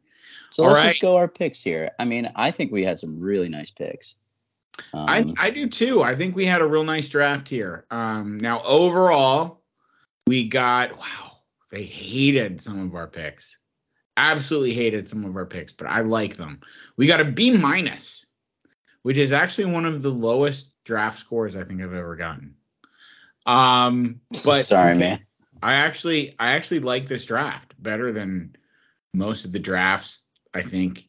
So 0.49 0.63
All 0.63 0.69
let's 0.69 0.79
right. 0.79 0.89
just 0.91 1.01
go 1.01 1.17
our 1.17 1.27
picks 1.27 1.61
here. 1.61 1.91
I 1.99 2.05
mean, 2.05 2.31
I 2.37 2.51
think 2.51 2.71
we 2.71 2.85
had 2.85 2.97
some 2.97 3.19
really 3.19 3.49
nice 3.49 3.69
picks. 3.69 4.15
Um, 4.93 5.35
I, 5.37 5.47
I 5.47 5.49
do 5.49 5.67
too. 5.67 6.01
I 6.01 6.15
think 6.15 6.33
we 6.33 6.45
had 6.45 6.61
a 6.61 6.65
real 6.65 6.85
nice 6.85 7.09
draft 7.09 7.49
here. 7.49 7.85
Um, 7.91 8.37
now 8.37 8.63
overall, 8.63 9.63
we 10.27 10.47
got 10.47 10.97
wow. 10.97 11.39
They 11.71 11.83
hated 11.83 12.61
some 12.61 12.79
of 12.87 12.95
our 12.95 13.07
picks. 13.07 13.57
Absolutely 14.17 14.73
hated 14.73 15.07
some 15.07 15.23
of 15.25 15.35
our 15.35 15.45
picks, 15.45 15.71
but 15.71 15.87
I 15.87 16.01
like 16.01 16.35
them. 16.35 16.59
We 16.97 17.07
got 17.07 17.21
a 17.21 17.25
B 17.25 17.55
minus, 17.55 18.25
which 19.03 19.17
is 19.17 19.31
actually 19.31 19.71
one 19.71 19.85
of 19.85 20.01
the 20.01 20.09
lowest 20.09 20.71
draft 20.83 21.19
scores 21.19 21.55
I 21.55 21.63
think 21.63 21.81
I've 21.81 21.93
ever 21.93 22.15
gotten. 22.15 22.55
Um, 23.45 24.19
but 24.43 24.63
sorry, 24.65 24.95
man. 24.95 25.25
I 25.61 25.75
actually 25.75 26.35
I 26.39 26.53
actually 26.53 26.79
like 26.79 27.07
this 27.07 27.25
draft 27.25 27.73
better 27.81 28.11
than 28.11 28.55
most 29.13 29.45
of 29.45 29.51
the 29.51 29.59
drafts 29.59 30.21
I 30.53 30.63
think 30.63 31.07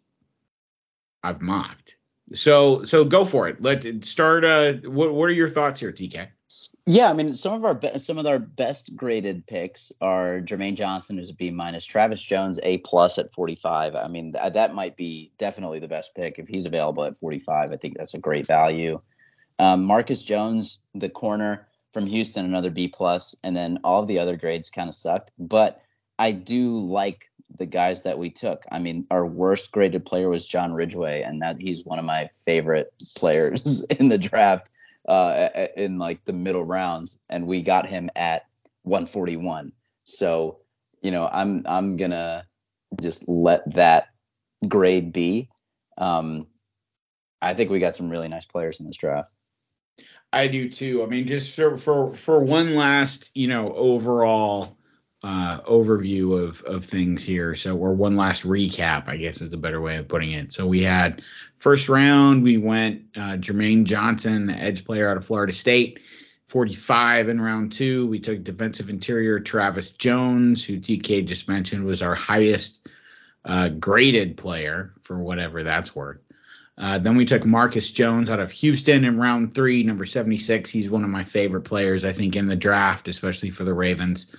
I've 1.22 1.40
mocked. 1.40 1.96
So 2.34 2.84
so 2.84 3.04
go 3.04 3.24
for 3.24 3.48
it. 3.48 3.60
Let 3.62 4.04
start 4.04 4.44
uh 4.44 4.74
what 4.84 5.14
what 5.14 5.24
are 5.24 5.32
your 5.32 5.50
thoughts 5.50 5.80
here, 5.80 5.92
TK? 5.92 6.28
Yeah, 6.86 7.10
I 7.10 7.12
mean, 7.12 7.34
some 7.34 7.52
of 7.52 7.66
our 7.66 7.74
be- 7.74 7.98
some 7.98 8.16
of 8.16 8.24
our 8.24 8.38
best 8.38 8.96
graded 8.96 9.46
picks 9.46 9.92
are 10.00 10.40
Jermaine 10.40 10.74
Johnson, 10.74 11.18
who's 11.18 11.28
a 11.28 11.34
B 11.34 11.50
minus, 11.50 11.84
Travis 11.84 12.22
Jones, 12.22 12.58
A 12.62 12.78
plus 12.78 13.18
at 13.18 13.30
45. 13.32 13.94
I 13.94 14.08
mean, 14.08 14.32
th- 14.32 14.54
that 14.54 14.74
might 14.74 14.96
be 14.96 15.30
definitely 15.36 15.80
the 15.80 15.86
best 15.86 16.14
pick 16.14 16.38
if 16.38 16.48
he's 16.48 16.64
available 16.64 17.04
at 17.04 17.18
45. 17.18 17.72
I 17.72 17.76
think 17.76 17.98
that's 17.98 18.14
a 18.14 18.18
great 18.18 18.46
value. 18.46 18.98
Um, 19.58 19.84
Marcus 19.84 20.22
Jones, 20.22 20.78
the 20.94 21.10
corner 21.10 21.68
from 21.92 22.06
Houston, 22.06 22.46
another 22.46 22.70
B 22.70 22.88
plus, 22.88 23.34
and 23.44 23.54
then 23.54 23.80
all 23.84 24.06
the 24.06 24.18
other 24.18 24.36
grades 24.36 24.70
kind 24.70 24.88
of 24.88 24.94
sucked. 24.94 25.30
But 25.38 25.82
I 26.18 26.32
do 26.32 26.78
like 26.78 27.30
the 27.58 27.66
guys 27.66 28.02
that 28.02 28.18
we 28.18 28.30
took. 28.30 28.64
I 28.72 28.78
mean, 28.78 29.06
our 29.10 29.26
worst 29.26 29.72
graded 29.72 30.06
player 30.06 30.30
was 30.30 30.46
John 30.46 30.72
Ridgeway, 30.72 31.20
and 31.20 31.42
that 31.42 31.60
he's 31.60 31.84
one 31.84 31.98
of 31.98 32.04
my 32.04 32.30
favorite 32.46 32.92
players 33.14 33.82
in 33.90 34.08
the 34.08 34.18
draft 34.18 34.70
uh, 35.08 35.48
in 35.76 35.98
like 35.98 36.24
the 36.24 36.32
middle 36.32 36.64
rounds, 36.64 37.18
and 37.28 37.46
we 37.46 37.62
got 37.62 37.88
him 37.88 38.10
at 38.14 38.42
141. 38.82 39.72
So, 40.04 40.60
you 41.02 41.10
know, 41.10 41.26
I'm 41.26 41.64
I'm 41.66 41.96
gonna 41.96 42.46
just 43.00 43.28
let 43.28 43.74
that 43.74 44.08
grade 44.68 45.12
be. 45.12 45.48
Um, 45.96 46.46
I 47.40 47.54
think 47.54 47.70
we 47.70 47.78
got 47.78 47.96
some 47.96 48.10
really 48.10 48.28
nice 48.28 48.46
players 48.46 48.80
in 48.80 48.86
this 48.86 48.96
draft. 48.96 49.30
I 50.32 50.46
do 50.48 50.68
too. 50.68 51.02
I 51.02 51.06
mean, 51.06 51.26
just 51.26 51.54
for 51.54 51.78
for 51.78 52.14
for 52.14 52.40
one 52.40 52.74
last, 52.74 53.30
you 53.34 53.48
know, 53.48 53.72
overall 53.74 54.77
uh 55.22 55.60
overview 55.62 56.40
of 56.42 56.62
of 56.62 56.84
things 56.84 57.24
here. 57.24 57.54
So 57.54 57.76
or 57.76 57.92
one 57.92 58.16
last 58.16 58.42
recap, 58.42 59.08
I 59.08 59.16
guess 59.16 59.40
is 59.40 59.52
a 59.52 59.56
better 59.56 59.80
way 59.80 59.96
of 59.96 60.08
putting 60.08 60.32
it. 60.32 60.52
So 60.52 60.66
we 60.66 60.82
had 60.82 61.22
first 61.58 61.88
round, 61.88 62.42
we 62.42 62.56
went 62.56 63.02
uh 63.16 63.36
Jermaine 63.36 63.84
Johnson, 63.84 64.46
the 64.46 64.54
edge 64.54 64.84
player 64.84 65.10
out 65.10 65.16
of 65.16 65.24
Florida 65.24 65.52
State. 65.52 66.00
45 66.48 67.28
in 67.28 67.40
round 67.40 67.72
two. 67.72 68.06
We 68.06 68.18
took 68.18 68.42
defensive 68.42 68.88
interior 68.88 69.38
Travis 69.38 69.90
Jones, 69.90 70.64
who 70.64 70.78
TK 70.78 71.26
just 71.26 71.46
mentioned 71.46 71.84
was 71.84 72.00
our 72.00 72.14
highest 72.14 72.88
uh, 73.44 73.68
graded 73.68 74.36
player 74.36 74.94
for 75.02 75.18
whatever 75.18 75.62
that's 75.62 75.94
worth. 75.94 76.20
Uh, 76.78 76.98
then 76.98 77.16
we 77.16 77.24
took 77.24 77.44
Marcus 77.44 77.90
Jones 77.90 78.30
out 78.30 78.38
of 78.38 78.52
Houston 78.52 79.04
in 79.04 79.18
round 79.18 79.52
three, 79.52 79.82
number 79.82 80.06
76. 80.06 80.70
He's 80.70 80.88
one 80.88 81.02
of 81.02 81.10
my 81.10 81.24
favorite 81.24 81.62
players, 81.62 82.04
I 82.04 82.12
think, 82.12 82.36
in 82.36 82.46
the 82.46 82.54
draft, 82.54 83.08
especially 83.08 83.50
for 83.50 83.64
the 83.64 83.74
Ravens, 83.74 84.32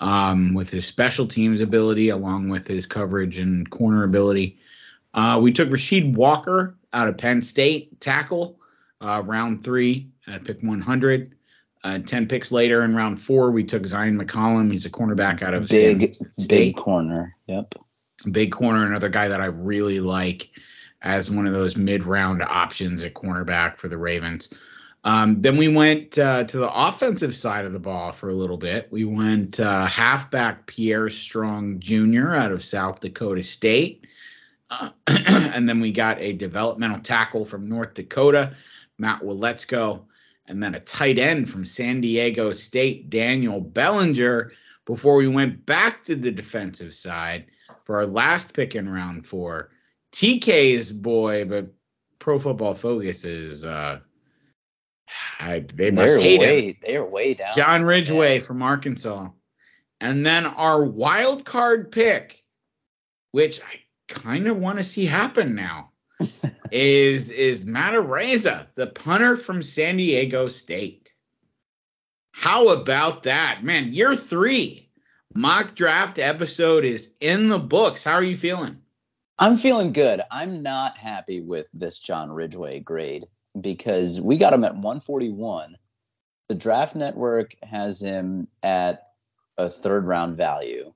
um, 0.00 0.54
with 0.54 0.68
his 0.68 0.84
special 0.84 1.26
teams 1.26 1.60
ability 1.60 2.08
along 2.10 2.48
with 2.48 2.66
his 2.66 2.86
coverage 2.86 3.38
and 3.38 3.68
corner 3.70 4.04
ability. 4.04 4.58
Uh, 5.14 5.38
we 5.42 5.52
took 5.52 5.68
Rasheed 5.68 6.14
Walker 6.14 6.76
out 6.92 7.08
of 7.08 7.18
Penn 7.18 7.42
State, 7.42 8.00
tackle, 8.00 8.58
uh, 9.00 9.22
round 9.24 9.64
three 9.64 10.08
at 10.26 10.44
pick 10.44 10.62
100. 10.62 11.34
Uh, 11.84 11.98
10 12.00 12.26
picks 12.26 12.50
later 12.50 12.82
in 12.82 12.94
round 12.94 13.20
four, 13.20 13.50
we 13.50 13.62
took 13.62 13.84
Zyon 13.84 14.20
McCollum. 14.20 14.70
He's 14.70 14.84
a 14.84 14.90
cornerback 14.90 15.42
out 15.42 15.54
of 15.54 15.68
Big, 15.68 16.16
State 16.36 16.74
big 16.74 16.76
corner. 16.76 17.36
Yep. 17.46 17.76
big 18.32 18.50
corner, 18.50 18.84
another 18.84 19.08
guy 19.08 19.28
that 19.28 19.40
I 19.40 19.46
really 19.46 20.00
like 20.00 20.50
as 21.02 21.30
one 21.30 21.46
of 21.46 21.52
those 21.52 21.76
mid-round 21.76 22.42
options 22.42 23.04
at 23.04 23.14
cornerback 23.14 23.76
for 23.76 23.86
the 23.86 23.96
Ravens. 23.96 24.48
Um, 25.04 25.40
then 25.40 25.56
we 25.56 25.68
went 25.68 26.18
uh, 26.18 26.44
to 26.44 26.58
the 26.58 26.72
offensive 26.72 27.34
side 27.34 27.64
of 27.64 27.72
the 27.72 27.78
ball 27.78 28.12
for 28.12 28.28
a 28.28 28.34
little 28.34 28.56
bit. 28.56 28.88
We 28.90 29.04
went 29.04 29.60
uh, 29.60 29.86
halfback 29.86 30.66
Pierre 30.66 31.08
Strong 31.08 31.80
Jr. 31.80 32.34
out 32.34 32.52
of 32.52 32.64
South 32.64 33.00
Dakota 33.00 33.42
State. 33.42 34.06
Uh, 34.70 34.90
and 35.06 35.68
then 35.68 35.80
we 35.80 35.92
got 35.92 36.20
a 36.20 36.32
developmental 36.32 37.00
tackle 37.00 37.44
from 37.44 37.68
North 37.68 37.94
Dakota, 37.94 38.54
Matt 38.98 39.22
Waletzko, 39.22 40.02
and 40.46 40.62
then 40.62 40.74
a 40.74 40.80
tight 40.80 41.18
end 41.18 41.48
from 41.48 41.64
San 41.64 42.00
Diego 42.00 42.52
State, 42.52 43.08
Daniel 43.08 43.60
Bellinger, 43.60 44.52
before 44.84 45.16
we 45.16 45.28
went 45.28 45.64
back 45.64 46.02
to 46.04 46.16
the 46.16 46.30
defensive 46.30 46.94
side 46.94 47.46
for 47.84 47.96
our 47.96 48.06
last 48.06 48.52
pick 48.52 48.74
in 48.74 48.88
round 48.88 49.26
four. 49.26 49.70
TK's 50.12 50.90
boy, 50.90 51.44
but 51.44 51.72
Pro 52.18 52.38
Football 52.38 52.74
Focus 52.74 53.24
is 53.24 53.64
uh 53.64 54.00
I, 55.38 55.64
they 55.74 55.90
must 55.90 56.14
They're 56.14 56.20
hate 56.20 56.34
him. 56.34 56.40
way, 56.40 56.78
they're 56.82 57.04
way 57.04 57.34
down. 57.34 57.52
John 57.54 57.84
Ridgeway 57.84 58.38
Yeah. 58.38 58.44
from 58.44 58.62
Arkansas. 58.62 59.28
And 60.00 60.24
then 60.24 60.46
our 60.46 60.84
wild 60.84 61.44
card 61.44 61.90
pick, 61.90 62.44
which 63.32 63.60
I 63.60 63.80
kind 64.08 64.46
of 64.46 64.56
want 64.58 64.78
to 64.78 64.84
see 64.84 65.06
happen 65.06 65.54
now, 65.54 65.92
is 66.72 67.30
is 67.30 67.64
Matt 67.64 67.94
Matareza, 67.94 68.66
the 68.74 68.88
punter 68.88 69.36
from 69.36 69.62
San 69.62 69.96
Diego 69.96 70.48
State. 70.48 71.12
How 72.32 72.68
about 72.68 73.24
that? 73.24 73.64
Man, 73.64 73.92
year 73.92 74.14
three 74.14 74.90
mock 75.34 75.74
draft 75.74 76.18
episode 76.18 76.84
is 76.84 77.10
in 77.20 77.48
the 77.48 77.58
books. 77.58 78.02
How 78.02 78.14
are 78.14 78.22
you 78.22 78.36
feeling? 78.36 78.78
I'm 79.38 79.56
feeling 79.56 79.92
good. 79.92 80.20
I'm 80.30 80.62
not 80.62 80.96
happy 80.98 81.40
with 81.40 81.68
this 81.72 81.98
John 81.98 82.30
Ridgeway 82.32 82.80
grade 82.80 83.26
because 83.60 84.20
we 84.20 84.36
got 84.36 84.52
him 84.52 84.64
at 84.64 84.74
141. 84.74 85.76
The 86.48 86.54
Draft 86.54 86.94
Network 86.94 87.54
has 87.62 88.00
him 88.00 88.48
at 88.62 89.02
a 89.56 89.68
third 89.68 90.06
round 90.06 90.36
value. 90.36 90.92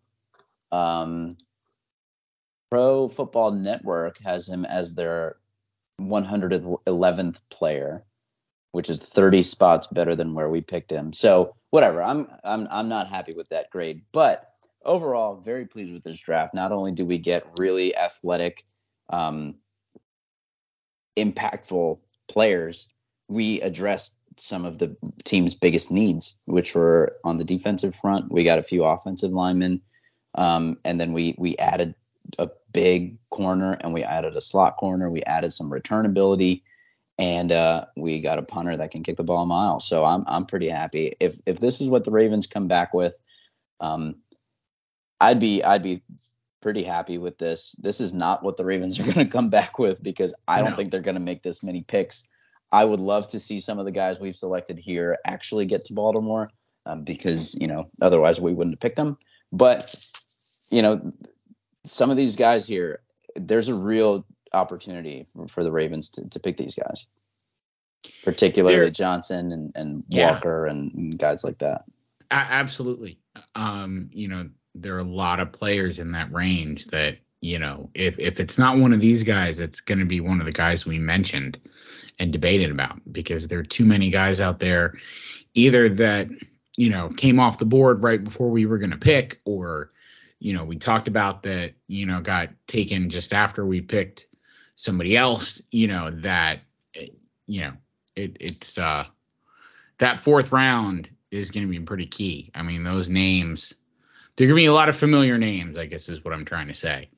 Um, 0.70 1.30
Pro 2.70 3.08
Football 3.08 3.52
Network 3.52 4.18
has 4.24 4.48
him 4.48 4.64
as 4.64 4.94
their 4.94 5.36
111th 6.00 7.36
player, 7.50 8.04
which 8.70 8.88
is 8.88 8.98
30 8.98 9.42
spots 9.42 9.86
better 9.88 10.16
than 10.16 10.34
where 10.34 10.48
we 10.48 10.62
picked 10.62 10.90
him. 10.90 11.12
So 11.12 11.54
whatever. 11.72 12.02
I'm 12.02 12.28
I'm 12.44 12.68
I'm 12.70 12.88
not 12.88 13.08
happy 13.08 13.32
with 13.32 13.48
that 13.48 13.70
grade, 13.70 14.02
but 14.12 14.52
overall, 14.84 15.40
very 15.40 15.66
pleased 15.66 15.92
with 15.92 16.04
this 16.04 16.20
draft. 16.20 16.54
Not 16.54 16.70
only 16.70 16.92
do 16.92 17.04
we 17.04 17.18
get 17.18 17.46
really 17.58 17.96
athletic, 17.96 18.64
um, 19.10 19.56
impactful 21.16 21.98
players, 22.32 22.88
we 23.28 23.60
addressed 23.60 24.16
some 24.36 24.64
of 24.64 24.78
the 24.78 24.96
team's 25.24 25.54
biggest 25.54 25.90
needs, 25.90 26.36
which 26.46 26.74
were 26.74 27.16
on 27.24 27.38
the 27.38 27.44
defensive 27.44 27.94
front. 27.94 28.32
We 28.32 28.44
got 28.44 28.58
a 28.58 28.62
few 28.62 28.84
offensive 28.84 29.30
linemen, 29.30 29.82
um, 30.34 30.78
and 30.84 31.00
then 31.00 31.12
we 31.12 31.34
we 31.38 31.56
added 31.58 31.94
a 32.38 32.48
big 32.72 33.18
corner 33.30 33.72
and 33.80 33.92
we 33.92 34.02
added 34.02 34.36
a 34.36 34.40
slot 34.40 34.76
corner. 34.76 35.10
We 35.10 35.22
added 35.24 35.52
some 35.52 35.72
return 35.72 36.06
ability, 36.06 36.64
and 37.18 37.52
uh, 37.52 37.86
we 37.96 38.20
got 38.20 38.38
a 38.38 38.42
punter 38.42 38.76
that 38.76 38.90
can 38.90 39.02
kick 39.02 39.16
the 39.16 39.24
ball 39.24 39.42
a 39.42 39.46
mile. 39.46 39.80
So 39.80 40.04
I'm 40.04 40.24
I'm 40.26 40.46
pretty 40.46 40.68
happy. 40.68 41.14
If 41.20 41.40
if 41.46 41.60
this 41.60 41.80
is 41.80 41.88
what 41.88 42.04
the 42.04 42.10
Ravens 42.10 42.46
come 42.46 42.68
back 42.68 42.94
with, 42.94 43.14
um, 43.80 44.16
I'd 45.20 45.40
be 45.40 45.62
I'd 45.62 45.82
be 45.82 46.02
pretty 46.62 46.82
happy 46.82 47.18
with 47.18 47.36
this. 47.38 47.74
This 47.80 48.00
is 48.00 48.12
not 48.14 48.42
what 48.42 48.56
the 48.56 48.64
Ravens 48.64 48.98
are 48.98 49.02
going 49.12 49.14
to 49.16 49.26
come 49.26 49.50
back 49.50 49.78
with 49.78 50.02
because 50.02 50.34
I 50.48 50.60
don't 50.62 50.70
No. 50.70 50.76
think 50.76 50.90
they're 50.90 51.00
going 51.00 51.16
to 51.16 51.20
make 51.20 51.42
this 51.42 51.62
many 51.62 51.82
picks. 51.82 52.28
I 52.70 52.84
would 52.86 53.00
love 53.00 53.28
to 53.28 53.40
see 53.40 53.60
some 53.60 53.78
of 53.78 53.84
the 53.84 53.90
guys 53.90 54.18
we've 54.18 54.36
selected 54.36 54.78
here 54.78 55.18
actually 55.26 55.66
get 55.66 55.84
to 55.86 55.92
Baltimore 55.92 56.48
um, 56.86 57.04
because, 57.04 57.54
you 57.56 57.66
know, 57.66 57.90
otherwise 58.00 58.40
we 58.40 58.54
wouldn't 58.54 58.74
have 58.76 58.80
picked 58.80 58.96
them. 58.96 59.18
But, 59.52 59.94
you 60.70 60.80
know, 60.80 61.12
some 61.84 62.10
of 62.10 62.16
these 62.16 62.34
guys 62.36 62.66
here, 62.66 63.00
there's 63.36 63.68
a 63.68 63.74
real 63.74 64.24
opportunity 64.54 65.26
for, 65.32 65.46
for 65.48 65.64
the 65.64 65.70
Ravens 65.72 66.08
to, 66.10 66.28
to 66.30 66.40
pick 66.40 66.56
these 66.56 66.74
guys, 66.74 67.04
particularly 68.24 68.76
There- 68.76 68.90
Johnson 68.90 69.52
and, 69.52 69.72
and 69.74 70.04
Yeah. 70.08 70.32
Walker 70.32 70.66
and, 70.66 70.92
and 70.94 71.18
guys 71.18 71.44
like 71.44 71.58
that. 71.58 71.84
Absolutely. 72.30 73.18
Um, 73.54 74.08
you 74.12 74.28
know, 74.28 74.48
there 74.74 74.94
are 74.94 75.00
a 75.00 75.04
lot 75.04 75.40
of 75.40 75.52
players 75.52 75.98
in 75.98 76.12
that 76.12 76.32
range 76.32 76.86
that, 76.86 77.18
you 77.40 77.58
know, 77.58 77.90
if 77.94 78.18
if 78.18 78.40
it's 78.40 78.58
not 78.58 78.78
one 78.78 78.92
of 78.92 79.00
these 79.00 79.22
guys, 79.22 79.60
it's 79.60 79.80
going 79.80 79.98
to 79.98 80.04
be 80.04 80.20
one 80.20 80.40
of 80.40 80.46
the 80.46 80.52
guys 80.52 80.86
we 80.86 80.98
mentioned 80.98 81.58
and 82.18 82.32
debated 82.32 82.70
about 82.70 83.00
because 83.12 83.48
there 83.48 83.58
are 83.58 83.64
too 83.64 83.84
many 83.84 84.10
guys 84.10 84.40
out 84.40 84.60
there 84.60 84.94
either 85.54 85.88
that, 85.88 86.28
you 86.76 86.88
know, 86.88 87.08
came 87.16 87.40
off 87.40 87.58
the 87.58 87.64
board 87.64 88.02
right 88.02 88.22
before 88.22 88.50
we 88.50 88.66
were 88.66 88.78
going 88.78 88.90
to 88.90 88.96
pick 88.96 89.40
or 89.44 89.90
you 90.42 90.52
know, 90.52 90.64
we 90.64 90.76
talked 90.76 91.06
about 91.06 91.44
that, 91.44 91.74
you 91.86 92.04
know, 92.04 92.20
got 92.20 92.48
taken 92.66 93.08
just 93.08 93.32
after 93.32 93.64
we 93.64 93.80
picked 93.80 94.26
somebody 94.74 95.16
else, 95.16 95.62
you 95.70 95.86
know, 95.86 96.10
that 96.10 96.58
eh, 96.96 97.06
you 97.46 97.60
know, 97.60 97.72
it 98.16 98.36
it's 98.40 98.76
uh 98.76 99.04
that 99.98 100.18
fourth 100.18 100.50
round 100.50 101.08
is 101.30 101.50
going 101.50 101.64
to 101.64 101.70
be 101.70 101.78
pretty 101.78 102.06
key. 102.06 102.50
I 102.56 102.62
mean, 102.62 102.82
those 102.82 103.08
names, 103.08 103.72
there 104.36 104.46
are 104.46 104.48
going 104.48 104.56
to 104.56 104.62
be 104.62 104.66
a 104.66 104.72
lot 104.72 104.88
of 104.88 104.96
familiar 104.96 105.38
names, 105.38 105.76
I 105.76 105.86
guess 105.86 106.08
is 106.08 106.24
what 106.24 106.32
I'm 106.34 106.44
trying 106.44 106.68
to 106.68 106.74
say, 106.74 107.10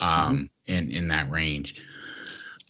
um, 0.00 0.50
in, 0.66 0.90
in 0.90 1.08
that 1.08 1.30
range. 1.30 1.82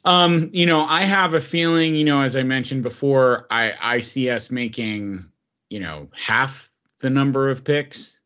Um, 0.05 0.51
you 0.53 0.66
know, 0.66 0.84
I 0.84 1.03
have 1.03 1.34
a 1.34 1.40
feeling, 1.40 1.95
you 1.95 2.05
know, 2.05 2.22
as 2.22 2.34
I 2.34 2.43
mentioned 2.43 2.82
before, 2.82 3.47
I, 3.51 3.72
I 3.80 4.01
see 4.01 4.30
us 4.30 4.51
making, 4.51 5.30
you 5.70 5.80
know, 5.80 6.09
half 6.12 6.68
the 6.99 7.11
number 7.11 7.51
of 7.51 7.64
picks 7.64 8.18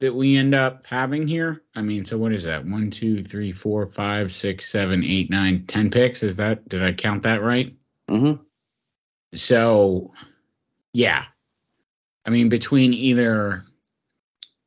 that 0.00 0.14
we 0.14 0.36
end 0.36 0.54
up 0.54 0.84
having 0.84 1.26
here. 1.26 1.62
I 1.74 1.82
mean, 1.82 2.04
so 2.04 2.18
what 2.18 2.32
is 2.32 2.42
that? 2.44 2.66
One, 2.66 2.90
two, 2.90 3.22
three, 3.22 3.52
four, 3.52 3.86
five, 3.86 4.32
six, 4.32 4.68
seven, 4.68 5.04
eight, 5.04 5.30
nine, 5.30 5.64
ten 5.66 5.90
picks. 5.90 6.22
Is 6.22 6.36
that, 6.36 6.68
did 6.68 6.82
I 6.82 6.92
count 6.92 7.22
that 7.22 7.40
right? 7.42 7.74
Mm-hmm. 8.10 8.42
So, 9.32 10.10
yeah. 10.92 11.24
I 12.24 12.30
mean, 12.30 12.48
between 12.48 12.92
either 12.92 13.62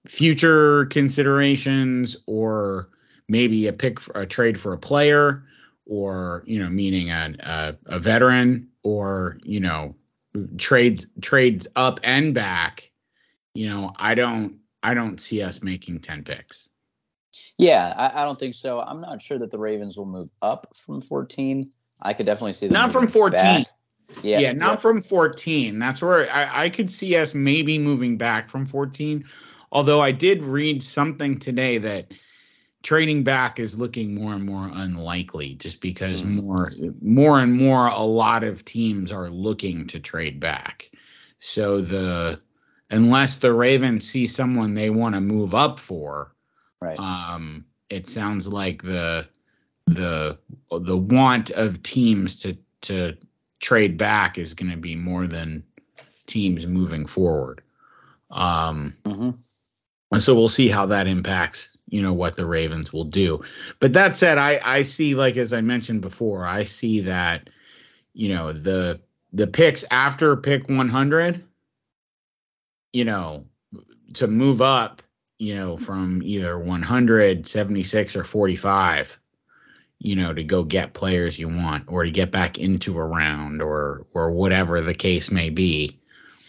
future 0.08 0.86
considerations 0.86 2.16
or 2.26 2.89
maybe 3.28 3.68
a 3.68 3.74
pick 3.74 4.00
for 4.00 4.20
a 4.20 4.26
trade 4.26 4.60
for 4.60 4.74
a 4.74 4.78
player 4.78 5.43
or, 5.86 6.43
you 6.45 6.60
know, 6.60 6.70
meaning 6.70 7.12
a, 7.12 7.34
a, 7.39 7.76
a 7.95 8.00
veteran 8.00 8.68
or, 8.84 9.38
you 9.43 9.60
know, 9.60 9.95
trades 10.58 11.06
trades 11.22 11.68
up 11.76 12.00
and 12.04 12.34
back, 12.34 12.91
you 13.54 13.68
know, 13.68 13.91
I 13.97 14.16
don't 14.16 14.60
I 14.84 14.93
don't 14.93 15.20
see 15.20 15.41
us 15.41 15.62
making 15.62 16.00
10 16.00 16.24
picks. 16.24 16.70
Yeah, 17.58 17.93
I, 17.97 18.22
I 18.22 18.26
don't 18.26 18.39
think 18.39 18.56
so. 18.56 18.80
I'm 18.80 19.02
not 19.02 19.22
sure 19.22 19.38
that 19.39 19.52
the 19.52 19.60
Ravens 19.60 19.97
will 19.97 20.06
move 20.06 20.30
up 20.41 20.74
from 20.76 21.02
14. 21.02 21.72
I 22.02 22.14
could 22.14 22.26
definitely 22.26 22.54
see 22.54 22.68
them 22.68 22.74
Not 22.74 22.91
from 22.91 23.08
14. 23.08 23.34
back. 23.34 23.68
Yeah, 24.24 24.39
Yeah, 24.39 24.52
not 24.54 24.74
yeah. 24.74 24.78
from 24.78 25.02
14. 25.02 25.78
That's 25.78 26.02
where 26.02 26.32
I, 26.32 26.66
I 26.66 26.70
could 26.70 26.91
see 26.91 27.16
us 27.16 27.34
maybe 27.34 27.78
moving 27.78 28.18
back 28.18 28.50
from 28.50 28.66
14. 28.66 29.26
Although 29.72 30.01
I 30.01 30.11
did 30.11 30.41
read 30.41 30.82
something 30.84 31.38
today 31.38 31.78
that 31.80 32.11
trading 32.84 33.24
back 33.24 33.59
is 33.59 33.78
looking 33.78 34.15
more 34.15 34.34
and 34.34 34.45
more 34.45 34.70
unlikely 34.74 35.55
just 35.55 35.82
because 35.82 36.24
Mm. 36.24 36.43
more 36.43 36.72
more 37.01 37.39
and 37.41 37.53
more 37.53 37.88
a 37.88 38.03
lot 38.03 38.43
of 38.43 38.65
teams 38.65 39.11
are 39.11 39.30
looking 39.30 39.88
to 39.88 39.99
trade 39.99 40.39
back. 40.39 40.89
So 41.39 41.82
the 41.82 42.39
unless 42.89 43.38
the 43.38 43.53
Ravens 43.53 44.09
see 44.09 44.28
someone 44.28 44.74
they 44.74 44.89
want 44.89 45.15
to 45.15 45.22
move 45.22 45.53
up 45.53 45.80
for, 45.80 46.34
right. 46.82 46.99
um, 46.99 47.65
it 47.89 48.07
sounds 48.07 48.47
like 48.47 48.82
the 48.82 49.28
the 49.88 50.38
the 50.72 50.97
want 50.97 51.51
of 51.51 51.84
teams 51.84 52.36
to 52.38 52.57
to 52.82 53.17
trade 53.59 53.97
back 53.97 54.38
is 54.38 54.53
going 54.53 54.72
to 54.72 54.78
be 54.78 54.95
more 54.95 55.28
than 55.28 55.63
teams 56.28 56.65
moving 56.65 57.05
forward. 57.05 57.61
Um, 58.32 58.95
hmm 59.05 59.32
and 59.32 59.49
so 60.18 60.34
we'll 60.34 60.47
see 60.47 60.68
how 60.68 60.88
that 60.88 61.07
impacts, 61.07 61.70
you 61.88 62.01
know, 62.01 62.14
what 62.14 62.36
the 62.36 62.45
Ravens 62.45 62.91
will 62.91 63.03
do. 63.03 63.41
But 63.80 63.93
that 63.93 64.16
said, 64.16 64.38
I 64.38 64.60
I 64.64 64.84
see 64.84 65.14
like 65.16 65.38
as 65.38 65.53
I 65.53 65.62
mentioned 65.62 66.01
before, 66.01 66.45
I 66.45 66.64
see 66.64 67.01
that 67.01 67.49
you 68.14 68.30
know 68.30 68.51
the 68.51 68.99
the 69.34 69.47
picks 69.47 69.86
after 69.91 70.36
pick 70.36 70.68
100, 70.68 71.43
you 72.93 73.05
know, 73.05 73.45
to 74.16 74.28
move 74.28 74.62
up, 74.62 75.03
you 75.38 75.55
know, 75.55 75.78
from 75.78 76.22
either 76.24 76.57
100, 76.57 77.47
76 77.47 78.16
or 78.16 78.24
45, 78.24 79.20
you 79.99 80.16
know, 80.16 80.34
to 80.34 80.43
go 80.43 80.64
get 80.64 80.95
players 80.95 81.38
you 81.38 81.47
want 81.47 81.84
or 81.88 82.03
to 82.03 82.12
get 82.12 82.32
back 82.32 82.57
into 82.57 82.97
a 82.97 83.05
round 83.05 83.62
or 83.62 84.07
or 84.14 84.32
whatever 84.32 84.82
the 84.82 84.95
case 84.95 85.30
may 85.30 85.51
be 85.51 85.99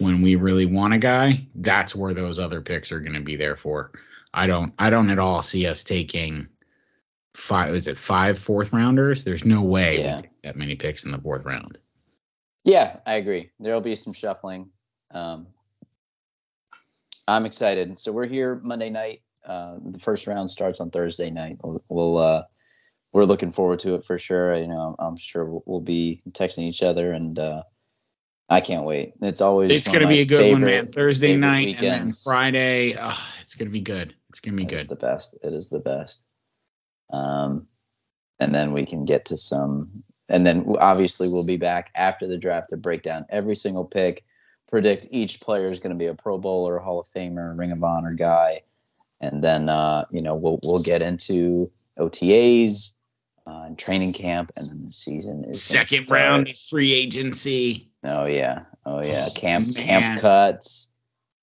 when 0.01 0.22
we 0.22 0.36
really 0.36 0.66
want 0.66 0.94
a 0.94 0.98
guy, 0.98 1.46
that's 1.57 1.94
where 1.94 2.14
those 2.14 2.38
other 2.38 2.61
picks 2.61 2.90
are 2.90 3.01
going 3.01 3.14
to 3.14 3.20
be 3.20 3.36
there 3.36 3.57
for. 3.57 3.92
I 4.32 4.46
don't 4.46 4.72
I 4.78 4.90
don't 4.90 5.11
at 5.11 5.18
all 5.18 5.42
see 5.42 5.66
us 5.66 5.82
taking 5.84 6.48
five 7.34 7.74
is 7.74 7.86
it 7.86 7.98
five 7.98 8.38
fourth 8.38 8.72
rounders? 8.72 9.24
There's 9.24 9.44
no 9.44 9.62
way 9.62 10.01
Yeah. 10.01 10.18
that 10.42 10.57
many 10.57 10.74
picks 10.76 11.05
in 11.05 11.11
the 11.11 11.18
fourth 11.18 11.44
round. 11.44 11.78
Yeah, 12.64 12.96
I 13.07 13.14
agree. 13.14 13.51
There'll 13.59 13.80
be 13.80 13.96
some 13.96 14.12
shuffling. 14.12 14.70
Um, 15.12 15.46
I'm 17.26 17.46
excited. 17.46 17.98
So 17.98 18.12
we're 18.12 18.26
here 18.26 18.61
Monday 18.62 18.90
night. 18.90 19.22
Uh, 19.44 19.76
the 19.84 19.98
first 19.98 20.26
round 20.26 20.51
starts 20.51 20.80
on 20.80 20.90
Thursday 20.90 21.30
night. 21.30 21.57
We'll, 21.62 21.82
we'll 21.88 22.18
uh, 22.18 22.42
we're 23.12 23.24
looking 23.24 23.53
forward 23.53 23.78
to 23.80 23.94
it 23.94 24.05
for 24.05 24.18
sure. 24.18 24.55
You 24.55 24.68
know, 24.68 24.94
I'm 24.98 25.16
sure 25.16 25.44
we'll, 25.46 25.62
we'll 25.66 25.80
be 25.80 26.20
texting 26.30 26.64
each 26.68 26.82
other, 26.82 27.12
and 27.12 27.38
uh, 27.38 27.62
I 28.51 28.61
can't 28.61 28.84
wait. 28.84 29.14
It's 29.22 29.40
always 29.40 29.70
It's 29.70 29.86
going 29.86 30.01
to 30.01 30.09
be 30.09 30.20
a 30.20 30.24
good 30.24 30.53
one, 30.53 30.62
man. 30.62 30.90
Thursday 30.90 31.28
favorite 31.28 31.40
night 31.40 31.76
and 31.76 32.09
then. 32.09 32.12
Friday. 32.12 32.94
Uh, 32.94 33.14
it's 33.42 33.55
going 33.55 33.68
to 33.68 33.72
be 33.72 33.80
good. 33.80 34.12
It's 34.28 34.40
going 34.40 34.57
to 34.57 34.57
be 34.57 34.64
It 34.64 34.70
good. 34.70 34.80
It's 34.80 34.88
the 34.88 34.96
best. 34.96 35.38
It 35.44 35.53
is 35.53 35.68
the 35.68 35.78
best. 35.78 36.24
Um, 37.12 37.68
and 38.40 38.53
then 38.53 38.72
we 38.72 38.86
can 38.86 39.05
get 39.05 39.26
to 39.26 39.36
some, 39.36 40.03
and 40.28 40.44
then 40.44 40.74
obviously 40.80 41.28
we'll 41.28 41.46
be 41.46 41.59
back 41.59 41.90
after 41.94 42.26
the 42.26 42.38
draft 42.38 42.70
to 42.70 42.76
break 42.76 43.03
down 43.03 43.24
every 43.28 43.55
single 43.55 43.84
pick, 43.84 44.24
predict 44.68 45.07
each 45.11 45.40
player 45.40 45.70
is 45.70 45.78
going 45.78 45.92
to 45.92 45.98
be 45.98 46.07
a 46.07 46.14
Pro 46.14 46.38
Bowler, 46.38 46.78
Hall 46.78 47.01
of 47.01 47.07
Famer, 47.14 47.57
Ring 47.57 47.70
of 47.70 47.84
Honor 47.84 48.14
guy, 48.14 48.62
and 49.20 49.44
then 49.44 49.68
uh, 49.68 50.07
you 50.11 50.22
know 50.22 50.34
we'll 50.34 50.59
we'll 50.62 50.82
get 50.82 51.03
into 51.03 51.70
OTAs 51.98 52.90
uh, 53.46 53.64
and 53.66 53.78
training 53.78 54.12
camp, 54.12 54.53
and 54.57 54.68
then 54.68 54.84
the 54.86 54.92
season 54.92 55.44
is 55.44 55.62
Second 55.62 56.11
round 56.11 56.53
free 56.70 56.92
agency. 56.92 57.89
Oh 58.05 58.26
yeah, 58.26 58.64
oh 58.86 59.01
yeah, 59.03 59.28
Oh, 59.28 59.34
camp 59.34 59.74
man. 59.74 59.74
camp 59.74 60.14
cuts, 60.16 60.88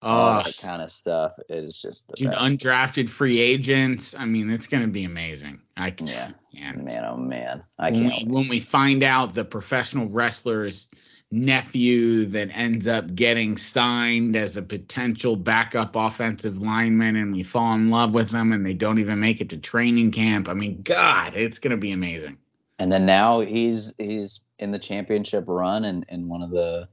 all 0.01 0.34
Uh, 0.34 0.43
that 0.43 0.58
kind 0.58 0.82
of 0.82 0.91
stuff. 0.91 1.34
It 1.49 1.64
is 1.64 1.80
just 1.82 2.08
the 2.10 2.18
dude, 2.18 2.32
best. 2.32 2.36
undrafted 2.36 3.10
free 3.10 3.39
agents. 3.39 4.14
I 4.16 4.26
mean, 4.26 4.49
it's 4.49 4.68
going 4.68 4.84
to 4.84 4.89
be 4.89 5.03
amazing. 5.05 5.62
I 5.78 5.91
yeah, 5.99 6.32
can't. 6.53 6.74
man, 6.74 7.05
oh 7.05 7.18
man, 7.18 7.64
I 7.80 7.91
when 7.91 7.91
can't. 7.91 8.28
we, 8.28 8.34
when 8.34 8.47
we 8.49 8.60
find 8.60 9.03
out 9.03 9.34
the 9.34 9.45
professional 9.45 10.08
wrestler's 10.10 10.89
nephew 11.32 12.26
that 12.28 12.49
ends 12.53 12.88
up 12.88 13.14
getting 13.16 13.58
signed 13.58 14.36
as 14.36 14.58
a 14.58 14.62
potential 14.62 15.36
backup 15.36 15.95
offensive 15.95 16.58
lineman 16.58 17.16
and 17.18 17.34
we 17.34 17.43
fall 17.43 17.74
in 17.76 17.89
love 17.89 18.14
with 18.14 18.30
them 18.32 18.53
and 18.53 18.66
they 18.66 18.74
don't 18.74 18.99
even 18.99 19.20
make 19.20 19.41
it 19.41 19.49
to 19.49 19.58
training 19.58 20.12
camp. 20.12 20.47
I 20.49 20.53
mean, 20.53 20.82
God, 20.84 21.34
it's 21.36 21.60
going 21.60 21.72
to 21.72 21.78
be 21.78 21.91
amazing. 21.91 22.38
And 22.80 22.91
then 22.91 23.05
now 23.05 23.39
he's 23.39 23.93
he's 23.97 24.41
in 24.59 24.71
the 24.71 24.80
championship 24.80 25.45
run 25.47 25.86
and 25.86 26.05
in 26.09 26.30
one 26.30 26.41
of 26.41 26.51
the 26.51 26.88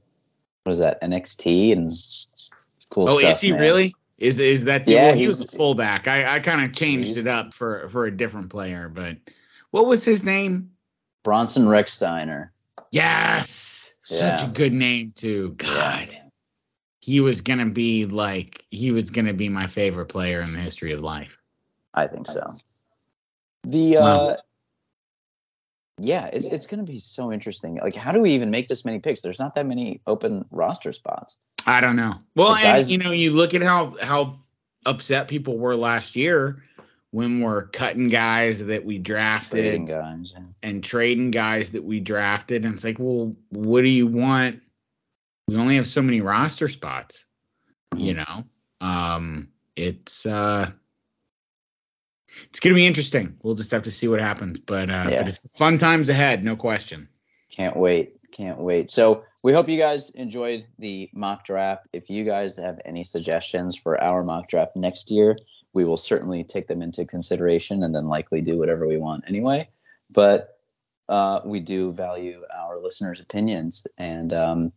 what 0.63 0.73
is 0.73 0.79
that 0.79 1.01
NXT 1.01 1.73
and 1.73 1.91
it's 1.91 2.49
cool 2.89 3.03
oh, 3.03 3.07
stuff. 3.07 3.17
oh, 3.17 3.19
stuff. 3.19 3.31
is 3.31 3.41
he 3.41 3.51
man. 3.51 3.61
really? 3.61 3.95
Is 4.17 4.39
is 4.39 4.63
that 4.65 4.87
Yeah, 4.87 5.09
yeah, 5.09 5.13
he 5.13 5.27
was 5.27 5.41
a 5.41 5.47
fullback. 5.47 6.07
I, 6.07 6.35
I 6.35 6.39
kind 6.39 6.63
of 6.63 6.73
changed 6.73 7.17
it 7.17 7.27
up 7.27 7.53
for 7.53 7.89
for 7.89 8.05
a 8.05 8.15
different 8.15 8.49
player, 8.49 8.89
but 8.89 9.17
what 9.71 9.85
was 9.85 10.03
his 10.03 10.23
name? 10.23 10.71
Bronson 11.23 11.65
Rechsteiner. 11.65 12.49
Yes. 12.91 13.93
Such 14.03 14.43
a 14.43 14.47
good 14.47 14.73
name 14.73 15.11
too. 15.15 15.55
God. 15.57 16.15
he 16.99 17.19
was 17.19 17.41
gonna 17.41 17.69
be 17.69 18.05
like 18.05 18.63
he 18.69 18.91
was 18.91 19.09
gonna 19.09 19.33
be 19.33 19.49
my 19.49 19.67
favorite 19.67 20.05
player 20.05 20.41
in 20.41 20.53
the 20.53 20.59
history 20.59 20.93
of 20.93 21.01
life. 21.01 21.37
I 21.93 22.07
think 22.07 22.27
so. 22.27 22.53
The 23.63 23.97
Wow. 23.97 24.27
Uh, 24.27 24.37
yeah, 25.99 26.25
it's 26.33 26.47
it's 26.47 26.67
gonna 26.67 26.83
be 26.83 26.99
so 26.99 27.31
interesting. 27.31 27.75
Like, 27.81 27.95
how 27.95 28.11
do 28.11 28.19
we 28.21 28.31
even 28.31 28.51
make 28.51 28.67
this 28.67 28.85
many 28.85 28.99
picks? 28.99 29.21
There's 29.21 29.39
not 29.39 29.55
that 29.55 29.65
many 29.65 30.01
open 30.07 30.45
roster 30.51 30.93
spots. 30.93 31.37
I 31.65 31.81
don't 31.81 31.95
know. 31.95 32.15
Well, 32.35 32.53
The 32.55 32.61
and 32.67 32.87
you 32.87 32.97
know, 32.97 33.11
you 33.11 33.31
look 33.31 33.53
at 33.53 33.61
how 33.61 33.95
how 34.01 34.39
upset 34.85 35.27
people 35.27 35.57
were 35.57 35.75
last 35.75 36.15
year 36.15 36.61
when 37.11 37.39
we're 37.39 37.67
cutting 37.67 38.09
guys 38.09 38.63
that 38.65 38.83
we 38.83 38.99
drafted 38.99 39.63
Trading 39.63 39.85
guys. 39.85 40.33
yeah. 40.35 40.43
and 40.63 40.83
trading 40.83 41.31
guys 41.31 41.71
that 41.71 41.83
we 41.83 42.01
drafted. 42.01 42.65
And 42.65 42.73
it's 42.73 42.83
like, 42.83 42.99
well, 42.99 43.33
what 43.49 43.81
do 43.81 43.87
you 43.87 44.05
want? 44.05 44.59
We 45.47 45.55
only 45.55 45.77
have 45.77 45.87
so 45.87 46.01
many 46.01 46.19
roster 46.19 46.67
spots, 46.67 47.23
you 47.95 48.15
know? 48.15 48.43
Um, 48.81 49.47
it's, 49.77 50.25
uh, 50.25 50.71
it's 52.45 52.59
gonna 52.59 52.75
be 52.75 52.85
interesting. 52.85 53.37
We'll 53.43 53.55
just 53.55 53.71
have 53.71 53.83
to 53.83 53.91
see 53.91 54.07
what 54.07 54.19
happens, 54.19 54.59
but 54.59 54.89
uh, 54.89 55.07
Yeah. 55.09 55.17
but 55.19 55.27
it's 55.27 55.39
fun 55.57 55.77
times 55.77 56.09
ahead, 56.09 56.43
no 56.43 56.55
question. 56.55 57.07
Can't 57.51 57.77
wait. 57.77 58.13
Can't 58.31 58.59
wait. 58.59 58.91
So 58.91 59.23
we 59.43 59.53
hope 59.53 59.69
you 59.69 59.77
guys 59.77 60.09
enjoyed 60.11 60.65
the 60.79 61.09
mock 61.13 61.45
draft. 61.45 61.87
If 61.93 62.09
you 62.09 62.25
guys 62.25 62.57
have 62.57 62.79
any 62.83 63.03
suggestions 63.03 63.75
for 63.75 64.01
our 64.01 64.23
mock 64.23 64.49
draft 64.49 64.75
next 64.75 65.09
year, 65.09 65.37
we 65.73 65.85
will 65.85 65.97
certainly 65.97 66.43
take 66.43 66.67
them 66.67 66.81
into 66.81 67.05
consideration 67.05 67.83
and 67.83 67.93
then 67.93 68.05
likely 68.05 68.41
do 68.41 68.57
whatever 68.57 68.87
we 68.87 68.97
want 68.97 69.23
anyway. 69.27 69.69
But 70.09 70.57
uh, 71.07 71.41
we 71.45 71.59
do 71.59 71.91
value 71.91 72.41
our 72.53 72.79
listeners' 72.79 73.19
opinions. 73.19 73.85
And 73.97 74.33
um, 74.33 74.73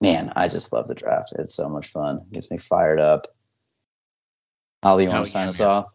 man, 0.00 0.32
I 0.36 0.48
just 0.48 0.72
love 0.72 0.88
the 0.88 0.94
draft. 0.94 1.32
It's 1.38 1.54
so 1.54 1.68
much 1.68 1.88
fun. 1.88 2.18
It 2.18 2.32
gets 2.32 2.50
me 2.50 2.58
fired 2.58 3.00
up. 3.00 3.34
Holly, 4.82 5.04
you 5.04 5.10
want 5.10 5.26
to 5.26 5.32
sign 5.32 5.48
us 5.48 5.60
off? 5.60 5.86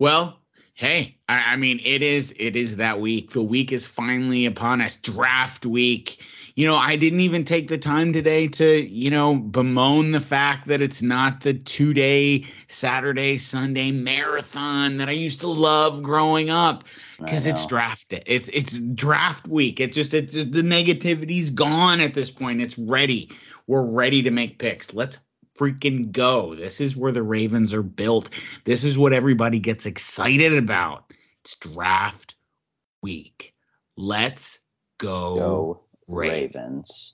Well, 0.00 0.38
hey, 0.72 1.18
I, 1.28 1.52
I 1.52 1.56
mean, 1.56 1.78
it 1.84 2.02
is 2.02 2.32
it 2.38 2.56
is 2.56 2.76
that 2.76 3.02
week. 3.02 3.32
The 3.32 3.42
week 3.42 3.70
is 3.70 3.86
finally 3.86 4.46
upon 4.46 4.80
us. 4.80 4.96
Draft 4.96 5.66
week. 5.66 6.24
You 6.54 6.66
know, 6.66 6.74
I 6.74 6.96
didn't 6.96 7.20
even 7.20 7.44
take 7.44 7.68
the 7.68 7.76
time 7.76 8.10
today 8.10 8.48
to, 8.48 8.80
you 8.80 9.10
know, 9.10 9.36
bemoan 9.36 10.12
the 10.12 10.20
fact 10.20 10.68
that 10.68 10.80
it's 10.80 11.02
not 11.02 11.42
the 11.42 11.52
two 11.52 11.92
day 11.92 12.46
Saturday 12.68 13.36
Sunday 13.36 13.92
marathon 13.92 14.96
that 14.96 15.10
I 15.10 15.12
used 15.12 15.40
to 15.40 15.48
love 15.48 16.02
growing 16.02 16.48
up 16.48 16.84
because 17.18 17.44
it's 17.44 17.66
draft 17.66 18.08
day. 18.08 18.22
It's 18.24 18.48
it's 18.54 18.72
draft 18.72 19.46
week. 19.48 19.80
It's 19.80 19.94
just 19.94 20.14
it's 20.14 20.32
the 20.32 20.62
negativity's 20.62 21.50
gone 21.50 22.00
at 22.00 22.14
this 22.14 22.30
point. 22.30 22.62
It's 22.62 22.78
ready. 22.78 23.30
We're 23.66 23.84
ready 23.84 24.22
to 24.22 24.30
make 24.30 24.58
picks. 24.58 24.94
Let's 24.94 25.18
freaking 25.60 26.10
go. 26.10 26.54
This 26.54 26.80
is 26.80 26.96
where 26.96 27.12
the 27.12 27.22
Ravens 27.22 27.74
are 27.74 27.82
built. 27.82 28.30
This 28.64 28.84
is 28.84 28.96
what 28.96 29.12
everybody 29.12 29.58
gets 29.58 29.84
excited 29.84 30.56
about. 30.56 31.12
It's 31.42 31.56
draft 31.56 32.34
week. 33.02 33.54
Let's 33.96 34.58
go, 34.98 35.34
Go 35.36 35.80
Ravens. 36.08 36.54
Ravens. 36.54 37.12